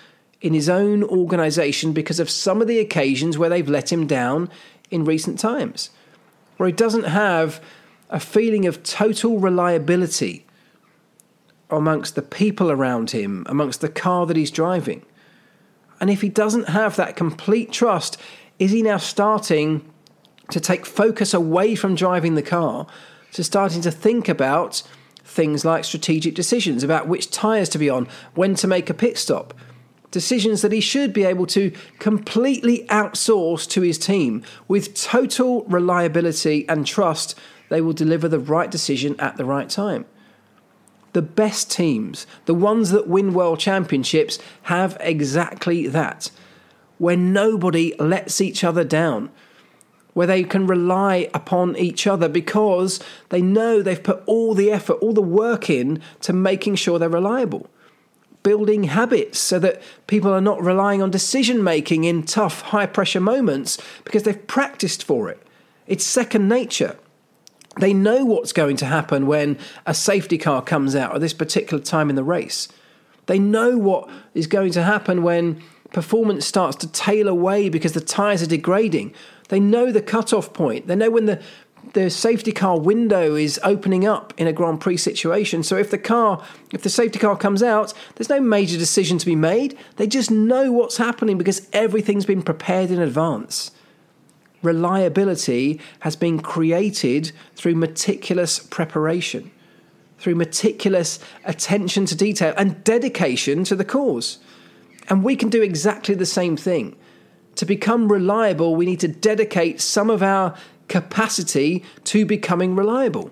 in 0.41 0.53
his 0.53 0.67
own 0.69 1.03
organisation 1.03 1.93
because 1.93 2.19
of 2.19 2.29
some 2.29 2.61
of 2.61 2.67
the 2.67 2.79
occasions 2.79 3.37
where 3.37 3.49
they've 3.49 3.69
let 3.69 3.91
him 3.91 4.07
down 4.07 4.49
in 4.91 5.05
recent 5.05 5.39
times, 5.39 5.89
where 6.57 6.67
he 6.67 6.73
doesn't 6.73 7.05
have 7.05 7.61
a 8.09 8.19
feeling 8.19 8.65
of 8.65 8.83
total 8.83 9.39
reliability 9.39 10.45
amongst 11.69 12.15
the 12.15 12.21
people 12.21 12.71
around 12.71 13.11
him, 13.11 13.45
amongst 13.49 13.81
the 13.81 13.89
car 13.89 14.25
that 14.25 14.37
he's 14.37 14.51
driving. 14.51 15.03
And 15.99 16.09
if 16.09 16.21
he 16.21 16.29
doesn't 16.29 16.69
have 16.69 16.95
that 16.95 17.15
complete 17.15 17.71
trust, 17.71 18.17
is 18.59 18.71
he 18.71 18.81
now 18.81 18.97
starting 18.97 19.91
to 20.51 20.59
take 20.59 20.85
focus 20.85 21.33
away 21.33 21.75
from 21.75 21.95
driving 21.95 22.35
the 22.35 22.43
car 22.43 22.87
to 23.35 23.43
starting 23.43 23.81
to 23.81 23.91
think 23.91 24.29
about 24.29 24.81
things 25.25 25.65
like 25.65 25.83
strategic 25.83 26.33
decisions 26.33 26.83
about 26.83 27.09
which 27.09 27.29
tyres 27.29 27.67
to 27.67 27.77
be 27.77 27.89
on, 27.89 28.07
when 28.33 28.55
to 28.55 28.65
make 28.65 28.89
a 28.89 28.93
pit 28.93 29.17
stop? 29.17 29.53
Decisions 30.09 30.61
that 30.61 30.71
he 30.71 30.79
should 30.79 31.11
be 31.11 31.25
able 31.25 31.45
to 31.47 31.73
completely 31.99 32.85
outsource 32.87 33.69
to 33.71 33.81
his 33.81 33.97
team 33.97 34.41
with 34.69 34.93
total 34.93 35.65
reliability 35.65 36.67
and 36.69 36.87
trust 36.87 37.37
they 37.67 37.81
will 37.81 37.91
deliver 37.91 38.29
the 38.29 38.39
right 38.39 38.71
decision 38.71 39.19
at 39.19 39.35
the 39.35 39.43
right 39.43 39.69
time. 39.69 40.05
The 41.11 41.21
best 41.21 41.69
teams, 41.69 42.25
the 42.45 42.53
ones 42.53 42.91
that 42.91 43.09
win 43.09 43.33
world 43.33 43.59
championships, 43.59 44.39
have 44.63 44.95
exactly 45.01 45.87
that. 45.87 46.31
Where 46.99 47.17
nobody 47.17 47.93
lets 47.99 48.39
each 48.39 48.63
other 48.63 48.85
down, 48.85 49.29
where 50.15 50.25
they 50.25 50.43
can 50.43 50.65
rely 50.65 51.29
upon 51.33 51.75
each 51.75 52.07
other 52.07 52.29
because 52.29 53.01
they 53.29 53.41
know 53.41 53.81
they've 53.81 54.01
put 54.01 54.23
all 54.25 54.55
the 54.55 54.71
effort, 54.71 54.93
all 55.01 55.11
the 55.11 55.21
work 55.21 55.69
in 55.69 56.01
to 56.21 56.31
making 56.31 56.73
sure 56.73 56.97
they're 56.97 57.09
reliable. 57.09 57.69
Building 58.41 58.85
habits 58.85 59.37
so 59.37 59.59
that 59.59 59.81
people 60.07 60.31
are 60.31 60.39
not 60.39 60.63
relying 60.63 61.01
on 61.01 61.11
decision 61.11 61.61
making 61.61 62.05
in 62.05 62.23
tough, 62.23 62.61
high 62.61 62.85
pressure 62.85 63.19
moments 63.19 63.77
because 64.05 64.23
they've 64.23 64.47
practiced 64.47 65.03
for 65.03 65.29
it. 65.29 65.45
It's 65.85 66.05
second 66.05 66.47
nature. 66.47 66.97
They 67.81 67.93
know 67.93 68.23
what's 68.23 68.53
going 68.53 68.77
to 68.77 68.85
happen 68.85 69.27
when 69.27 69.57
a 69.85 69.93
safety 69.93 70.37
car 70.37 70.61
comes 70.61 70.95
out 70.95 71.13
at 71.13 71.19
this 71.19 71.33
particular 71.33 71.83
time 71.83 72.09
in 72.09 72.15
the 72.15 72.23
race. 72.23 72.69
They 73.25 73.37
know 73.37 73.77
what 73.77 74.09
is 74.33 74.47
going 74.47 74.71
to 74.73 74.83
happen 74.83 75.23
when 75.23 75.61
performance 75.91 76.45
starts 76.45 76.77
to 76.77 76.87
tail 76.87 77.27
away 77.27 77.67
because 77.67 77.91
the 77.91 77.99
tyres 77.99 78.41
are 78.41 78.47
degrading. 78.47 79.13
They 79.49 79.59
know 79.59 79.91
the 79.91 80.01
cut-off 80.01 80.53
point. 80.53 80.87
They 80.87 80.95
know 80.95 81.11
when 81.11 81.25
the 81.25 81.41
the 81.93 82.09
safety 82.09 82.51
car 82.51 82.79
window 82.79 83.35
is 83.35 83.59
opening 83.63 84.07
up 84.07 84.33
in 84.37 84.47
a 84.47 84.51
Grand 84.51 84.81
Prix 84.81 84.97
situation. 84.97 85.61
So 85.61 85.77
if 85.77 85.91
the 85.91 85.99
car, 85.99 86.43
if 86.73 86.81
the 86.81 86.89
safety 86.89 87.19
car 87.19 87.37
comes 87.37 87.61
out, 87.61 87.93
there's 88.15 88.27
no 88.27 88.41
major 88.41 88.75
decision 88.75 89.19
to 89.19 89.25
be 89.25 89.35
made. 89.35 89.77
They 89.97 90.07
just 90.07 90.31
know 90.31 90.71
what's 90.71 90.97
happening 90.97 91.37
because 91.37 91.69
everything's 91.73 92.25
been 92.25 92.41
prepared 92.41 92.89
in 92.89 92.99
advance 92.99 93.69
reliability 94.65 95.79
has 95.99 96.15
been 96.15 96.41
created 96.41 97.31
through 97.55 97.75
meticulous 97.75 98.59
preparation, 98.59 99.51
through 100.17 100.35
meticulous 100.35 101.19
attention 101.45 102.05
to 102.07 102.15
detail 102.15 102.53
and 102.57 102.83
dedication 102.83 103.63
to 103.63 103.75
the 103.75 103.85
cause. 103.85 104.39
And 105.07 105.23
we 105.23 105.35
can 105.35 105.49
do 105.49 105.61
exactly 105.61 106.15
the 106.15 106.25
same 106.25 106.57
thing. 106.57 106.97
To 107.55 107.65
become 107.65 108.11
reliable, 108.11 108.75
we 108.75 108.85
need 108.85 108.99
to 109.01 109.07
dedicate 109.07 109.81
some 109.81 110.09
of 110.09 110.21
our 110.21 110.55
capacity 110.87 111.83
to 112.05 112.25
becoming 112.25 112.75
reliable. 112.75 113.31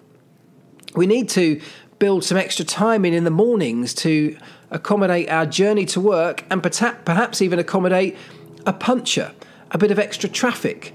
We 0.96 1.08
need 1.08 1.30
to 1.30 1.62
build 2.00 2.24
some 2.24 2.38
extra 2.38 2.66
time 2.66 3.06
in 3.06 3.14
in 3.14 3.24
the 3.24 3.32
mornings 3.32 3.94
to 3.96 4.38
accommodate 4.72 5.30
our 5.30 5.46
journey 5.46 5.86
to 5.86 6.00
work 6.00 6.44
and 6.50 6.62
perhaps 6.62 7.42
even 7.42 7.60
accommodate 7.60 8.18
a 8.66 8.74
puncher, 8.74 9.34
a 9.72 9.78
bit 9.78 9.92
of 9.92 10.00
extra 10.00 10.30
traffic, 10.30 10.94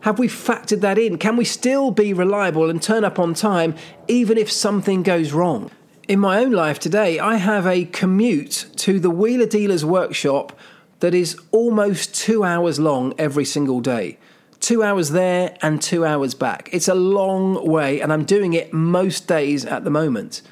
have 0.00 0.18
we 0.18 0.28
factored 0.28 0.80
that 0.80 0.98
in? 0.98 1.18
Can 1.18 1.36
we 1.36 1.44
still 1.44 1.90
be 1.90 2.12
reliable 2.12 2.70
and 2.70 2.80
turn 2.80 3.04
up 3.04 3.18
on 3.18 3.34
time 3.34 3.74
even 4.06 4.38
if 4.38 4.50
something 4.50 5.02
goes 5.02 5.32
wrong? 5.32 5.70
In 6.06 6.20
my 6.20 6.38
own 6.38 6.52
life 6.52 6.78
today, 6.78 7.18
I 7.18 7.36
have 7.36 7.66
a 7.66 7.84
commute 7.84 8.66
to 8.76 9.00
the 9.00 9.10
Wheeler 9.10 9.46
Dealers 9.46 9.84
workshop 9.84 10.58
that 11.00 11.14
is 11.14 11.38
almost 11.50 12.14
two 12.14 12.44
hours 12.44 12.78
long 12.78 13.14
every 13.18 13.44
single 13.44 13.80
day. 13.80 14.18
Two 14.60 14.82
hours 14.82 15.10
there 15.10 15.56
and 15.62 15.80
two 15.80 16.04
hours 16.04 16.34
back. 16.34 16.68
It's 16.72 16.88
a 16.88 16.94
long 16.94 17.66
way, 17.66 18.00
and 18.00 18.12
I'm 18.12 18.24
doing 18.24 18.54
it 18.54 18.72
most 18.72 19.28
days 19.28 19.64
at 19.64 19.84
the 19.84 19.90
moment. 19.90 20.42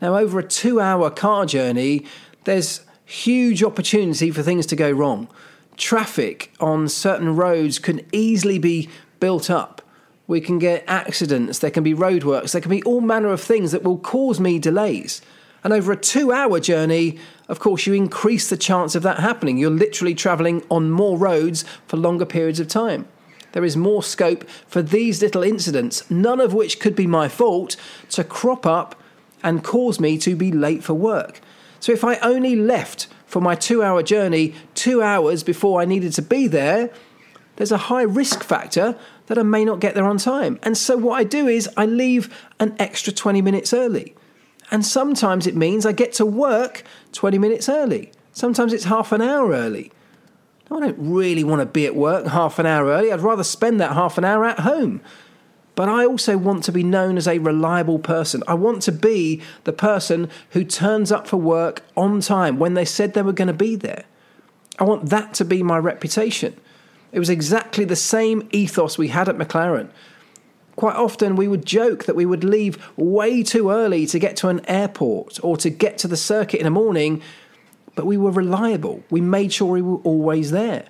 Now, 0.00 0.16
over 0.16 0.38
a 0.38 0.46
two 0.46 0.80
hour 0.80 1.10
car 1.10 1.46
journey, 1.46 2.06
there's 2.44 2.80
huge 3.04 3.62
opportunity 3.62 4.30
for 4.30 4.42
things 4.42 4.66
to 4.66 4.76
go 4.76 4.90
wrong 4.90 5.28
traffic 5.76 6.52
on 6.60 6.88
certain 6.88 7.34
roads 7.34 7.78
can 7.78 8.00
easily 8.12 8.58
be 8.58 8.88
built 9.20 9.50
up. 9.50 9.82
We 10.26 10.40
can 10.40 10.58
get 10.58 10.84
accidents, 10.86 11.58
there 11.58 11.70
can 11.70 11.82
be 11.82 11.94
roadworks, 11.94 12.52
there 12.52 12.60
can 12.60 12.70
be 12.70 12.82
all 12.84 13.00
manner 13.00 13.28
of 13.28 13.40
things 13.40 13.72
that 13.72 13.82
will 13.82 13.98
cause 13.98 14.38
me 14.40 14.58
delays. 14.58 15.20
And 15.64 15.72
over 15.72 15.92
a 15.92 15.96
two 15.96 16.32
hour 16.32 16.60
journey, 16.60 17.18
of 17.52 17.60
course, 17.60 17.86
you 17.86 17.92
increase 17.92 18.48
the 18.48 18.56
chance 18.56 18.94
of 18.94 19.02
that 19.02 19.18
happening. 19.18 19.58
You're 19.58 19.70
literally 19.70 20.14
travelling 20.14 20.64
on 20.70 20.90
more 20.90 21.18
roads 21.18 21.66
for 21.86 21.98
longer 21.98 22.24
periods 22.24 22.58
of 22.58 22.66
time. 22.66 23.06
There 23.52 23.62
is 23.62 23.76
more 23.76 24.02
scope 24.02 24.48
for 24.66 24.80
these 24.80 25.20
little 25.20 25.42
incidents, 25.42 26.10
none 26.10 26.40
of 26.40 26.54
which 26.54 26.80
could 26.80 26.96
be 26.96 27.06
my 27.06 27.28
fault, 27.28 27.76
to 28.12 28.24
crop 28.24 28.64
up 28.64 28.98
and 29.42 29.62
cause 29.62 30.00
me 30.00 30.16
to 30.16 30.34
be 30.34 30.50
late 30.50 30.82
for 30.82 30.94
work. 30.94 31.42
So 31.78 31.92
if 31.92 32.04
I 32.04 32.16
only 32.20 32.56
left 32.56 33.06
for 33.26 33.42
my 33.42 33.54
two 33.54 33.82
hour 33.82 34.02
journey 34.02 34.54
two 34.74 35.02
hours 35.02 35.42
before 35.42 35.78
I 35.78 35.84
needed 35.84 36.14
to 36.14 36.22
be 36.22 36.46
there, 36.46 36.88
there's 37.56 37.70
a 37.70 37.92
high 37.92 38.04
risk 38.04 38.42
factor 38.42 38.98
that 39.26 39.36
I 39.36 39.42
may 39.42 39.66
not 39.66 39.78
get 39.78 39.94
there 39.94 40.06
on 40.06 40.16
time. 40.16 40.58
And 40.62 40.74
so 40.74 40.96
what 40.96 41.18
I 41.18 41.24
do 41.24 41.48
is 41.48 41.68
I 41.76 41.84
leave 41.84 42.34
an 42.58 42.74
extra 42.78 43.12
20 43.12 43.42
minutes 43.42 43.74
early. 43.74 44.14
And 44.72 44.86
sometimes 44.86 45.46
it 45.46 45.54
means 45.54 45.84
I 45.84 45.92
get 45.92 46.14
to 46.14 46.24
work 46.24 46.82
20 47.12 47.36
minutes 47.36 47.68
early. 47.68 48.10
Sometimes 48.32 48.72
it's 48.72 48.84
half 48.84 49.12
an 49.12 49.20
hour 49.20 49.50
early. 49.50 49.92
I 50.70 50.80
don't 50.80 50.96
really 50.98 51.44
want 51.44 51.60
to 51.60 51.66
be 51.66 51.84
at 51.84 51.94
work 51.94 52.28
half 52.28 52.58
an 52.58 52.64
hour 52.64 52.86
early. 52.86 53.12
I'd 53.12 53.20
rather 53.20 53.44
spend 53.44 53.78
that 53.82 53.92
half 53.92 54.16
an 54.16 54.24
hour 54.24 54.46
at 54.46 54.60
home. 54.60 55.02
But 55.74 55.90
I 55.90 56.06
also 56.06 56.38
want 56.38 56.64
to 56.64 56.72
be 56.72 56.82
known 56.82 57.18
as 57.18 57.28
a 57.28 57.38
reliable 57.38 57.98
person. 57.98 58.42
I 58.48 58.54
want 58.54 58.80
to 58.84 58.92
be 58.92 59.42
the 59.64 59.74
person 59.74 60.30
who 60.50 60.64
turns 60.64 61.12
up 61.12 61.26
for 61.26 61.36
work 61.36 61.82
on 61.94 62.22
time 62.22 62.58
when 62.58 62.72
they 62.72 62.86
said 62.86 63.12
they 63.12 63.20
were 63.20 63.34
going 63.34 63.48
to 63.48 63.54
be 63.54 63.76
there. 63.76 64.04
I 64.78 64.84
want 64.84 65.10
that 65.10 65.34
to 65.34 65.44
be 65.44 65.62
my 65.62 65.76
reputation. 65.76 66.56
It 67.12 67.18
was 67.18 67.28
exactly 67.28 67.84
the 67.84 67.94
same 67.94 68.48
ethos 68.52 68.96
we 68.96 69.08
had 69.08 69.28
at 69.28 69.36
McLaren. 69.36 69.90
Quite 70.76 70.96
often, 70.96 71.36
we 71.36 71.48
would 71.48 71.66
joke 71.66 72.04
that 72.04 72.16
we 72.16 72.24
would 72.24 72.44
leave 72.44 72.82
way 72.96 73.42
too 73.42 73.70
early 73.70 74.06
to 74.06 74.18
get 74.18 74.36
to 74.36 74.48
an 74.48 74.64
airport 74.66 75.38
or 75.42 75.56
to 75.58 75.70
get 75.70 75.98
to 75.98 76.08
the 76.08 76.16
circuit 76.16 76.60
in 76.60 76.64
the 76.64 76.70
morning, 76.70 77.22
but 77.94 78.06
we 78.06 78.16
were 78.16 78.30
reliable. 78.30 79.02
We 79.10 79.20
made 79.20 79.52
sure 79.52 79.70
we 79.70 79.82
were 79.82 79.98
always 79.98 80.50
there. 80.50 80.86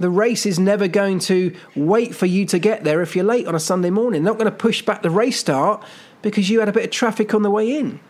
The 0.00 0.10
race 0.10 0.44
is 0.44 0.58
never 0.58 0.88
going 0.88 1.20
to 1.20 1.54
wait 1.76 2.16
for 2.16 2.26
you 2.26 2.44
to 2.46 2.58
get 2.58 2.82
there 2.82 3.00
if 3.00 3.14
you're 3.14 3.24
late 3.24 3.46
on 3.46 3.54
a 3.54 3.60
Sunday 3.60 3.90
morning. 3.90 4.24
They're 4.24 4.32
not 4.32 4.38
going 4.38 4.50
to 4.50 4.56
push 4.56 4.82
back 4.82 5.02
the 5.02 5.10
race 5.10 5.38
start 5.38 5.84
because 6.20 6.50
you 6.50 6.58
had 6.58 6.68
a 6.68 6.72
bit 6.72 6.84
of 6.84 6.90
traffic 6.90 7.32
on 7.32 7.42
the 7.42 7.50
way 7.50 7.76
in. 7.76 8.00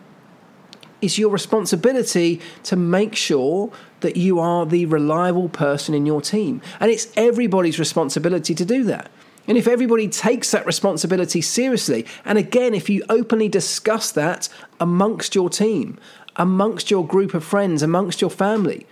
It's 1.01 1.19
your 1.19 1.29
responsibility 1.29 2.41
to 2.63 2.75
make 2.75 3.15
sure 3.15 3.71
that 3.99 4.17
you 4.17 4.39
are 4.39 4.65
the 4.65 4.87
reliable 4.87 5.49
person 5.49 5.93
in 5.93 6.07
your 6.07 6.21
team. 6.21 6.61
And 6.79 6.89
it's 6.89 7.11
everybody's 7.15 7.77
responsibility 7.77 8.55
to 8.55 8.65
do 8.65 8.83
that. 8.85 9.11
And 9.47 9.57
if 9.57 9.67
everybody 9.67 10.07
takes 10.07 10.51
that 10.51 10.65
responsibility 10.65 11.41
seriously, 11.41 12.05
and 12.23 12.37
again, 12.37 12.73
if 12.73 12.89
you 12.89 13.03
openly 13.09 13.47
discuss 13.47 14.11
that 14.11 14.49
amongst 14.79 15.35
your 15.35 15.49
team, 15.49 15.99
amongst 16.35 16.89
your 16.89 17.05
group 17.05 17.33
of 17.33 17.43
friends, 17.43 17.83
amongst 17.83 18.21
your 18.21 18.29
family, 18.29 18.85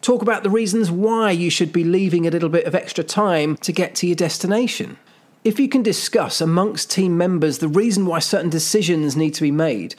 talk 0.00 0.22
about 0.22 0.42
the 0.42 0.50
reasons 0.50 0.90
why 0.90 1.30
you 1.30 1.50
should 1.50 1.72
be 1.72 1.84
leaving 1.84 2.26
a 2.26 2.30
little 2.30 2.48
bit 2.48 2.66
of 2.66 2.74
extra 2.74 3.04
time 3.04 3.56
to 3.58 3.72
get 3.72 3.94
to 3.96 4.06
your 4.06 4.16
destination. 4.16 4.98
If 5.42 5.58
you 5.58 5.68
can 5.68 5.82
discuss 5.82 6.40
amongst 6.40 6.90
team 6.90 7.16
members 7.16 7.58
the 7.58 7.68
reason 7.68 8.04
why 8.04 8.18
certain 8.18 8.50
decisions 8.50 9.16
need 9.16 9.34
to 9.34 9.42
be 9.42 9.50
made, 9.50 9.94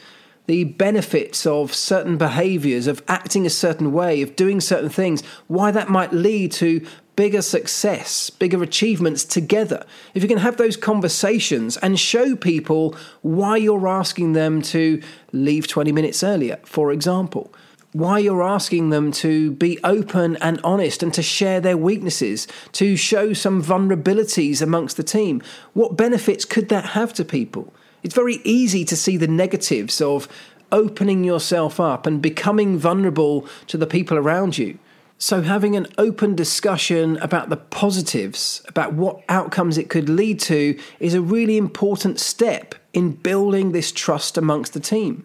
the 0.45 0.65
benefits 0.65 1.45
of 1.45 1.73
certain 1.73 2.17
behaviors, 2.17 2.85
of 2.85 3.01
acting 3.07 3.45
a 3.45 3.49
certain 3.49 3.91
way, 3.91 4.21
of 4.21 4.35
doing 4.35 4.59
certain 4.59 4.89
things, 4.89 5.23
why 5.47 5.71
that 5.71 5.89
might 5.89 6.13
lead 6.13 6.51
to 6.51 6.85
bigger 7.15 7.41
success, 7.41 8.29
bigger 8.29 8.63
achievements 8.63 9.23
together. 9.25 9.85
If 10.13 10.23
you 10.23 10.29
can 10.29 10.37
have 10.39 10.57
those 10.57 10.77
conversations 10.77 11.77
and 11.77 11.99
show 11.99 12.35
people 12.35 12.95
why 13.21 13.57
you're 13.57 13.87
asking 13.87 14.33
them 14.33 14.61
to 14.63 15.01
leave 15.31 15.67
20 15.67 15.91
minutes 15.91 16.23
earlier, 16.23 16.59
for 16.63 16.91
example, 16.91 17.53
why 17.93 18.19
you're 18.19 18.43
asking 18.43 18.89
them 18.89 19.11
to 19.11 19.51
be 19.51 19.77
open 19.83 20.37
and 20.37 20.61
honest 20.63 21.03
and 21.03 21.13
to 21.13 21.21
share 21.21 21.59
their 21.59 21.77
weaknesses, 21.77 22.47
to 22.71 22.95
show 22.95 23.33
some 23.33 23.61
vulnerabilities 23.61 24.61
amongst 24.61 24.95
the 24.95 25.03
team, 25.03 25.41
what 25.73 25.97
benefits 25.97 26.45
could 26.45 26.69
that 26.69 26.85
have 26.85 27.13
to 27.13 27.25
people? 27.25 27.73
It's 28.03 28.15
very 28.15 28.39
easy 28.43 28.85
to 28.85 28.95
see 28.95 29.17
the 29.17 29.27
negatives 29.27 29.99
of 30.01 30.27
opening 30.71 31.25
yourself 31.25 31.79
up 31.79 32.05
and 32.05 32.21
becoming 32.21 32.77
vulnerable 32.77 33.45
to 33.67 33.77
the 33.77 33.85
people 33.85 34.17
around 34.17 34.57
you. 34.57 34.79
So, 35.23 35.43
having 35.43 35.75
an 35.75 35.85
open 35.99 36.33
discussion 36.33 37.17
about 37.17 37.49
the 37.49 37.57
positives, 37.57 38.63
about 38.67 38.93
what 38.93 39.21
outcomes 39.29 39.77
it 39.77 39.87
could 39.87 40.09
lead 40.09 40.39
to, 40.39 40.79
is 40.99 41.13
a 41.13 41.21
really 41.21 41.57
important 41.57 42.19
step 42.19 42.73
in 42.91 43.11
building 43.11 43.71
this 43.71 43.91
trust 43.91 44.35
amongst 44.35 44.73
the 44.73 44.79
team 44.79 45.23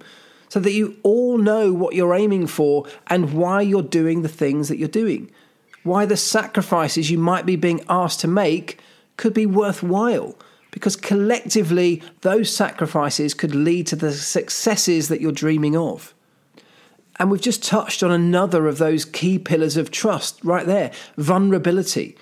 so 0.50 0.60
that 0.60 0.72
you 0.72 0.96
all 1.02 1.38
know 1.38 1.72
what 1.72 1.94
you're 1.94 2.14
aiming 2.14 2.46
for 2.46 2.84
and 3.06 3.32
why 3.32 3.62
you're 3.62 3.80
doing 3.80 4.20
the 4.20 4.28
things 4.28 4.68
that 4.68 4.76
you're 4.76 4.86
doing. 4.86 5.30
Why 5.82 6.04
the 6.04 6.18
sacrifices 6.18 7.10
you 7.10 7.16
might 7.16 7.46
be 7.46 7.56
being 7.56 7.82
asked 7.88 8.20
to 8.20 8.28
make 8.28 8.78
could 9.16 9.32
be 9.32 9.46
worthwhile 9.46 10.36
because 10.72 10.94
collectively 10.94 12.02
those 12.20 12.54
sacrifices 12.54 13.32
could 13.32 13.54
lead 13.54 13.86
to 13.86 13.96
the 13.96 14.12
successes 14.12 15.08
that 15.08 15.22
you're 15.22 15.32
dreaming 15.32 15.74
of. 15.74 16.12
And 17.18 17.30
we've 17.30 17.40
just 17.40 17.62
touched 17.62 18.02
on 18.02 18.10
another 18.10 18.66
of 18.66 18.78
those 18.78 19.04
key 19.04 19.38
pillars 19.38 19.76
of 19.76 19.90
trust 19.90 20.38
right 20.44 20.66
there 20.66 20.92
vulnerability. 21.16 22.16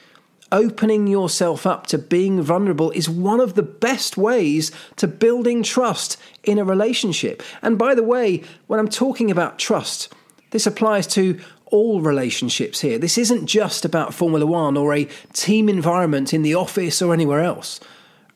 Opening 0.52 1.08
yourself 1.08 1.66
up 1.66 1.88
to 1.88 1.98
being 1.98 2.40
vulnerable 2.40 2.92
is 2.92 3.08
one 3.08 3.40
of 3.40 3.54
the 3.54 3.62
best 3.62 4.16
ways 4.16 4.70
to 4.96 5.08
building 5.08 5.64
trust 5.64 6.16
in 6.44 6.58
a 6.58 6.64
relationship. 6.64 7.42
And 7.60 7.76
by 7.76 7.94
the 7.94 8.04
way, 8.04 8.44
when 8.68 8.78
I'm 8.78 8.88
talking 8.88 9.32
about 9.32 9.58
trust, 9.58 10.12
this 10.50 10.66
applies 10.66 11.08
to 11.08 11.40
all 11.66 12.00
relationships 12.00 12.80
here. 12.80 12.98
This 12.98 13.18
isn't 13.18 13.46
just 13.46 13.84
about 13.84 14.14
Formula 14.14 14.46
One 14.46 14.76
or 14.76 14.94
a 14.94 15.08
team 15.32 15.68
environment 15.68 16.32
in 16.32 16.42
the 16.42 16.54
office 16.54 17.02
or 17.02 17.12
anywhere 17.12 17.40
else. 17.40 17.80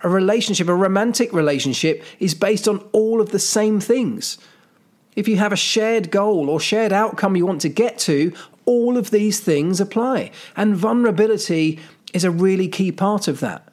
A 0.00 0.08
relationship, 0.08 0.66
a 0.66 0.74
romantic 0.74 1.32
relationship, 1.32 2.02
is 2.18 2.34
based 2.34 2.66
on 2.66 2.78
all 2.90 3.20
of 3.20 3.30
the 3.30 3.38
same 3.38 3.78
things 3.78 4.38
if 5.18 5.26
you 5.26 5.36
have 5.36 5.52
a 5.52 5.56
shared 5.56 6.12
goal 6.12 6.48
or 6.48 6.60
shared 6.60 6.92
outcome 6.92 7.34
you 7.34 7.44
want 7.44 7.60
to 7.60 7.68
get 7.68 7.98
to, 7.98 8.32
all 8.66 8.96
of 8.96 9.10
these 9.10 9.40
things 9.40 9.80
apply. 9.80 10.30
And 10.56 10.76
vulnerability 10.76 11.80
is 12.14 12.22
a 12.22 12.30
really 12.30 12.68
key 12.68 12.92
part 12.92 13.26
of 13.26 13.40
that. 13.40 13.66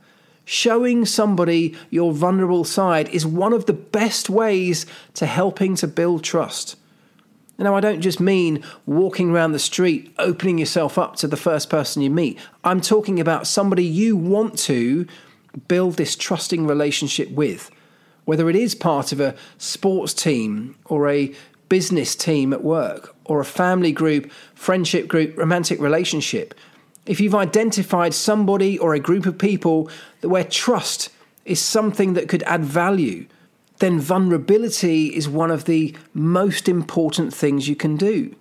Showing 0.44 1.06
somebody 1.06 1.76
your 1.92 2.14
vulnerable 2.14 2.64
side 2.64 3.10
is 3.10 3.28
one 3.28 3.54
of 3.54 3.68
the 3.68 3.74
best 3.74 4.28
ways 4.28 4.88
to 5.14 5.28
helping 5.28 5.76
to 5.76 5.88
build 5.88 6.24
trust. 6.24 6.78
Now, 7.60 7.76
I 7.76 7.80
don't 7.80 8.02
just 8.02 8.20
mean 8.20 8.64
walking 8.88 9.30
around 9.30 9.52
the 9.52 9.60
street, 9.60 10.16
opening 10.18 10.58
yourself 10.58 10.98
up 10.98 11.16
to 11.18 11.28
the 11.28 11.38
first 11.38 11.70
person 11.70 12.02
you 12.02 12.10
meet. 12.10 12.40
I'm 12.64 12.82
talking 12.82 13.20
about 13.20 13.46
somebody 13.46 13.84
you 13.86 14.18
want 14.18 14.58
to 14.62 15.06
build 15.68 15.98
this 15.98 16.16
trusting 16.16 16.66
relationship 16.66 17.30
with 17.30 17.70
whether 18.26 18.50
it 18.50 18.56
is 18.56 18.76
part 18.76 19.12
of 19.12 19.20
a 19.20 19.36
sports 19.58 20.14
team 20.14 20.76
or 20.86 21.10
a 21.10 21.34
business 21.70 22.16
team 22.16 22.54
at 22.54 22.64
work 22.64 23.16
or 23.26 23.40
a 23.40 23.46
family 23.46 23.92
group, 23.92 24.32
friendship 24.54 25.08
group, 25.08 25.38
romantic 25.38 25.80
relationship, 25.80 26.54
if 27.06 27.20
you've 27.20 27.36
identified 27.36 28.14
somebody 28.14 28.78
or 28.78 28.94
a 28.94 29.00
group 29.00 29.26
of 29.26 29.38
people 29.38 29.90
that 30.22 30.30
where 30.30 30.44
trust 30.44 31.10
is 31.46 31.62
something 31.62 32.14
that 32.14 32.28
could 32.28 32.44
add 32.44 32.66
value, 32.66 33.26
then 33.80 34.00
vulnerability 34.00 35.08
is 35.16 35.30
one 35.30 35.52
of 35.52 35.66
the 35.66 35.96
most 36.14 36.68
important 36.68 37.34
things 37.34 37.68
you 37.68 37.76
can 37.76 37.96
do. 37.96 38.36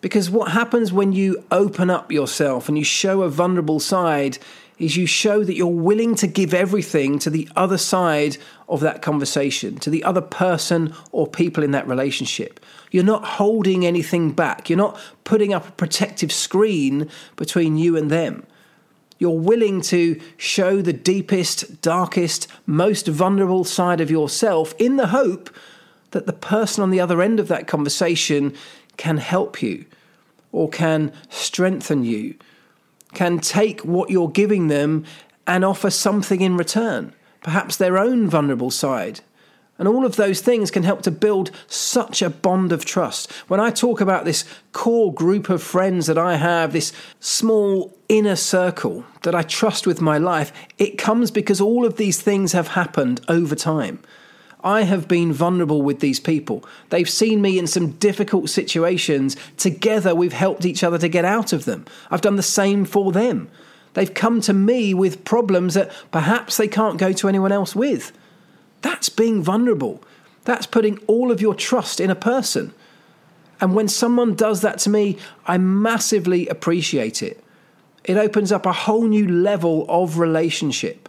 Because 0.00 0.28
what 0.28 0.52
happens 0.52 0.92
when 0.92 1.12
you 1.12 1.42
open 1.50 1.88
up 1.88 2.12
yourself 2.12 2.68
and 2.68 2.76
you 2.76 2.84
show 2.84 3.22
a 3.22 3.30
vulnerable 3.30 3.80
side 3.80 4.36
is 4.78 4.96
you 4.96 5.06
show 5.06 5.44
that 5.44 5.54
you're 5.54 5.66
willing 5.66 6.14
to 6.16 6.26
give 6.26 6.52
everything 6.52 7.18
to 7.20 7.30
the 7.30 7.48
other 7.54 7.78
side 7.78 8.36
of 8.68 8.80
that 8.80 9.02
conversation, 9.02 9.76
to 9.78 9.90
the 9.90 10.02
other 10.02 10.20
person 10.20 10.94
or 11.12 11.26
people 11.26 11.62
in 11.62 11.70
that 11.70 11.86
relationship. 11.86 12.58
You're 12.90 13.04
not 13.04 13.24
holding 13.24 13.86
anything 13.86 14.32
back. 14.32 14.68
You're 14.68 14.76
not 14.76 14.98
putting 15.22 15.54
up 15.54 15.68
a 15.68 15.72
protective 15.72 16.32
screen 16.32 17.08
between 17.36 17.76
you 17.76 17.96
and 17.96 18.10
them. 18.10 18.44
You're 19.18 19.38
willing 19.38 19.80
to 19.82 20.20
show 20.36 20.82
the 20.82 20.92
deepest, 20.92 21.80
darkest, 21.80 22.48
most 22.66 23.06
vulnerable 23.06 23.64
side 23.64 24.00
of 24.00 24.10
yourself 24.10 24.74
in 24.78 24.96
the 24.96 25.08
hope 25.08 25.54
that 26.10 26.26
the 26.26 26.32
person 26.32 26.82
on 26.82 26.90
the 26.90 27.00
other 27.00 27.22
end 27.22 27.38
of 27.38 27.48
that 27.48 27.66
conversation 27.68 28.54
can 28.96 29.18
help 29.18 29.62
you 29.62 29.84
or 30.52 30.68
can 30.68 31.12
strengthen 31.28 32.04
you 32.04 32.34
can 33.14 33.38
take 33.38 33.80
what 33.80 34.10
you're 34.10 34.28
giving 34.28 34.68
them 34.68 35.04
and 35.46 35.64
offer 35.64 35.90
something 35.90 36.40
in 36.40 36.56
return, 36.56 37.14
perhaps 37.42 37.76
their 37.76 37.98
own 37.98 38.28
vulnerable 38.28 38.70
side. 38.70 39.20
And 39.76 39.88
all 39.88 40.06
of 40.06 40.16
those 40.16 40.40
things 40.40 40.70
can 40.70 40.84
help 40.84 41.02
to 41.02 41.10
build 41.10 41.50
such 41.66 42.22
a 42.22 42.30
bond 42.30 42.70
of 42.70 42.84
trust. 42.84 43.32
When 43.48 43.58
I 43.58 43.70
talk 43.70 44.00
about 44.00 44.24
this 44.24 44.44
core 44.72 45.12
group 45.12 45.48
of 45.48 45.62
friends 45.62 46.06
that 46.06 46.18
I 46.18 46.36
have, 46.36 46.72
this 46.72 46.92
small 47.18 47.92
inner 48.08 48.36
circle 48.36 49.04
that 49.22 49.34
I 49.34 49.42
trust 49.42 49.86
with 49.86 50.00
my 50.00 50.16
life, 50.16 50.52
it 50.78 50.96
comes 50.96 51.32
because 51.32 51.60
all 51.60 51.84
of 51.84 51.96
these 51.96 52.22
things 52.22 52.52
have 52.52 52.68
happened 52.68 53.20
over 53.28 53.56
time. 53.56 53.98
I 54.64 54.82
have 54.82 55.06
been 55.06 55.32
vulnerable 55.32 55.82
with 55.82 56.00
these 56.00 56.18
people. 56.18 56.64
They've 56.88 57.08
seen 57.08 57.42
me 57.42 57.58
in 57.58 57.66
some 57.66 57.92
difficult 57.92 58.48
situations. 58.48 59.36
Together, 59.58 60.14
we've 60.14 60.32
helped 60.32 60.64
each 60.64 60.82
other 60.82 60.96
to 60.98 61.08
get 61.08 61.26
out 61.26 61.52
of 61.52 61.66
them. 61.66 61.84
I've 62.10 62.22
done 62.22 62.36
the 62.36 62.42
same 62.42 62.86
for 62.86 63.12
them. 63.12 63.50
They've 63.92 64.12
come 64.12 64.40
to 64.40 64.54
me 64.54 64.94
with 64.94 65.24
problems 65.24 65.74
that 65.74 65.92
perhaps 66.10 66.56
they 66.56 66.66
can't 66.66 66.98
go 66.98 67.12
to 67.12 67.28
anyone 67.28 67.52
else 67.52 67.76
with. 67.76 68.10
That's 68.80 69.10
being 69.10 69.42
vulnerable. 69.42 70.02
That's 70.44 70.66
putting 70.66 70.98
all 71.06 71.30
of 71.30 71.42
your 71.42 71.54
trust 71.54 72.00
in 72.00 72.10
a 72.10 72.16
person. 72.16 72.72
And 73.60 73.74
when 73.74 73.88
someone 73.88 74.34
does 74.34 74.62
that 74.62 74.78
to 74.80 74.90
me, 74.90 75.18
I 75.46 75.58
massively 75.58 76.48
appreciate 76.48 77.22
it. 77.22 77.42
It 78.02 78.16
opens 78.16 78.50
up 78.50 78.66
a 78.66 78.72
whole 78.72 79.06
new 79.06 79.28
level 79.28 79.86
of 79.88 80.18
relationship. 80.18 81.03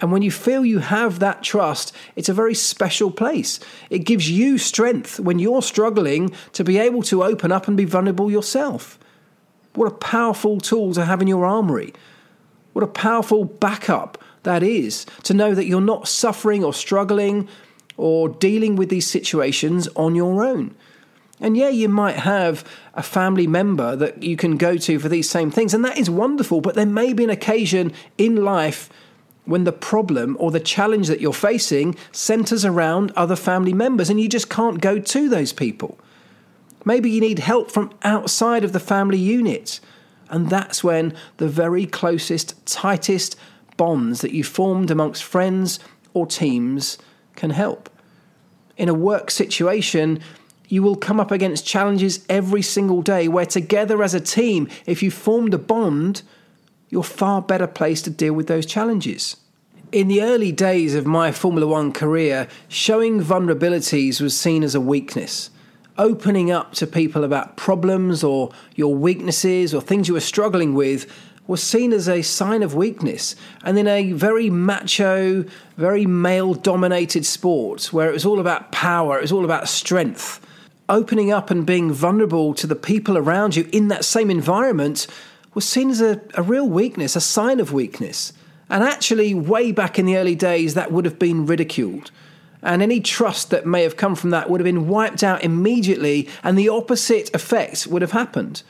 And 0.00 0.12
when 0.12 0.22
you 0.22 0.30
feel 0.30 0.64
you 0.64 0.78
have 0.78 1.18
that 1.18 1.42
trust, 1.42 1.94
it's 2.14 2.28
a 2.28 2.34
very 2.34 2.54
special 2.54 3.10
place. 3.10 3.58
It 3.90 4.00
gives 4.00 4.30
you 4.30 4.58
strength 4.58 5.18
when 5.18 5.38
you're 5.38 5.62
struggling 5.62 6.32
to 6.52 6.62
be 6.62 6.78
able 6.78 7.02
to 7.04 7.24
open 7.24 7.50
up 7.50 7.66
and 7.66 7.76
be 7.76 7.84
vulnerable 7.84 8.30
yourself. 8.30 8.98
What 9.74 9.86
a 9.86 9.96
powerful 9.96 10.60
tool 10.60 10.94
to 10.94 11.04
have 11.04 11.20
in 11.20 11.28
your 11.28 11.44
armory. 11.44 11.94
What 12.72 12.84
a 12.84 12.88
powerful 12.88 13.44
backup 13.44 14.22
that 14.44 14.62
is 14.62 15.04
to 15.24 15.34
know 15.34 15.54
that 15.54 15.66
you're 15.66 15.80
not 15.80 16.06
suffering 16.06 16.62
or 16.62 16.72
struggling 16.72 17.48
or 17.96 18.28
dealing 18.28 18.76
with 18.76 18.88
these 18.88 19.06
situations 19.06 19.88
on 19.96 20.14
your 20.14 20.44
own. 20.44 20.74
And 21.40 21.56
yeah, 21.56 21.68
you 21.68 21.88
might 21.88 22.16
have 22.16 22.64
a 22.94 23.02
family 23.02 23.46
member 23.46 23.94
that 23.96 24.22
you 24.22 24.36
can 24.36 24.56
go 24.56 24.76
to 24.76 24.98
for 24.98 25.08
these 25.08 25.30
same 25.30 25.50
things, 25.50 25.74
and 25.74 25.84
that 25.84 25.98
is 25.98 26.10
wonderful, 26.10 26.60
but 26.60 26.74
there 26.74 26.86
may 26.86 27.12
be 27.12 27.24
an 27.24 27.30
occasion 27.30 27.92
in 28.16 28.44
life 28.44 28.88
when 29.48 29.64
the 29.64 29.72
problem 29.72 30.36
or 30.38 30.50
the 30.50 30.60
challenge 30.60 31.08
that 31.08 31.20
you're 31.20 31.32
facing 31.32 31.96
centers 32.12 32.66
around 32.66 33.10
other 33.16 33.34
family 33.34 33.72
members 33.72 34.10
and 34.10 34.20
you 34.20 34.28
just 34.28 34.50
can't 34.50 34.82
go 34.82 34.98
to 34.98 35.28
those 35.28 35.54
people. 35.54 35.98
Maybe 36.84 37.10
you 37.10 37.22
need 37.22 37.38
help 37.38 37.70
from 37.70 37.90
outside 38.02 38.62
of 38.62 38.74
the 38.74 38.80
family 38.80 39.18
unit. 39.18 39.80
And 40.28 40.50
that's 40.50 40.84
when 40.84 41.14
the 41.38 41.48
very 41.48 41.86
closest, 41.86 42.66
tightest 42.66 43.36
bonds 43.78 44.20
that 44.20 44.32
you 44.32 44.44
formed 44.44 44.90
amongst 44.90 45.24
friends 45.24 45.80
or 46.12 46.26
teams 46.26 46.98
can 47.34 47.50
help. 47.50 47.88
In 48.76 48.90
a 48.90 48.94
work 48.94 49.30
situation, 49.30 50.20
you 50.68 50.82
will 50.82 50.96
come 50.96 51.18
up 51.18 51.30
against 51.30 51.66
challenges 51.66 52.22
every 52.28 52.60
single 52.60 53.00
day 53.00 53.28
where, 53.28 53.46
together 53.46 54.02
as 54.02 54.12
a 54.12 54.20
team, 54.20 54.68
if 54.84 55.02
you 55.02 55.10
formed 55.10 55.54
a 55.54 55.58
bond, 55.58 56.22
you're 56.88 57.02
far 57.02 57.42
better 57.42 57.66
placed 57.66 58.04
to 58.04 58.10
deal 58.10 58.32
with 58.32 58.46
those 58.46 58.66
challenges. 58.66 59.36
In 59.90 60.08
the 60.08 60.22
early 60.22 60.52
days 60.52 60.94
of 60.94 61.06
my 61.06 61.32
Formula 61.32 61.66
One 61.66 61.92
career, 61.92 62.48
showing 62.68 63.22
vulnerabilities 63.22 64.20
was 64.20 64.36
seen 64.36 64.62
as 64.62 64.74
a 64.74 64.80
weakness. 64.80 65.50
Opening 65.96 66.50
up 66.50 66.74
to 66.74 66.86
people 66.86 67.24
about 67.24 67.56
problems 67.56 68.22
or 68.22 68.50
your 68.76 68.94
weaknesses 68.94 69.74
or 69.74 69.80
things 69.80 70.06
you 70.06 70.14
were 70.14 70.20
struggling 70.20 70.74
with 70.74 71.10
was 71.46 71.62
seen 71.62 71.94
as 71.94 72.08
a 72.08 72.20
sign 72.20 72.62
of 72.62 72.74
weakness. 72.74 73.34
And 73.64 73.78
in 73.78 73.88
a 73.88 74.12
very 74.12 74.50
macho, 74.50 75.44
very 75.76 76.04
male 76.06 76.54
dominated 76.54 77.24
sport 77.24 77.92
where 77.92 78.08
it 78.10 78.12
was 78.12 78.26
all 78.26 78.38
about 78.38 78.70
power, 78.70 79.18
it 79.18 79.22
was 79.22 79.32
all 79.32 79.46
about 79.46 79.68
strength, 79.68 80.46
opening 80.88 81.32
up 81.32 81.50
and 81.50 81.66
being 81.66 81.90
vulnerable 81.90 82.52
to 82.54 82.66
the 82.66 82.76
people 82.76 83.16
around 83.16 83.56
you 83.56 83.68
in 83.72 83.88
that 83.88 84.04
same 84.04 84.30
environment 84.30 85.06
was 85.54 85.68
seen 85.68 85.90
as 85.90 86.00
a, 86.00 86.20
a 86.34 86.42
real 86.42 86.68
weakness, 86.68 87.16
a 87.16 87.20
sign 87.20 87.60
of 87.60 87.72
weakness. 87.72 88.32
And 88.70 88.84
actually, 88.84 89.34
way 89.34 89.72
back 89.72 89.98
in 89.98 90.06
the 90.06 90.16
early 90.16 90.34
days, 90.34 90.74
that 90.74 90.92
would 90.92 91.04
have 91.04 91.18
been 91.18 91.46
ridiculed. 91.46 92.10
And 92.62 92.82
any 92.82 93.00
trust 93.00 93.50
that 93.50 93.66
may 93.66 93.82
have 93.82 93.96
come 93.96 94.14
from 94.14 94.30
that 94.30 94.50
would 94.50 94.60
have 94.60 94.64
been 94.64 94.88
wiped 94.88 95.22
out 95.22 95.44
immediately, 95.44 96.28
and 96.42 96.58
the 96.58 96.68
opposite 96.68 97.34
effect 97.34 97.86
would 97.86 98.02
have 98.02 98.12
happened. 98.12 98.62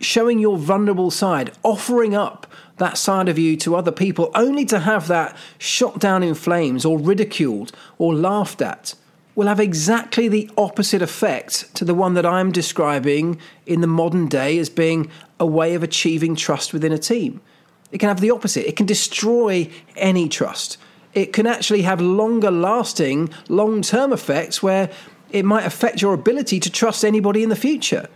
Showing 0.00 0.38
your 0.38 0.58
vulnerable 0.58 1.10
side, 1.10 1.52
offering 1.62 2.14
up 2.14 2.46
that 2.78 2.98
side 2.98 3.28
of 3.28 3.38
you 3.38 3.56
to 3.58 3.76
other 3.76 3.92
people, 3.92 4.30
only 4.34 4.64
to 4.64 4.80
have 4.80 5.06
that 5.08 5.36
shot 5.58 6.00
down 6.00 6.22
in 6.22 6.34
flames, 6.34 6.84
or 6.84 6.98
ridiculed, 6.98 7.70
or 7.98 8.14
laughed 8.14 8.60
at, 8.60 8.94
will 9.34 9.46
have 9.46 9.60
exactly 9.60 10.28
the 10.28 10.48
opposite 10.56 11.02
effect 11.02 11.74
to 11.74 11.84
the 11.84 11.94
one 11.94 12.14
that 12.14 12.26
I'm 12.26 12.52
describing 12.52 13.38
in 13.66 13.80
the 13.80 13.86
modern 13.86 14.28
day 14.28 14.58
as 14.58 14.68
being 14.68 15.10
a 15.40 15.46
way 15.46 15.74
of 15.74 15.82
achieving 15.82 16.36
trust 16.36 16.72
within 16.72 16.92
a 16.92 16.98
team. 16.98 17.40
It 17.90 17.98
can 17.98 18.08
have 18.08 18.20
the 18.20 18.30
opposite, 18.30 18.68
it 18.68 18.76
can 18.76 18.86
destroy 18.86 19.70
any 19.96 20.28
trust. 20.28 20.78
It 21.12 21.32
can 21.32 21.46
actually 21.46 21.82
have 21.82 22.00
longer 22.00 22.50
lasting, 22.50 23.30
long 23.48 23.82
term 23.82 24.12
effects 24.12 24.62
where 24.62 24.90
it 25.30 25.44
might 25.44 25.64
affect 25.64 26.02
your 26.02 26.12
ability 26.12 26.60
to 26.60 26.70
trust 26.70 27.04
anybody 27.04 27.42
in 27.42 27.48
the 27.48 27.56
future. 27.56 28.08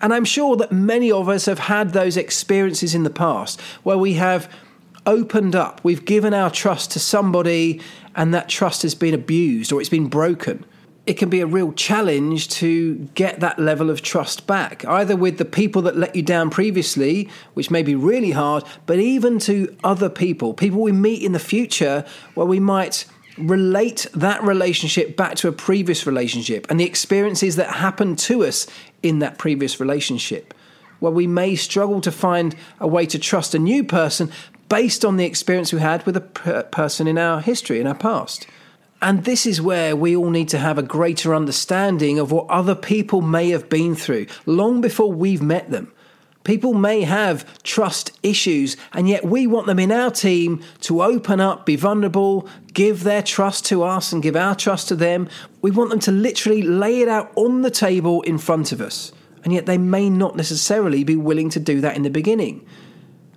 And 0.00 0.14
I'm 0.14 0.24
sure 0.24 0.56
that 0.56 0.72
many 0.72 1.12
of 1.12 1.28
us 1.28 1.46
have 1.46 1.58
had 1.58 1.92
those 1.92 2.16
experiences 2.16 2.94
in 2.94 3.02
the 3.02 3.10
past 3.10 3.60
where 3.82 3.98
we 3.98 4.14
have 4.14 4.52
opened 5.06 5.56
up, 5.56 5.80
we've 5.82 6.04
given 6.04 6.34
our 6.34 6.50
trust 6.50 6.90
to 6.92 6.98
somebody, 6.98 7.80
and 8.14 8.34
that 8.34 8.48
trust 8.48 8.82
has 8.82 8.94
been 8.94 9.14
abused 9.14 9.72
or 9.72 9.80
it's 9.80 9.90
been 9.90 10.08
broken. 10.08 10.64
It 11.06 11.14
can 11.14 11.30
be 11.30 11.40
a 11.40 11.46
real 11.46 11.72
challenge 11.72 12.48
to 12.50 12.96
get 13.14 13.40
that 13.40 13.58
level 13.58 13.90
of 13.90 14.02
trust 14.02 14.46
back, 14.46 14.84
either 14.84 15.16
with 15.16 15.38
the 15.38 15.44
people 15.44 15.82
that 15.82 15.96
let 15.96 16.14
you 16.14 16.22
down 16.22 16.50
previously, 16.50 17.28
which 17.54 17.70
may 17.70 17.82
be 17.82 17.94
really 17.94 18.30
hard, 18.32 18.64
but 18.86 18.98
even 18.98 19.38
to 19.40 19.74
other 19.82 20.08
people, 20.08 20.54
people 20.54 20.80
we 20.80 20.92
meet 20.92 21.22
in 21.22 21.32
the 21.32 21.38
future 21.38 22.04
where 22.34 22.46
we 22.46 22.60
might 22.60 23.06
relate 23.38 24.06
that 24.14 24.42
relationship 24.42 25.16
back 25.16 25.34
to 25.36 25.48
a 25.48 25.52
previous 25.52 26.06
relationship 26.06 26.66
and 26.70 26.78
the 26.78 26.84
experiences 26.84 27.56
that 27.56 27.70
happened 27.76 28.18
to 28.18 28.44
us 28.44 28.66
in 29.02 29.20
that 29.20 29.38
previous 29.38 29.80
relationship. 29.80 30.54
Where 30.98 31.12
we 31.12 31.26
may 31.26 31.56
struggle 31.56 32.02
to 32.02 32.12
find 32.12 32.54
a 32.78 32.86
way 32.86 33.06
to 33.06 33.18
trust 33.18 33.54
a 33.54 33.58
new 33.58 33.84
person 33.84 34.30
based 34.70 35.04
on 35.04 35.18
the 35.18 35.26
experience 35.26 35.72
we 35.72 35.80
had 35.80 36.06
with 36.06 36.16
a 36.16 36.22
per- 36.22 36.62
person 36.62 37.06
in 37.06 37.18
our 37.18 37.42
history, 37.42 37.80
in 37.80 37.86
our 37.86 37.94
past. 37.94 38.46
And 39.02 39.24
this 39.24 39.44
is 39.44 39.60
where 39.60 39.96
we 39.96 40.14
all 40.14 40.30
need 40.30 40.48
to 40.50 40.58
have 40.58 40.78
a 40.78 40.82
greater 40.82 41.34
understanding 41.34 42.18
of 42.18 42.32
what 42.32 42.48
other 42.48 42.74
people 42.74 43.20
may 43.20 43.50
have 43.50 43.68
been 43.68 43.94
through 43.94 44.26
long 44.46 44.80
before 44.80 45.12
we've 45.12 45.42
met 45.42 45.70
them. 45.70 45.92
People 46.44 46.72
may 46.72 47.02
have 47.02 47.62
trust 47.62 48.18
issues, 48.22 48.76
and 48.92 49.08
yet 49.08 49.24
we 49.24 49.46
want 49.46 49.66
them 49.66 49.78
in 49.78 49.92
our 49.92 50.10
team 50.10 50.62
to 50.80 51.02
open 51.02 51.40
up, 51.40 51.66
be 51.66 51.76
vulnerable, 51.76 52.48
give 52.72 53.02
their 53.02 53.22
trust 53.22 53.66
to 53.66 53.82
us, 53.82 54.12
and 54.12 54.22
give 54.22 54.36
our 54.36 54.54
trust 54.54 54.88
to 54.88 54.96
them. 54.96 55.28
We 55.60 55.70
want 55.70 55.90
them 55.90 56.00
to 56.00 56.12
literally 56.12 56.62
lay 56.62 57.00
it 57.00 57.08
out 57.08 57.30
on 57.34 57.60
the 57.60 57.70
table 57.70 58.22
in 58.22 58.38
front 58.38 58.72
of 58.72 58.80
us, 58.80 59.12
and 59.44 59.52
yet 59.52 59.66
they 59.66 59.78
may 59.78 60.08
not 60.08 60.36
necessarily 60.36 61.04
be 61.04 61.16
willing 61.16 61.50
to 61.50 61.60
do 61.60 61.80
that 61.82 61.96
in 61.96 62.04
the 62.04 62.10
beginning. 62.10 62.64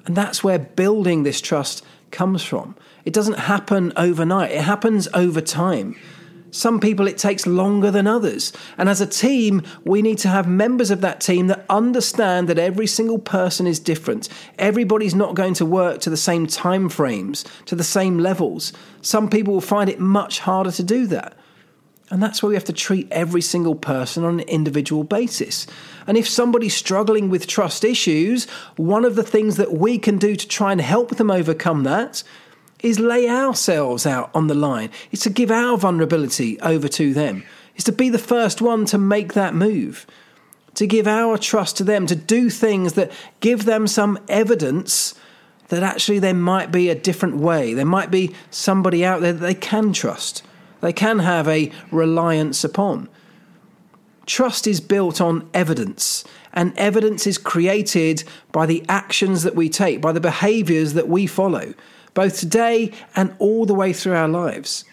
And 0.06 0.16
that's 0.16 0.44
where 0.44 0.60
building 0.60 1.24
this 1.24 1.42
trust 1.42 1.84
comes 2.12 2.44
from. 2.44 2.76
It 3.06 3.14
doesn't 3.14 3.40
happen 3.40 3.94
overnight, 3.96 4.52
it 4.52 4.62
happens 4.62 5.08
over 5.14 5.42
time. 5.42 5.96
Some 6.54 6.80
people 6.80 7.08
it 7.08 7.18
takes 7.18 7.48
longer 7.48 7.90
than 7.90 8.06
others. 8.06 8.54
And 8.78 8.88
as 8.88 9.02
a 9.02 9.08
team, 9.08 9.64
we 9.86 10.04
need 10.04 10.20
to 10.20 10.28
have 10.28 10.48
members 10.48 10.92
of 10.92 11.02
that 11.02 11.20
team 11.20 11.48
that 11.48 11.66
understand 11.68 12.48
that 12.48 12.60
every 12.60 12.86
single 12.86 13.18
person 13.18 13.66
is 13.66 13.80
different. 13.80 14.30
Everybody's 14.60 15.16
not 15.16 15.34
going 15.34 15.56
to 15.56 15.66
work 15.66 16.00
to 16.02 16.12
the 16.12 16.18
same 16.18 16.46
time 16.46 16.90
frames, 16.90 17.44
to 17.66 17.76
the 17.76 17.84
same 17.84 18.20
levels. 18.20 18.72
Some 19.02 19.32
people 19.32 19.56
will 19.56 19.62
find 19.62 19.90
it 19.90 20.00
much 20.00 20.42
harder 20.42 20.72
to 20.74 20.84
do 20.84 21.08
that. 21.08 21.36
And 22.14 22.22
that's 22.22 22.44
why 22.44 22.50
we 22.50 22.54
have 22.54 22.64
to 22.66 22.74
treat 22.74 23.08
every 23.10 23.42
single 23.42 23.74
person 23.74 24.24
on 24.24 24.40
an 24.40 24.48
individual 24.48 25.04
basis. 25.04 25.66
And 26.06 26.16
if 26.16 26.30
somebody's 26.30 26.76
struggling 26.76 27.28
with 27.28 27.48
trust 27.48 27.84
issues, 27.84 28.48
one 28.76 29.04
of 29.04 29.16
the 29.16 29.24
things 29.24 29.58
that 29.58 29.74
we 29.74 29.98
can 29.98 30.20
do 30.20 30.36
to 30.36 30.48
try 30.48 30.72
and 30.72 30.80
help 30.80 31.16
them 31.16 31.32
overcome 31.32 31.86
that 31.86 32.22
is 32.84 33.00
lay 33.00 33.28
ourselves 33.28 34.06
out 34.06 34.30
on 34.36 34.46
the 34.46 34.54
line. 34.54 34.92
It's 35.12 35.24
to 35.24 35.32
give 35.32 35.50
our 35.50 35.76
vulnerability 35.76 36.62
over 36.62 36.88
to 36.90 37.16
them. 37.16 37.44
It's 37.74 37.86
to 37.86 37.92
be 37.92 38.10
the 38.10 38.20
first 38.20 38.62
one 38.62 38.86
to 38.86 39.00
make 39.00 39.34
that 39.34 39.56
move. 39.56 40.06
To 40.76 40.86
give 40.86 41.08
our 41.08 41.40
trust 41.40 41.78
to 41.78 41.84
them, 41.84 42.06
to 42.06 42.16
do 42.16 42.52
things 42.52 42.94
that 42.94 43.12
give 43.40 43.66
them 43.66 43.88
some 43.88 44.20
evidence 44.28 45.16
that 45.70 45.82
actually 45.82 46.20
there 46.20 46.36
might 46.36 46.72
be 46.72 46.90
a 46.90 46.96
different 46.96 47.38
way. 47.38 47.74
There 47.74 47.86
might 47.86 48.12
be 48.12 48.36
somebody 48.52 49.04
out 49.04 49.22
there 49.22 49.34
that 49.34 49.40
they 49.40 49.56
can 49.56 49.94
trust 49.94 50.44
they 50.84 50.94
can 50.94 51.20
have 51.20 51.48
a 51.48 51.72
reliance 51.92 52.66
upon. 52.66 53.08
Trust 54.26 54.68
is 54.68 54.82
built 54.82 55.22
on 55.22 55.50
evidence, 55.54 56.26
and 56.54 56.78
evidence 56.78 57.26
is 57.26 57.38
created 57.38 58.26
by 58.52 58.66
the 58.66 58.86
actions 58.90 59.44
that 59.44 59.56
we 59.56 59.70
take, 59.70 60.02
by 60.02 60.12
the 60.12 60.20
behaviors 60.20 60.94
that 60.94 61.08
we 61.08 61.26
follow, 61.26 61.74
both 62.14 62.38
today 62.38 62.92
and 63.16 63.34
all 63.40 63.66
the 63.66 63.74
way 63.74 63.94
through 63.94 64.16
our 64.16 64.28
lives. 64.28 64.84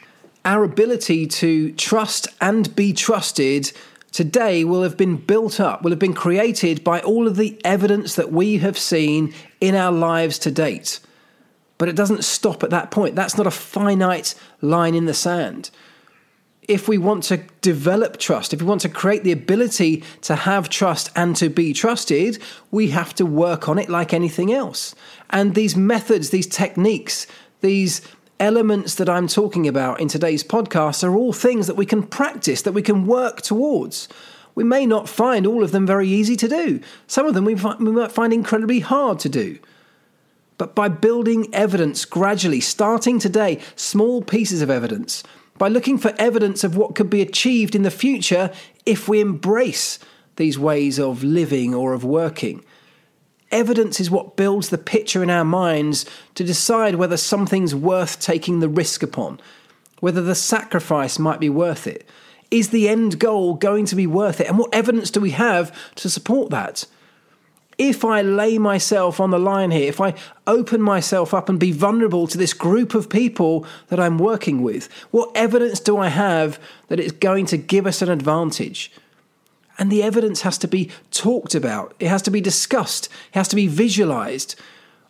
Our 0.45 0.63
ability 0.63 1.27
to 1.27 1.73
trust 1.73 2.29
and 2.41 2.75
be 2.77 2.93
trusted 2.93 3.73
today 4.13 4.63
will 4.63 4.85
have 4.85 4.97
been 4.97 5.17
built 5.17 5.59
up, 5.59 5.83
will 5.83 5.91
have 5.91 5.99
been 5.99 6.15
created 6.15 6.85
by 6.85 7.01
all 7.01 7.27
of 7.27 7.37
the 7.37 7.61
evidence 7.65 8.15
that 8.15 8.33
we 8.33 8.59
have 8.59 8.79
seen 8.79 9.35
in 9.61 9.75
our 9.75 9.93
lives 9.93 10.39
to 10.41 10.53
date. 10.53 11.01
But 11.81 11.89
it 11.89 11.97
doesn't 11.97 12.25
stop 12.25 12.63
at 12.63 12.69
that 12.69 12.91
point. 12.91 13.17
That's 13.17 13.39
not 13.39 13.47
a 13.47 13.51
finite 13.51 14.35
line 14.61 14.95
in 14.95 15.07
the 15.07 15.15
sand. 15.15 15.71
If 16.69 16.89
we 16.89 16.99
want 16.99 17.23
to 17.25 17.39
develop 17.63 18.19
trust, 18.19 18.53
if 18.53 18.61
we 18.61 18.69
want 18.69 18.83
to 18.83 18.91
create 18.91 19.25
the 19.25 19.33
ability 19.33 20.05
to 20.21 20.37
have 20.37 20.69
trust 20.69 21.09
and 21.17 21.35
to 21.37 21.49
be 21.49 21.73
trusted, 21.73 22.39
we 22.71 22.91
have 22.91 23.15
to 23.15 23.25
work 23.25 23.67
on 23.67 23.79
it 23.79 23.89
like 23.89 24.13
anything 24.13 24.53
else. 24.53 24.95
And 25.31 25.55
these 25.55 25.75
methods, 25.75 26.29
these 26.29 26.47
techniques, 26.47 27.27
these 27.63 28.03
elements 28.39 28.97
that 28.97 29.09
I'm 29.09 29.27
talking 29.27 29.67
about 29.67 30.01
in 30.01 30.09
today's 30.09 30.45
podcast 30.45 31.03
are 31.03 31.17
all 31.17 31.33
things 31.33 31.67
that 31.67 31.77
we 31.77 31.87
can 31.87 32.03
practice, 32.03 32.61
that 32.61 32.73
we 32.73 32.83
can 32.83 33.07
work 33.07 33.41
towards. 33.41 34.07
We 34.55 34.65
may 34.65 34.85
not 34.85 35.09
find 35.09 35.47
all 35.47 35.65
of 35.65 35.73
them 35.73 35.87
very 35.87 36.09
easy 36.09 36.37
to 36.37 36.49
do. 36.49 36.81
Some 37.07 37.25
of 37.25 37.33
them 37.33 37.47
we, 37.47 37.55
might 37.55 38.13
find 38.13 38.35
incredibly 38.35 38.81
hard 38.81 39.19
to 39.21 39.31
do 39.31 39.59
but 40.61 40.75
by 40.75 40.89
building 40.89 41.49
evidence 41.55 42.05
gradually, 42.05 42.61
starting 42.61 43.19
today, 43.19 43.59
small 43.77 44.21
pieces 44.21 44.61
of 44.61 44.69
evidence, 44.69 45.23
by 45.57 45.69
looking 45.69 45.97
for 45.97 46.13
evidence 46.19 46.63
of 46.63 46.77
what 46.77 46.95
could 46.95 47.09
be 47.09 47.23
achieved 47.23 47.75
in 47.75 47.83
the 47.83 47.91
future 47.91 48.53
if 48.85 49.09
we 49.09 49.23
embrace 49.23 49.99
these 50.37 50.59
ways 50.59 51.01
of 51.01 51.25
living 51.25 51.75
or 51.75 51.95
of 51.95 52.05
working. 52.05 52.63
Evidence 53.51 54.01
is 54.01 54.11
what 54.11 54.37
builds 54.37 54.69
the 54.69 54.77
picture 54.77 55.23
in 55.23 55.31
our 55.31 55.47
minds 55.47 56.05
to 56.35 56.45
decide 56.45 56.97
whether 56.97 57.17
something's 57.17 57.75
worth 57.75 58.21
taking 58.21 58.61
the 58.61 58.69
risk 58.69 59.03
upon, 59.03 59.41
whether 60.01 60.21
the 60.21 60.35
sacrifice 60.35 61.19
might 61.19 61.41
be 61.41 61.49
worth 61.49 61.87
it. 61.87 62.07
Is 62.51 62.69
the 62.69 62.87
end 62.87 63.19
goal 63.19 63.55
going 63.55 63.87
to 63.87 63.97
be 63.97 64.07
worth 64.07 64.43
it? 64.43 64.47
And 64.47 64.59
what 64.59 64.75
evidence 64.75 65.11
do 65.11 65.23
we 65.23 65.31
have 65.31 65.75
to 65.95 66.11
support 66.11 66.51
that? 66.51 66.85
If 67.83 68.05
I 68.05 68.21
lay 68.21 68.59
myself 68.59 69.21
on 69.21 69.31
the 69.31 69.39
line 69.39 69.71
here, 69.71 69.89
if 69.89 70.03
I 70.03 70.13
open 70.47 70.83
myself 70.83 71.33
up 71.33 71.49
and 71.49 71.59
be 71.59 71.73
vulnerable 71.73 72.27
to 72.27 72.37
this 72.37 72.53
group 72.53 72.95
of 72.95 73.09
people 73.09 73.65
that 73.89 73.99
I'm 73.99 74.19
working 74.19 74.61
with, 74.61 74.93
what 75.13 75.31
evidence 75.35 75.81
do 75.81 75.97
I 75.97 76.09
have 76.09 76.61
that 76.89 77.01
it's 77.01 77.13
going 77.13 77.47
to 77.47 77.57
give 77.57 77.87
us 77.87 78.03
an 78.03 78.11
advantage? 78.11 78.93
And 79.79 79.91
the 79.91 80.03
evidence 80.03 80.43
has 80.43 80.59
to 80.59 80.69
be 80.69 80.91
talked 81.11 81.55
about, 81.55 81.95
it 81.99 82.09
has 82.09 82.21
to 82.23 82.31
be 82.31 82.43
discussed, 82.43 83.07
it 83.07 83.39
has 83.39 83.49
to 83.49 83.57
be 83.57 83.67
visualized. 83.67 84.57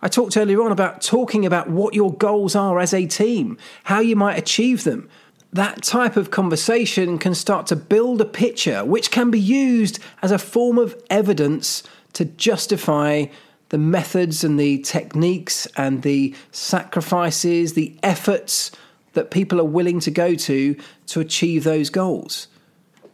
I 0.01 0.07
talked 0.07 0.37
earlier 0.37 0.63
on 0.63 0.71
about 0.71 1.03
talking 1.03 1.45
about 1.45 1.69
what 1.69 1.95
your 1.95 2.15
goals 2.15 2.55
are 2.55 2.79
as 2.79 2.95
a 2.95 3.05
team, 3.05 3.59
how 3.83 3.99
you 3.99 4.15
might 4.15 4.39
achieve 4.39 4.85
them. 4.85 5.09
That 5.53 5.83
type 5.83 6.17
of 6.17 6.31
conversation 6.31 7.19
can 7.19 7.35
start 7.35 7.67
to 7.67 7.75
build 7.75 8.21
a 8.21 8.25
picture 8.25 8.85
which 8.85 9.11
can 9.11 9.33
be 9.33 9.41
used 9.41 9.99
as 10.23 10.31
a 10.31 10.39
form 10.39 10.79
of 10.79 10.97
evidence 11.11 11.83
to 12.21 12.27
justify 12.27 13.25
the 13.71 13.79
methods 13.79 14.45
and 14.45 14.61
the 14.61 14.77
techniques 14.81 15.67
and 15.75 16.03
the 16.03 16.35
sacrifices, 16.53 17.73
the 17.73 17.99
efforts 18.03 18.71
that 19.15 19.31
people 19.31 19.59
are 19.59 19.65
willing 19.65 20.01
to 20.01 20.11
go 20.11 20.35
to 20.35 20.77
to 21.07 21.21
achieve 21.21 21.65
those 21.65 21.89
goals. 21.89 22.47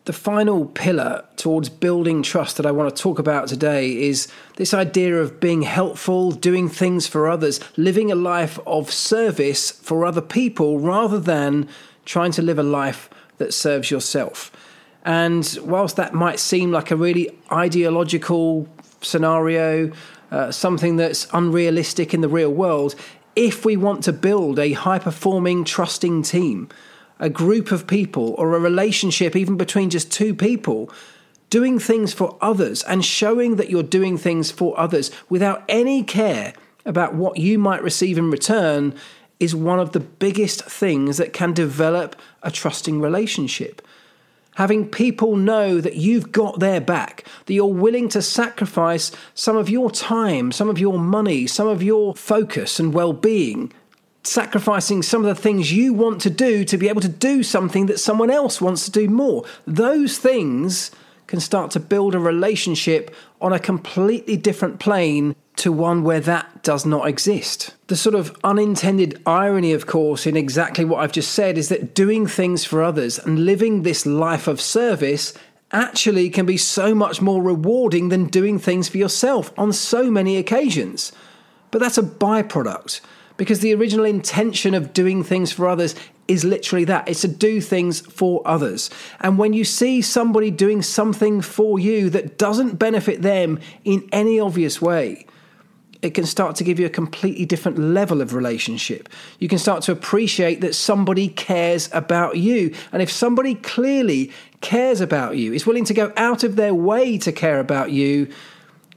The 0.06 0.12
final 0.12 0.66
pillar 0.66 1.24
towards 1.36 1.68
building 1.68 2.24
trust 2.24 2.56
that 2.56 2.66
I 2.66 2.72
want 2.72 2.96
to 2.96 3.00
talk 3.00 3.20
about 3.20 3.46
today 3.46 3.96
is 3.96 4.26
this 4.56 4.74
idea 4.74 5.20
of 5.20 5.38
being 5.38 5.62
helpful, 5.62 6.32
doing 6.32 6.68
things 6.68 7.06
for 7.06 7.28
others, 7.28 7.60
living 7.76 8.10
a 8.10 8.16
life 8.16 8.58
of 8.66 8.92
service 8.92 9.70
for 9.70 10.04
other 10.04 10.20
people 10.20 10.80
rather 10.80 11.20
than 11.20 11.68
trying 12.04 12.32
to 12.32 12.42
live 12.42 12.58
a 12.58 12.64
life 12.64 13.08
that 13.38 13.54
serves 13.54 13.88
yourself. 13.88 14.50
And 15.06 15.56
whilst 15.62 15.94
that 15.94 16.14
might 16.14 16.40
seem 16.40 16.72
like 16.72 16.90
a 16.90 16.96
really 16.96 17.30
ideological 17.52 18.68
scenario, 19.00 19.92
uh, 20.30 20.50
something 20.50 20.96
that's 20.96 21.26
unrealistic 21.32 22.12
in 22.12 22.20
the 22.20 22.28
real 22.28 22.50
world, 22.50 22.94
if 23.34 23.64
we 23.64 23.76
want 23.76 24.02
to 24.04 24.12
build 24.12 24.58
a 24.58 24.72
high 24.72 24.98
performing, 24.98 25.64
trusting 25.64 26.22
team, 26.22 26.68
a 27.18 27.30
group 27.30 27.70
of 27.70 27.86
people 27.86 28.34
or 28.38 28.54
a 28.54 28.60
relationship, 28.60 29.36
even 29.36 29.56
between 29.56 29.90
just 29.90 30.10
two 30.10 30.34
people, 30.34 30.90
doing 31.50 31.78
things 31.78 32.12
for 32.12 32.36
others 32.40 32.82
and 32.84 33.04
showing 33.04 33.56
that 33.56 33.70
you're 33.70 33.82
doing 33.82 34.18
things 34.18 34.50
for 34.50 34.78
others 34.78 35.10
without 35.28 35.62
any 35.68 36.02
care 36.02 36.54
about 36.84 37.14
what 37.14 37.36
you 37.36 37.58
might 37.58 37.82
receive 37.82 38.18
in 38.18 38.30
return 38.30 38.94
is 39.38 39.54
one 39.54 39.78
of 39.78 39.92
the 39.92 40.00
biggest 40.00 40.64
things 40.64 41.18
that 41.18 41.32
can 41.32 41.52
develop 41.52 42.16
a 42.42 42.50
trusting 42.50 43.00
relationship. 43.00 43.85
Having 44.56 44.88
people 44.88 45.36
know 45.36 45.80
that 45.80 45.96
you've 45.96 46.32
got 46.32 46.60
their 46.60 46.80
back, 46.80 47.26
that 47.46 47.54
you're 47.54 47.66
willing 47.66 48.08
to 48.10 48.20
sacrifice 48.20 49.12
some 49.34 49.56
of 49.56 49.70
your 49.70 49.90
time, 49.90 50.52
some 50.52 50.68
of 50.68 50.78
your 50.78 50.98
money, 50.98 51.46
some 51.46 51.68
of 51.68 51.82
your 51.82 52.14
focus 52.14 52.78
and 52.78 52.92
well 52.92 53.12
being 53.12 53.72
sacrificing 54.26 55.02
some 55.02 55.24
of 55.24 55.34
the 55.34 55.40
things 55.40 55.72
you 55.72 55.92
want 55.92 56.20
to 56.20 56.30
do 56.30 56.64
to 56.64 56.76
be 56.76 56.88
able 56.88 57.00
to 57.00 57.08
do 57.08 57.42
something 57.42 57.86
that 57.86 58.00
someone 58.00 58.30
else 58.30 58.60
wants 58.60 58.84
to 58.84 58.90
do 58.90 59.08
more. 59.08 59.44
Those 59.66 60.18
things 60.18 60.90
can 61.26 61.40
start 61.40 61.70
to 61.72 61.80
build 61.80 62.14
a 62.14 62.18
relationship 62.18 63.14
on 63.40 63.52
a 63.52 63.58
completely 63.58 64.36
different 64.36 64.80
plane 64.80 65.34
to 65.56 65.72
one 65.72 66.04
where 66.04 66.20
that 66.20 66.62
does 66.62 66.84
not 66.84 67.08
exist. 67.08 67.74
The 67.86 67.96
sort 67.96 68.14
of 68.14 68.36
unintended 68.44 69.20
irony, 69.26 69.72
of 69.72 69.86
course, 69.86 70.26
in 70.26 70.36
exactly 70.36 70.84
what 70.84 71.00
I've 71.00 71.12
just 71.12 71.32
said 71.32 71.56
is 71.56 71.68
that 71.70 71.94
doing 71.94 72.26
things 72.26 72.64
for 72.64 72.82
others 72.82 73.18
and 73.18 73.44
living 73.44 73.82
this 73.82 74.04
life 74.04 74.46
of 74.46 74.60
service 74.60 75.32
actually 75.72 76.30
can 76.30 76.46
be 76.46 76.56
so 76.56 76.94
much 76.94 77.20
more 77.20 77.42
rewarding 77.42 78.10
than 78.10 78.26
doing 78.26 78.58
things 78.58 78.88
for 78.88 78.98
yourself 78.98 79.52
on 79.58 79.72
so 79.72 80.10
many 80.10 80.36
occasions. 80.36 81.12
But 81.70 81.80
that's 81.80 81.98
a 81.98 82.02
byproduct 82.02 83.00
because 83.36 83.60
the 83.60 83.74
original 83.74 84.04
intention 84.04 84.74
of 84.74 84.92
doing 84.92 85.22
things 85.22 85.52
for 85.52 85.68
others 85.68 85.94
is 86.28 86.44
literally 86.44 86.84
that 86.84 87.08
it's 87.08 87.20
to 87.20 87.28
do 87.28 87.60
things 87.60 88.00
for 88.00 88.42
others. 88.46 88.90
And 89.20 89.38
when 89.38 89.52
you 89.52 89.64
see 89.64 90.02
somebody 90.02 90.50
doing 90.50 90.82
something 90.82 91.40
for 91.40 91.78
you 91.78 92.10
that 92.10 92.38
doesn't 92.38 92.78
benefit 92.78 93.22
them 93.22 93.60
in 93.84 94.08
any 94.12 94.40
obvious 94.40 94.80
way, 94.80 95.26
it 96.06 96.14
can 96.14 96.24
start 96.24 96.56
to 96.56 96.64
give 96.64 96.78
you 96.78 96.86
a 96.86 96.90
completely 96.90 97.44
different 97.44 97.78
level 97.78 98.20
of 98.20 98.32
relationship. 98.32 99.08
You 99.38 99.48
can 99.48 99.58
start 99.58 99.82
to 99.84 99.92
appreciate 99.92 100.60
that 100.60 100.74
somebody 100.74 101.28
cares 101.28 101.90
about 101.92 102.36
you. 102.36 102.72
And 102.92 103.02
if 103.02 103.10
somebody 103.10 103.56
clearly 103.56 104.32
cares 104.60 105.00
about 105.00 105.36
you, 105.36 105.52
is 105.52 105.66
willing 105.66 105.84
to 105.86 105.94
go 105.94 106.12
out 106.16 106.44
of 106.44 106.56
their 106.56 106.72
way 106.72 107.18
to 107.18 107.32
care 107.32 107.60
about 107.60 107.90
you, 107.90 108.28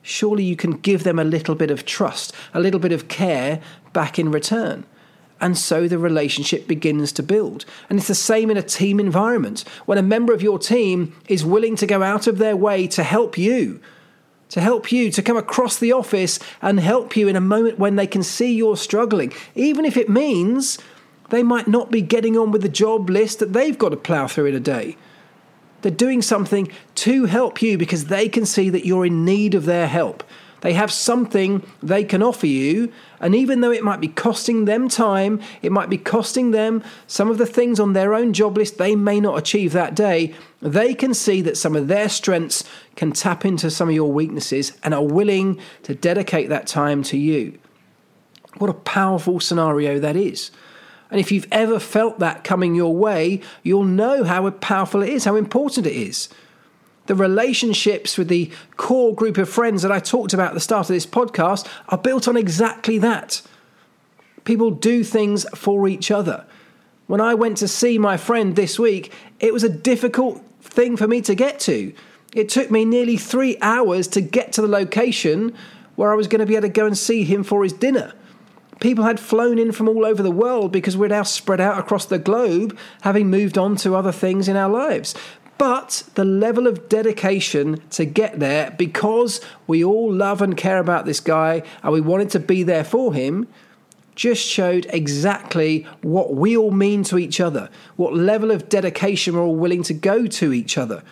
surely 0.03 0.43
you 0.43 0.55
can 0.55 0.71
give 0.71 1.03
them 1.03 1.19
a 1.19 1.23
little 1.23 1.55
bit 1.55 1.71
of 1.71 1.85
trust, 1.85 2.33
a 2.53 2.59
little 2.59 2.79
bit 2.79 2.91
of 2.91 3.07
care 3.07 3.61
back 3.91 4.17
in 4.17 4.31
return. 4.31 4.85
And 5.41 5.57
so 5.57 5.87
the 5.87 5.97
relationship 5.97 6.67
begins 6.67 7.11
to 7.13 7.23
build. 7.23 7.65
And 7.89 7.97
it's 7.97 8.07
the 8.07 8.15
same 8.15 8.51
in 8.51 8.57
a 8.57 8.61
team 8.61 8.99
environment. 8.99 9.63
When 9.85 9.97
a 9.97 10.03
member 10.03 10.33
of 10.33 10.41
your 10.41 10.59
team 10.59 11.15
is 11.27 11.45
willing 11.45 11.75
to 11.77 11.87
go 11.87 12.03
out 12.03 12.27
of 12.27 12.37
their 12.37 12.55
way 12.55 12.87
to 12.87 13.03
help 13.03 13.37
you, 13.37 13.79
to 14.49 14.61
help 14.61 14.91
you, 14.91 15.11
to 15.11 15.21
come 15.21 15.37
across 15.37 15.77
the 15.77 15.91
office 15.91 16.39
and 16.61 16.79
help 16.79 17.15
you 17.15 17.27
in 17.27 17.35
a 17.35 17.41
moment 17.41 17.79
when 17.79 17.95
they 17.95 18.07
can 18.07 18.23
see 18.23 18.53
you're 18.53 18.77
struggling, 18.77 19.31
even 19.55 19.85
if 19.85 19.95
it 19.95 20.09
means 20.09 20.79
they 21.29 21.43
might 21.43 21.67
not 21.67 21.91
be 21.91 22.01
getting 22.01 22.37
on 22.37 22.51
with 22.51 22.63
the 22.63 22.69
job 22.69 23.09
list 23.09 23.39
that 23.39 23.53
they've 23.53 23.77
got 23.77 23.89
to 23.89 23.97
plough 23.97 24.27
through 24.27 24.47
in 24.47 24.55
a 24.55 24.59
day. 24.59 24.97
They're 25.81 25.91
doing 25.91 26.21
something 26.21 26.69
to 26.95 27.25
help 27.25 27.61
you 27.61 27.77
because 27.77 28.05
they 28.05 28.27
can 28.27 28.45
see 28.45 28.69
that 28.69 28.85
you're 28.85 29.05
in 29.05 29.23
need 29.23 29.55
of 29.55 29.65
their 29.65 29.87
help. 29.87 30.23
They 30.61 30.73
have 30.73 30.91
something 30.91 31.65
they 31.81 32.03
can 32.03 32.21
offer 32.21 32.47
you, 32.47 32.91
and 33.19 33.33
even 33.33 33.61
though 33.61 33.71
it 33.71 33.83
might 33.83 34.01
be 34.01 34.07
costing 34.07 34.65
them 34.65 34.89
time, 34.89 35.41
it 35.61 35.71
might 35.71 35.89
be 35.89 35.97
costing 35.97 36.51
them 36.51 36.83
some 37.07 37.29
of 37.29 37.37
the 37.37 37.45
things 37.45 37.79
on 37.79 37.93
their 37.93 38.13
own 38.13 38.33
job 38.33 38.57
list 38.57 38.77
they 38.77 38.95
may 38.95 39.19
not 39.19 39.37
achieve 39.37 39.71
that 39.73 39.95
day, 39.95 40.33
they 40.61 40.93
can 40.93 41.13
see 41.13 41.41
that 41.41 41.57
some 41.57 41.75
of 41.75 41.87
their 41.87 42.09
strengths 42.09 42.63
can 42.95 43.11
tap 43.11 43.45
into 43.45 43.71
some 43.71 43.87
of 43.89 43.95
your 43.95 44.11
weaknesses 44.11 44.77
and 44.83 44.93
are 44.93 45.05
willing 45.05 45.59
to 45.83 45.95
dedicate 45.95 46.49
that 46.49 46.67
time 46.67 47.03
to 47.03 47.17
you. 47.17 47.57
What 48.57 48.69
a 48.69 48.73
powerful 48.73 49.39
scenario 49.39 49.99
that 49.99 50.15
is. 50.15 50.51
And 51.11 51.19
if 51.19 51.31
you've 51.31 51.47
ever 51.51 51.79
felt 51.79 52.19
that 52.19 52.43
coming 52.43 52.75
your 52.75 52.95
way, 52.95 53.41
you'll 53.63 53.83
know 53.83 54.23
how 54.23 54.49
powerful 54.49 55.01
it 55.01 55.09
is, 55.09 55.25
how 55.25 55.35
important 55.35 55.87
it 55.87 55.95
is. 55.95 56.29
The 57.09 57.15
relationships 57.15 58.19
with 58.19 58.27
the 58.27 58.51
core 58.77 59.15
group 59.15 59.39
of 59.39 59.49
friends 59.49 59.81
that 59.81 59.91
I 59.91 59.99
talked 59.99 60.31
about 60.31 60.49
at 60.49 60.53
the 60.53 60.59
start 60.59 60.91
of 60.91 60.93
this 60.93 61.07
podcast 61.07 61.67
are 61.87 61.97
built 61.97 62.27
on 62.27 62.37
exactly 62.37 62.99
that. 62.99 63.41
People 64.43 64.69
do 64.69 65.03
things 65.03 65.43
for 65.55 65.87
each 65.87 66.11
other. 66.11 66.45
When 67.07 67.19
I 67.19 67.33
went 67.33 67.57
to 67.57 67.67
see 67.67 67.97
my 67.97 68.15
friend 68.15 68.55
this 68.55 68.77
week, 68.77 69.11
it 69.39 69.51
was 69.51 69.63
a 69.63 69.69
difficult 69.69 70.43
thing 70.61 70.97
for 70.97 71.07
me 71.07 71.19
to 71.21 71.33
get 71.33 71.59
to. 71.61 71.95
It 72.35 72.47
took 72.47 72.69
me 72.69 72.85
nearly 72.85 73.17
three 73.17 73.57
hours 73.59 74.07
to 74.09 74.21
get 74.21 74.53
to 74.53 74.61
the 74.61 74.67
location 74.67 75.55
where 75.95 76.11
I 76.11 76.15
was 76.15 76.27
going 76.27 76.41
to 76.41 76.45
be 76.45 76.57
able 76.57 76.67
to 76.67 76.69
go 76.69 76.85
and 76.85 76.95
see 76.95 77.23
him 77.23 77.43
for 77.43 77.63
his 77.63 77.73
dinner. 77.73 78.13
People 78.79 79.03
had 79.03 79.19
flown 79.19 79.59
in 79.59 79.71
from 79.71 79.89
all 79.89 80.05
over 80.05 80.23
the 80.23 80.31
world 80.31 80.71
because 80.71 80.95
we're 80.95 81.07
now 81.07 81.23
spread 81.23 81.59
out 81.59 81.77
across 81.77 82.05
the 82.05 82.19
globe, 82.19 82.77
having 83.01 83.29
moved 83.29 83.57
on 83.57 83.75
to 83.77 83.95
other 83.95 84.11
things 84.11 84.47
in 84.47 84.55
our 84.55 84.69
lives. 84.69 85.15
But 85.59 86.03
the 86.15 86.23
level 86.23 86.67
of 86.67 86.87
dedication 86.87 87.81
to 87.89 88.05
get 88.05 88.39
there, 88.39 88.71
because 88.71 89.41
we 89.67 89.83
all 89.83 90.11
love 90.11 90.41
and 90.41 90.55
care 90.55 90.79
about 90.79 91.05
this 91.05 91.19
guy 91.19 91.63
and 91.83 91.91
we 91.91 91.99
wanted 91.99 92.29
to 92.31 92.39
be 92.39 92.63
there 92.63 92.85
for 92.85 93.13
him, 93.13 93.45
just 94.15 94.41
showed 94.41 94.87
exactly 94.89 95.85
what 96.01 96.33
we 96.33 96.55
all 96.55 96.71
mean 96.71 97.03
to 97.03 97.19
each 97.19 97.41
other, 97.41 97.69
what 97.97 98.13
level 98.13 98.51
of 98.51 98.69
dedication 98.69 99.35
we're 99.35 99.41
all 99.41 99.55
willing 99.55 99.83
to 99.83 99.93
go 99.93 100.27
to 100.27 100.53
each 100.53 100.77
other, 100.77 101.03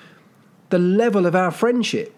the 0.70 0.80
level 0.80 1.26
of 1.26 1.36
our 1.36 1.52
friendship, 1.52 2.16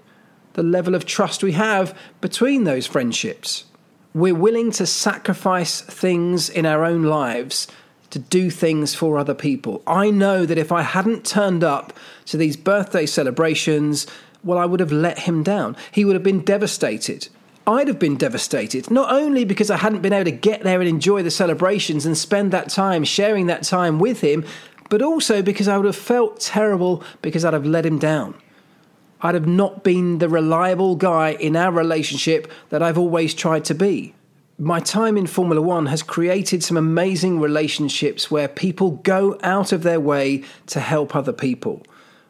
the 0.54 0.62
level 0.62 0.94
of 0.94 1.08
trust 1.08 1.42
we 1.42 1.54
have 1.54 1.98
between 2.22 2.64
those 2.64 2.86
friendships. 2.86 3.66
We're 4.14 4.36
willing 4.36 4.70
to 4.74 4.86
sacrifice 4.86 5.82
things 5.82 6.48
in 6.48 6.68
our 6.68 6.86
own 6.86 7.04
lives 7.04 7.68
to 8.12 8.20
do 8.20 8.50
things 8.50 8.96
for 8.96 9.18
other 9.18 9.34
people. 9.34 9.82
I 9.86 10.10
know 10.10 10.46
that 10.46 10.58
if 10.58 10.72
I 10.72 10.82
hadn't 10.82 11.26
turned 11.26 11.64
up 11.64 11.94
to 12.26 12.38
these 12.38 12.58
birthday 12.58 13.06
celebrations, 13.06 14.08
well, 14.44 14.58
I 14.58 14.66
would 14.66 14.80
have 14.80 14.92
let 14.92 15.20
him 15.20 15.44
down. 15.44 15.76
He 15.92 16.06
would 16.06 16.16
have 16.16 16.24
been 16.24 16.44
devastated. 16.44 17.28
I'd 17.68 17.88
have 17.88 18.00
been 18.00 18.18
devastated, 18.18 18.90
not 18.90 19.14
only 19.14 19.46
because 19.46 19.70
I 19.70 19.78
hadn't 19.78 20.02
been 20.02 20.14
able 20.14 20.32
to 20.32 20.36
get 20.36 20.64
there 20.64 20.80
and 20.80 20.90
enjoy 20.90 21.22
the 21.22 21.30
celebrations 21.30 22.06
and 22.06 22.18
spend 22.18 22.52
that 22.52 22.70
time 22.70 23.04
sharing 23.04 23.46
that 23.46 23.64
time 23.64 24.00
with 24.00 24.22
him, 24.22 24.44
but 24.90 25.04
also 25.04 25.44
because 25.44 25.68
I 25.68 25.78
would 25.78 25.86
have 25.86 25.96
felt 25.96 26.40
terrible 26.40 27.04
because 27.22 27.46
I'd 27.46 27.54
have 27.54 27.66
let 27.66 27.86
him 27.86 28.00
down. 28.00 28.34
I'd 29.22 29.36
have 29.36 29.48
not 29.48 29.84
been 29.84 30.18
the 30.18 30.30
reliable 30.30 30.96
guy 30.96 31.32
in 31.34 31.56
our 31.56 31.72
relationship 31.72 32.52
that 32.70 32.82
I've 32.82 32.98
always 32.98 33.34
tried 33.34 33.66
to 33.66 33.76
be. 33.76 34.16
My 34.62 34.82
time 34.82 35.16
in 35.16 35.26
Formula 35.26 35.62
One 35.62 35.86
has 35.86 36.04
created 36.04 36.66
some 36.66 36.76
amazing 36.76 37.40
relationships 37.40 38.30
where 38.30 38.50
people 38.50 38.92
go 38.92 39.40
out 39.42 39.72
of 39.72 39.84
their 39.84 40.02
way 40.02 40.44
to 40.66 40.82
help 40.82 41.16
other 41.16 41.32
people. 41.32 41.82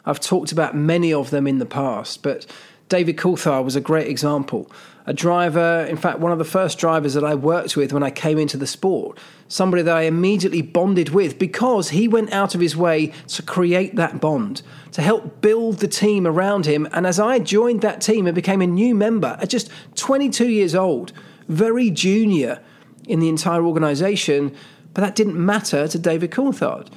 I've 0.06 0.20
talked 0.20 0.52
about 0.52 0.76
many 0.76 1.12
of 1.12 1.32
them 1.32 1.48
in 1.48 1.58
the 1.58 1.66
past, 1.66 2.22
but 2.22 2.46
David 2.88 3.18
Coulthard 3.18 3.66
was 3.66 3.76
a 3.76 3.82
great 3.82 4.08
example. 4.08 4.72
A 5.08 5.14
driver, 5.14 5.88
in 5.90 5.98
fact, 5.98 6.20
one 6.20 6.32
of 6.32 6.38
the 6.38 6.46
first 6.46 6.78
drivers 6.78 7.16
that 7.16 7.24
I 7.24 7.34
worked 7.34 7.76
with 7.76 7.94
when 7.94 8.04
I 8.04 8.12
came 8.12 8.38
into 8.38 8.58
the 8.58 8.68
sport, 8.68 9.18
somebody 9.48 9.82
that 9.82 9.98
I 9.98 10.04
immediately 10.04 10.62
bonded 10.62 11.10
with 11.10 11.40
because 11.40 11.90
he 11.90 12.08
went 12.08 12.32
out 12.32 12.54
of 12.54 12.62
his 12.62 12.78
way 12.78 13.12
to 13.30 13.42
create 13.42 13.96
that 13.96 14.22
bond, 14.22 14.62
to 14.92 15.02
help 15.02 15.42
build 15.42 15.80
the 15.80 15.88
team 15.88 16.28
around 16.28 16.68
him. 16.68 16.88
And 16.92 17.08
as 17.08 17.20
I 17.20 17.40
joined 17.40 17.82
that 17.82 18.02
team 18.02 18.28
and 18.28 18.36
became 18.36 18.62
a 18.62 18.68
new 18.68 18.94
member 18.94 19.36
at 19.42 19.50
just 19.50 19.72
22 19.96 20.48
years 20.48 20.76
old, 20.76 21.12
very 21.50 21.90
junior 21.90 22.62
in 23.08 23.20
the 23.20 23.28
entire 23.28 23.64
organisation, 23.64 24.56
but 24.94 25.02
that 25.02 25.16
didn't 25.16 25.44
matter 25.44 25.88
to 25.88 26.00
David 26.00 26.32
Coulthard. 26.32 26.90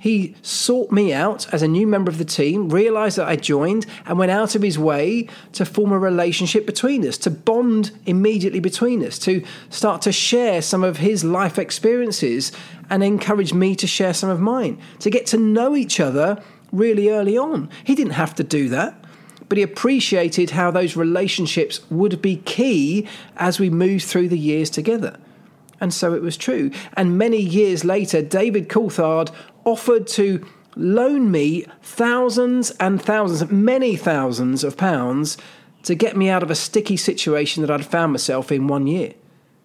He 0.00 0.36
sought 0.42 0.92
me 0.92 1.12
out 1.12 1.52
as 1.52 1.60
a 1.60 1.68
new 1.68 1.84
member 1.84 2.08
of 2.08 2.18
the 2.18 2.24
team, 2.24 2.68
realized 2.68 3.18
that 3.18 3.26
I 3.26 3.34
joined, 3.34 3.84
and 4.06 4.16
went 4.16 4.30
out 4.30 4.54
of 4.54 4.62
his 4.62 4.78
way 4.78 5.28
to 5.52 5.64
form 5.64 5.90
a 5.90 5.98
relationship 5.98 6.66
between 6.66 7.04
us, 7.04 7.18
to 7.18 7.30
bond 7.30 7.90
immediately 8.06 8.60
between 8.60 9.04
us, 9.04 9.18
to 9.20 9.44
start 9.70 10.02
to 10.02 10.12
share 10.12 10.62
some 10.62 10.84
of 10.84 10.98
his 10.98 11.24
life 11.24 11.58
experiences 11.58 12.52
and 12.88 13.02
encourage 13.02 13.52
me 13.52 13.74
to 13.74 13.88
share 13.88 14.14
some 14.14 14.30
of 14.30 14.38
mine, 14.38 14.80
to 15.00 15.10
get 15.10 15.26
to 15.26 15.36
know 15.36 15.74
each 15.74 15.98
other 15.98 16.40
really 16.70 17.10
early 17.10 17.36
on. 17.36 17.68
He 17.82 17.96
didn't 17.96 18.12
have 18.12 18.36
to 18.36 18.44
do 18.44 18.68
that. 18.68 19.04
But 19.48 19.58
he 19.58 19.64
appreciated 19.64 20.50
how 20.50 20.70
those 20.70 20.96
relationships 20.96 21.80
would 21.90 22.20
be 22.20 22.36
key 22.36 23.06
as 23.36 23.58
we 23.58 23.70
moved 23.70 24.04
through 24.04 24.28
the 24.28 24.38
years 24.38 24.70
together. 24.70 25.18
And 25.80 25.94
so 25.94 26.12
it 26.14 26.22
was 26.22 26.36
true. 26.36 26.70
And 26.94 27.18
many 27.18 27.40
years 27.40 27.84
later, 27.84 28.20
David 28.20 28.68
Coulthard 28.68 29.30
offered 29.64 30.06
to 30.08 30.44
loan 30.76 31.30
me 31.30 31.66
thousands 31.82 32.70
and 32.72 33.00
thousands, 33.00 33.50
many 33.50 33.96
thousands 33.96 34.64
of 34.64 34.76
pounds 34.76 35.36
to 35.84 35.94
get 35.94 36.16
me 36.16 36.28
out 36.28 36.42
of 36.42 36.50
a 36.50 36.54
sticky 36.54 36.96
situation 36.96 37.62
that 37.62 37.70
I'd 37.70 37.86
found 37.86 38.12
myself 38.12 38.50
in 38.50 38.66
one 38.66 38.86
year. 38.86 39.14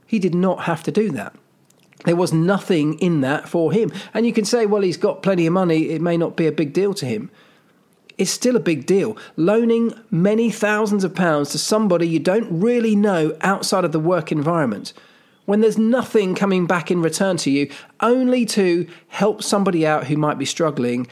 He 0.05 0.19
did 0.19 0.35
not 0.35 0.63
have 0.63 0.83
to 0.83 0.91
do 0.91 1.09
that. 1.11 1.35
There 2.05 2.15
was 2.15 2.33
nothing 2.33 2.99
in 2.99 3.21
that 3.21 3.47
for 3.47 3.71
him. 3.71 3.91
And 4.13 4.25
you 4.25 4.33
can 4.33 4.45
say, 4.45 4.65
well, 4.65 4.81
he's 4.81 4.97
got 4.97 5.23
plenty 5.23 5.47
of 5.47 5.53
money, 5.53 5.89
it 5.89 6.01
may 6.01 6.17
not 6.17 6.35
be 6.35 6.47
a 6.47 6.51
big 6.51 6.73
deal 6.73 6.93
to 6.95 7.05
him. 7.05 7.31
It's 8.17 8.31
still 8.31 8.55
a 8.55 8.59
big 8.59 8.85
deal. 8.85 9.17
Loaning 9.35 9.93
many 10.11 10.51
thousands 10.51 11.03
of 11.03 11.15
pounds 11.15 11.49
to 11.51 11.57
somebody 11.57 12.07
you 12.07 12.19
don't 12.19 12.61
really 12.61 12.95
know 12.95 13.35
outside 13.41 13.85
of 13.85 13.91
the 13.91 13.99
work 13.99 14.31
environment 14.31 14.93
when 15.45 15.61
there's 15.61 15.77
nothing 15.77 16.35
coming 16.35 16.65
back 16.65 16.89
in 16.89 17.01
return 17.01 17.37
to 17.37 17.51
you, 17.51 17.69
only 17.99 18.45
to 18.45 18.87
help 19.09 19.43
somebody 19.43 19.85
out 19.85 20.07
who 20.07 20.15
might 20.15 20.37
be 20.37 20.45
struggling, 20.45 21.07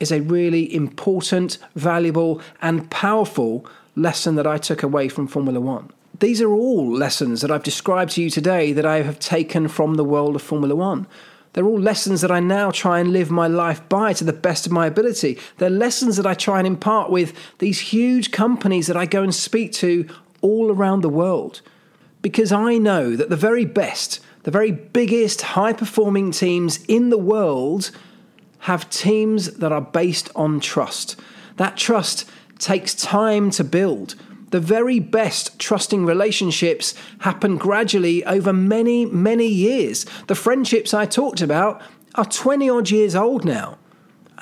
is 0.00 0.12
a 0.12 0.20
really 0.20 0.72
important, 0.74 1.58
valuable, 1.74 2.40
and 2.60 2.90
powerful 2.90 3.66
lesson 3.96 4.36
that 4.36 4.46
I 4.46 4.58
took 4.58 4.82
away 4.82 5.08
from 5.08 5.26
Formula 5.26 5.60
One. 5.60 5.90
These 6.18 6.40
are 6.40 6.52
all 6.52 6.92
lessons 6.92 7.40
that 7.40 7.50
I've 7.50 7.64
described 7.64 8.12
to 8.12 8.22
you 8.22 8.30
today 8.30 8.72
that 8.72 8.86
I 8.86 9.02
have 9.02 9.18
taken 9.18 9.66
from 9.68 9.94
the 9.94 10.04
world 10.04 10.36
of 10.36 10.42
Formula 10.42 10.76
One. 10.76 11.06
They're 11.52 11.66
all 11.66 11.80
lessons 11.80 12.22
that 12.22 12.30
I 12.30 12.40
now 12.40 12.70
try 12.70 12.98
and 12.98 13.12
live 13.12 13.30
my 13.30 13.46
life 13.46 13.86
by 13.88 14.14
to 14.14 14.24
the 14.24 14.32
best 14.32 14.66
of 14.66 14.72
my 14.72 14.86
ability. 14.86 15.38
They're 15.58 15.68
lessons 15.70 16.16
that 16.16 16.26
I 16.26 16.34
try 16.34 16.58
and 16.58 16.66
impart 16.66 17.10
with 17.10 17.34
these 17.58 17.78
huge 17.78 18.30
companies 18.30 18.86
that 18.86 18.96
I 18.96 19.04
go 19.04 19.22
and 19.22 19.34
speak 19.34 19.72
to 19.74 20.08
all 20.40 20.70
around 20.70 21.02
the 21.02 21.08
world 21.08 21.60
because 22.22 22.52
I 22.52 22.78
know 22.78 23.16
that 23.16 23.28
the 23.28 23.36
very 23.36 23.64
best, 23.64 24.20
the 24.44 24.50
very 24.50 24.70
biggest 24.70 25.42
high 25.42 25.72
performing 25.72 26.30
teams 26.30 26.82
in 26.86 27.10
the 27.10 27.18
world 27.18 27.90
have 28.60 28.88
teams 28.88 29.54
that 29.54 29.72
are 29.72 29.80
based 29.80 30.30
on 30.36 30.60
trust. 30.60 31.16
That 31.56 31.76
trust 31.76 32.30
takes 32.58 32.94
time 32.94 33.50
to 33.50 33.64
build. 33.64 34.14
The 34.52 34.60
very 34.60 34.98
best 35.00 35.58
trusting 35.58 36.04
relationships 36.04 36.94
happen 37.20 37.56
gradually 37.56 38.22
over 38.26 38.52
many, 38.52 39.06
many 39.06 39.46
years. 39.46 40.04
The 40.26 40.34
friendships 40.34 40.92
I 40.92 41.06
talked 41.06 41.40
about 41.40 41.80
are 42.16 42.26
20 42.26 42.68
odd 42.68 42.90
years 42.90 43.14
old 43.14 43.46
now, 43.46 43.78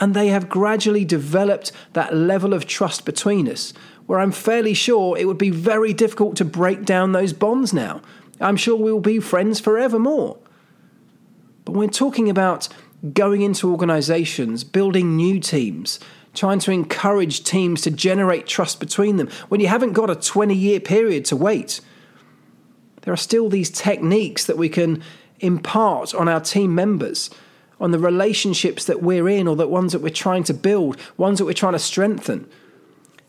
and 0.00 0.12
they 0.12 0.26
have 0.28 0.48
gradually 0.48 1.04
developed 1.04 1.70
that 1.92 2.12
level 2.12 2.52
of 2.52 2.66
trust 2.66 3.04
between 3.04 3.48
us 3.48 3.72
where 4.06 4.18
I'm 4.18 4.32
fairly 4.32 4.74
sure 4.74 5.16
it 5.16 5.26
would 5.26 5.38
be 5.38 5.50
very 5.50 5.92
difficult 5.92 6.34
to 6.38 6.44
break 6.44 6.84
down 6.84 7.12
those 7.12 7.32
bonds 7.32 7.72
now. 7.72 8.02
I'm 8.40 8.56
sure 8.56 8.74
we 8.74 8.90
will 8.90 8.98
be 8.98 9.20
friends 9.20 9.60
forevermore. 9.60 10.36
But 11.64 11.76
we're 11.76 11.86
talking 11.86 12.28
about 12.28 12.66
going 13.14 13.42
into 13.42 13.70
organizations, 13.70 14.64
building 14.64 15.14
new 15.14 15.38
teams, 15.38 16.00
trying 16.34 16.58
to 16.60 16.70
encourage 16.70 17.44
teams 17.44 17.80
to 17.82 17.90
generate 17.90 18.46
trust 18.46 18.80
between 18.80 19.16
them 19.16 19.28
when 19.48 19.60
you 19.60 19.66
haven't 19.66 19.92
got 19.92 20.10
a 20.10 20.14
20 20.14 20.54
year 20.54 20.80
period 20.80 21.24
to 21.26 21.36
wait. 21.36 21.80
There 23.02 23.14
are 23.14 23.18
still 23.18 23.48
these 23.48 23.70
techniques 23.70 24.46
that 24.46 24.58
we 24.58 24.68
can 24.68 25.02
impart 25.40 26.14
on 26.14 26.28
our 26.28 26.40
team 26.40 26.74
members, 26.74 27.30
on 27.80 27.90
the 27.90 27.98
relationships 27.98 28.84
that 28.84 29.02
we're 29.02 29.28
in 29.28 29.48
or 29.48 29.56
the 29.56 29.66
ones 29.66 29.92
that 29.92 30.02
we're 30.02 30.10
trying 30.10 30.44
to 30.44 30.54
build, 30.54 30.98
ones 31.16 31.38
that 31.38 31.46
we're 31.46 31.52
trying 31.52 31.72
to 31.72 31.78
strengthen 31.78 32.48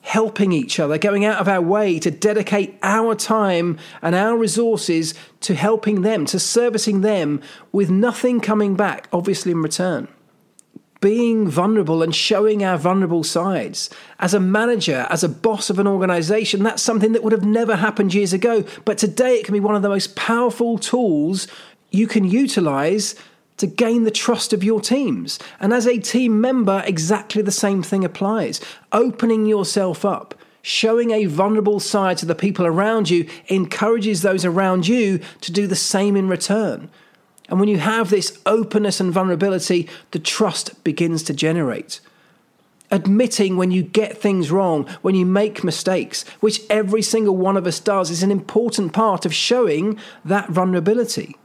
helping 0.01 0.51
each 0.51 0.79
other, 0.79 0.97
going 0.97 1.25
out 1.25 1.39
of 1.39 1.47
our 1.47 1.61
way 1.61 1.99
to 1.99 2.11
dedicate 2.11 2.77
our 2.81 3.15
time 3.15 3.77
and 4.01 4.15
our 4.15 4.35
resources 4.35 5.13
to 5.39 5.53
helping 5.55 6.01
them, 6.01 6.25
to 6.25 6.39
servicing 6.39 7.01
them, 7.01 7.41
with 7.71 7.89
nothing 7.89 8.39
coming 8.39 8.75
back, 8.75 9.07
obviously, 9.13 9.51
in 9.51 9.61
return. 9.61 10.07
Being 11.01 11.49
vulnerable 11.49 12.01
and 12.01 12.15
showing 12.15 12.63
our 12.63 12.77
vulnerable 12.77 13.23
sides. 13.23 13.89
As 14.19 14.33
a 14.33 14.39
manager, 14.39 15.07
as 15.09 15.23
a 15.23 15.29
boss 15.29 15.69
of 15.69 15.79
an 15.79 15.87
organization, 15.87 16.63
that's 16.63 16.81
something 16.81 17.11
that 17.11 17.23
would 17.23 17.33
have 17.33 17.43
never 17.43 17.75
happened 17.75 18.13
years 18.13 18.33
ago. 18.33 18.63
But 18.85 18.97
today, 18.97 19.35
it 19.35 19.45
can 19.45 19.53
be 19.53 19.59
one 19.59 19.75
of 19.75 19.81
the 19.81 19.89
most 19.89 20.15
powerful 20.15 20.77
tools 20.77 21.47
you 21.89 22.07
can 22.07 22.23
utilize 22.23 23.15
to 23.57 23.67
gain 23.67 24.03
the 24.03 24.11
trust 24.11 24.53
of 24.53 24.63
your 24.63 24.81
teams. 24.81 25.37
And 25.59 25.73
as 25.73 25.85
a 25.85 25.99
team 25.99 26.41
member, 26.41 26.81
exactly 26.85 27.41
the 27.41 27.51
same 27.51 27.83
thing 27.83 28.03
applies. 28.03 28.61
Opening 28.91 29.45
yourself 29.45 30.03
up, 30.03 30.33
showing 30.61 31.11
a 31.11 31.25
vulnerable 31.25 31.79
side 31.79 32.17
to 32.17 32.25
the 32.25 32.35
people 32.35 32.65
around 32.65 33.09
you 33.09 33.27
encourages 33.47 34.21
those 34.21 34.45
around 34.45 34.87
you 34.87 35.19
to 35.41 35.51
do 35.51 35.67
the 35.67 35.75
same 35.75 36.15
in 36.15 36.27
return. 36.27 36.89
And 37.51 37.59
when 37.59 37.69
you 37.69 37.77
have 37.77 38.09
this 38.09 38.39
openness 38.45 39.01
and 39.01 39.11
vulnerability, 39.11 39.89
the 40.11 40.19
trust 40.19 40.83
begins 40.85 41.21
to 41.23 41.33
generate. 41.33 41.99
Admitting 42.89 43.57
when 43.57 43.71
you 43.71 43.83
get 43.83 44.17
things 44.17 44.49
wrong, 44.49 44.85
when 45.01 45.15
you 45.15 45.25
make 45.25 45.63
mistakes, 45.63 46.23
which 46.39 46.61
every 46.69 47.01
single 47.01 47.35
one 47.37 47.57
of 47.57 47.67
us 47.67 47.79
does, 47.79 48.09
is 48.09 48.23
an 48.23 48.31
important 48.31 48.93
part 48.93 49.25
of 49.25 49.33
showing 49.33 49.99
that 50.25 50.49
vulnerability 50.49 51.35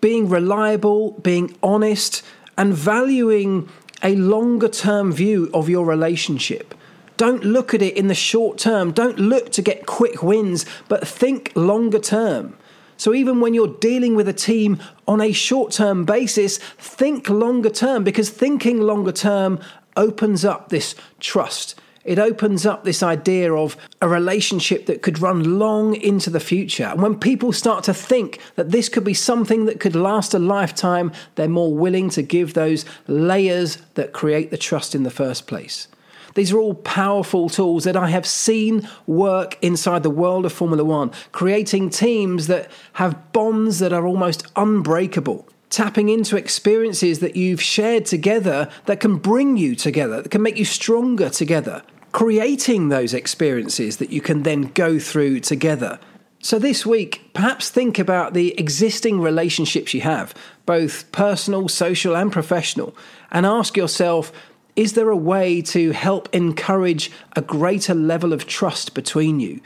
being 0.00 0.28
reliable, 0.28 1.12
being 1.22 1.54
honest, 1.62 2.22
and 2.56 2.72
valuing 2.72 3.68
a 4.02 4.16
longer 4.16 4.68
term 4.68 5.12
view 5.12 5.50
of 5.52 5.68
your 5.68 5.84
relationship. 5.84 6.74
Don't 7.16 7.44
look 7.44 7.74
at 7.74 7.82
it 7.82 7.96
in 7.96 8.08
the 8.08 8.14
short 8.14 8.56
term. 8.56 8.92
Don't 8.92 9.18
look 9.18 9.52
to 9.52 9.62
get 9.62 9.84
quick 9.84 10.22
wins, 10.22 10.64
but 10.88 11.06
think 11.06 11.52
longer 11.54 11.98
term. 11.98 12.56
So, 13.00 13.14
even 13.14 13.40
when 13.40 13.54
you're 13.54 13.78
dealing 13.78 14.14
with 14.14 14.28
a 14.28 14.34
team 14.34 14.78
on 15.08 15.22
a 15.22 15.32
short 15.32 15.72
term 15.72 16.04
basis, 16.04 16.58
think 16.58 17.30
longer 17.30 17.70
term 17.70 18.04
because 18.04 18.28
thinking 18.28 18.78
longer 18.78 19.10
term 19.10 19.58
opens 19.96 20.44
up 20.44 20.68
this 20.68 20.94
trust 21.18 21.80
it 22.04 22.18
opens 22.18 22.64
up 22.64 22.84
this 22.84 23.02
idea 23.02 23.52
of 23.52 23.76
a 24.00 24.08
relationship 24.08 24.86
that 24.86 25.02
could 25.02 25.18
run 25.18 25.58
long 25.58 25.94
into 25.94 26.30
the 26.30 26.40
future. 26.40 26.84
And 26.84 27.02
when 27.02 27.18
people 27.18 27.52
start 27.52 27.84
to 27.84 27.94
think 27.94 28.40
that 28.56 28.70
this 28.70 28.88
could 28.88 29.04
be 29.04 29.12
something 29.12 29.66
that 29.66 29.80
could 29.80 29.94
last 29.94 30.32
a 30.32 30.38
lifetime, 30.38 31.12
they're 31.34 31.46
more 31.46 31.74
willing 31.74 32.08
to 32.10 32.22
give 32.22 32.54
those 32.54 32.86
layers 33.06 33.76
that 33.94 34.14
create 34.14 34.50
the 34.50 34.56
trust 34.56 34.94
in 34.94 35.02
the 35.02 35.10
first 35.10 35.46
place. 35.46 35.88
These 36.34 36.52
are 36.52 36.58
all 36.58 36.74
powerful 36.74 37.48
tools 37.48 37.84
that 37.84 37.96
I 37.96 38.08
have 38.08 38.26
seen 38.26 38.88
work 39.06 39.58
inside 39.62 40.02
the 40.02 40.10
world 40.10 40.46
of 40.46 40.52
Formula 40.52 40.84
One, 40.84 41.10
creating 41.32 41.90
teams 41.90 42.46
that 42.46 42.70
have 42.94 43.32
bonds 43.32 43.78
that 43.78 43.92
are 43.92 44.06
almost 44.06 44.46
unbreakable 44.56 45.48
tapping 45.70 46.08
into 46.08 46.36
experiences 46.36 47.20
that 47.20 47.36
you've 47.36 47.62
shared 47.62 48.04
together 48.04 48.68
that 48.86 49.00
can 49.00 49.16
bring 49.16 49.56
you 49.56 49.74
together, 49.74 50.20
that 50.20 50.28
can 50.28 50.42
make 50.42 50.58
you 50.58 50.64
stronger 50.64 51.30
together, 51.30 51.82
creating 52.12 52.88
those 52.88 53.14
experiences 53.14 53.96
that 53.98 54.10
you 54.10 54.20
can 54.20 54.42
then 54.42 54.62
go 54.74 54.98
through 54.98 55.40
together. 55.40 55.98
So, 56.42 56.58
this 56.58 56.86
week, 56.86 57.30
perhaps 57.34 57.68
think 57.68 57.98
about 57.98 58.32
the 58.32 58.58
existing 58.58 59.20
relationships 59.20 59.92
you 59.92 60.00
have, 60.00 60.34
both 60.64 61.10
personal, 61.12 61.68
social, 61.68 62.16
and 62.16 62.32
professional, 62.32 62.96
and 63.30 63.44
ask 63.44 63.76
yourself 63.76 64.32
is 64.76 64.94
there 64.94 65.10
a 65.10 65.16
way 65.16 65.62
to 65.62 65.92
help 65.92 66.28
encourage 66.34 67.10
a 67.34 67.42
greater 67.42 67.94
level 67.94 68.32
of 68.32 68.46
trust 68.46 68.94
between 68.94 69.40
you? 69.40 69.60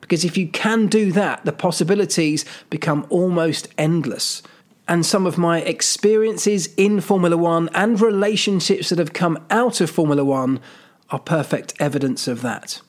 Because 0.00 0.24
if 0.24 0.36
you 0.36 0.48
can 0.48 0.86
do 0.86 1.12
that, 1.12 1.44
the 1.44 1.52
possibilities 1.52 2.44
become 2.70 3.06
almost 3.10 3.68
endless 3.76 4.42
and 4.88 5.04
some 5.04 5.26
of 5.26 5.36
my 5.36 5.60
experiences 5.60 6.70
in 6.76 7.00
Formula 7.00 7.36
One 7.36 7.68
and 7.74 8.00
relationships 8.00 8.88
that 8.88 8.98
have 8.98 9.12
come 9.12 9.44
out 9.50 9.80
of 9.80 9.90
Formula 9.90 10.24
One 10.24 10.60
are 11.10 11.18
perfect 11.18 11.74
evidence 11.78 12.26
of 12.26 12.40
that. 12.42 12.80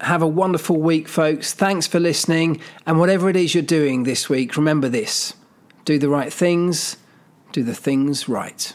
Have 0.00 0.20
a 0.20 0.28
wonderful 0.28 0.76
week, 0.76 1.08
folks. 1.08 1.54
Thanks 1.54 1.86
for 1.86 1.98
listening. 1.98 2.60
And 2.86 3.00
whatever 3.00 3.30
it 3.30 3.36
is 3.36 3.54
you're 3.54 3.62
doing 3.62 4.02
this 4.02 4.28
week, 4.28 4.56
remember 4.56 4.88
this 4.88 5.34
do 5.86 5.98
the 5.98 6.08
right 6.08 6.32
things, 6.32 6.98
do 7.52 7.62
the 7.62 7.74
things 7.74 8.28
right. 8.28 8.74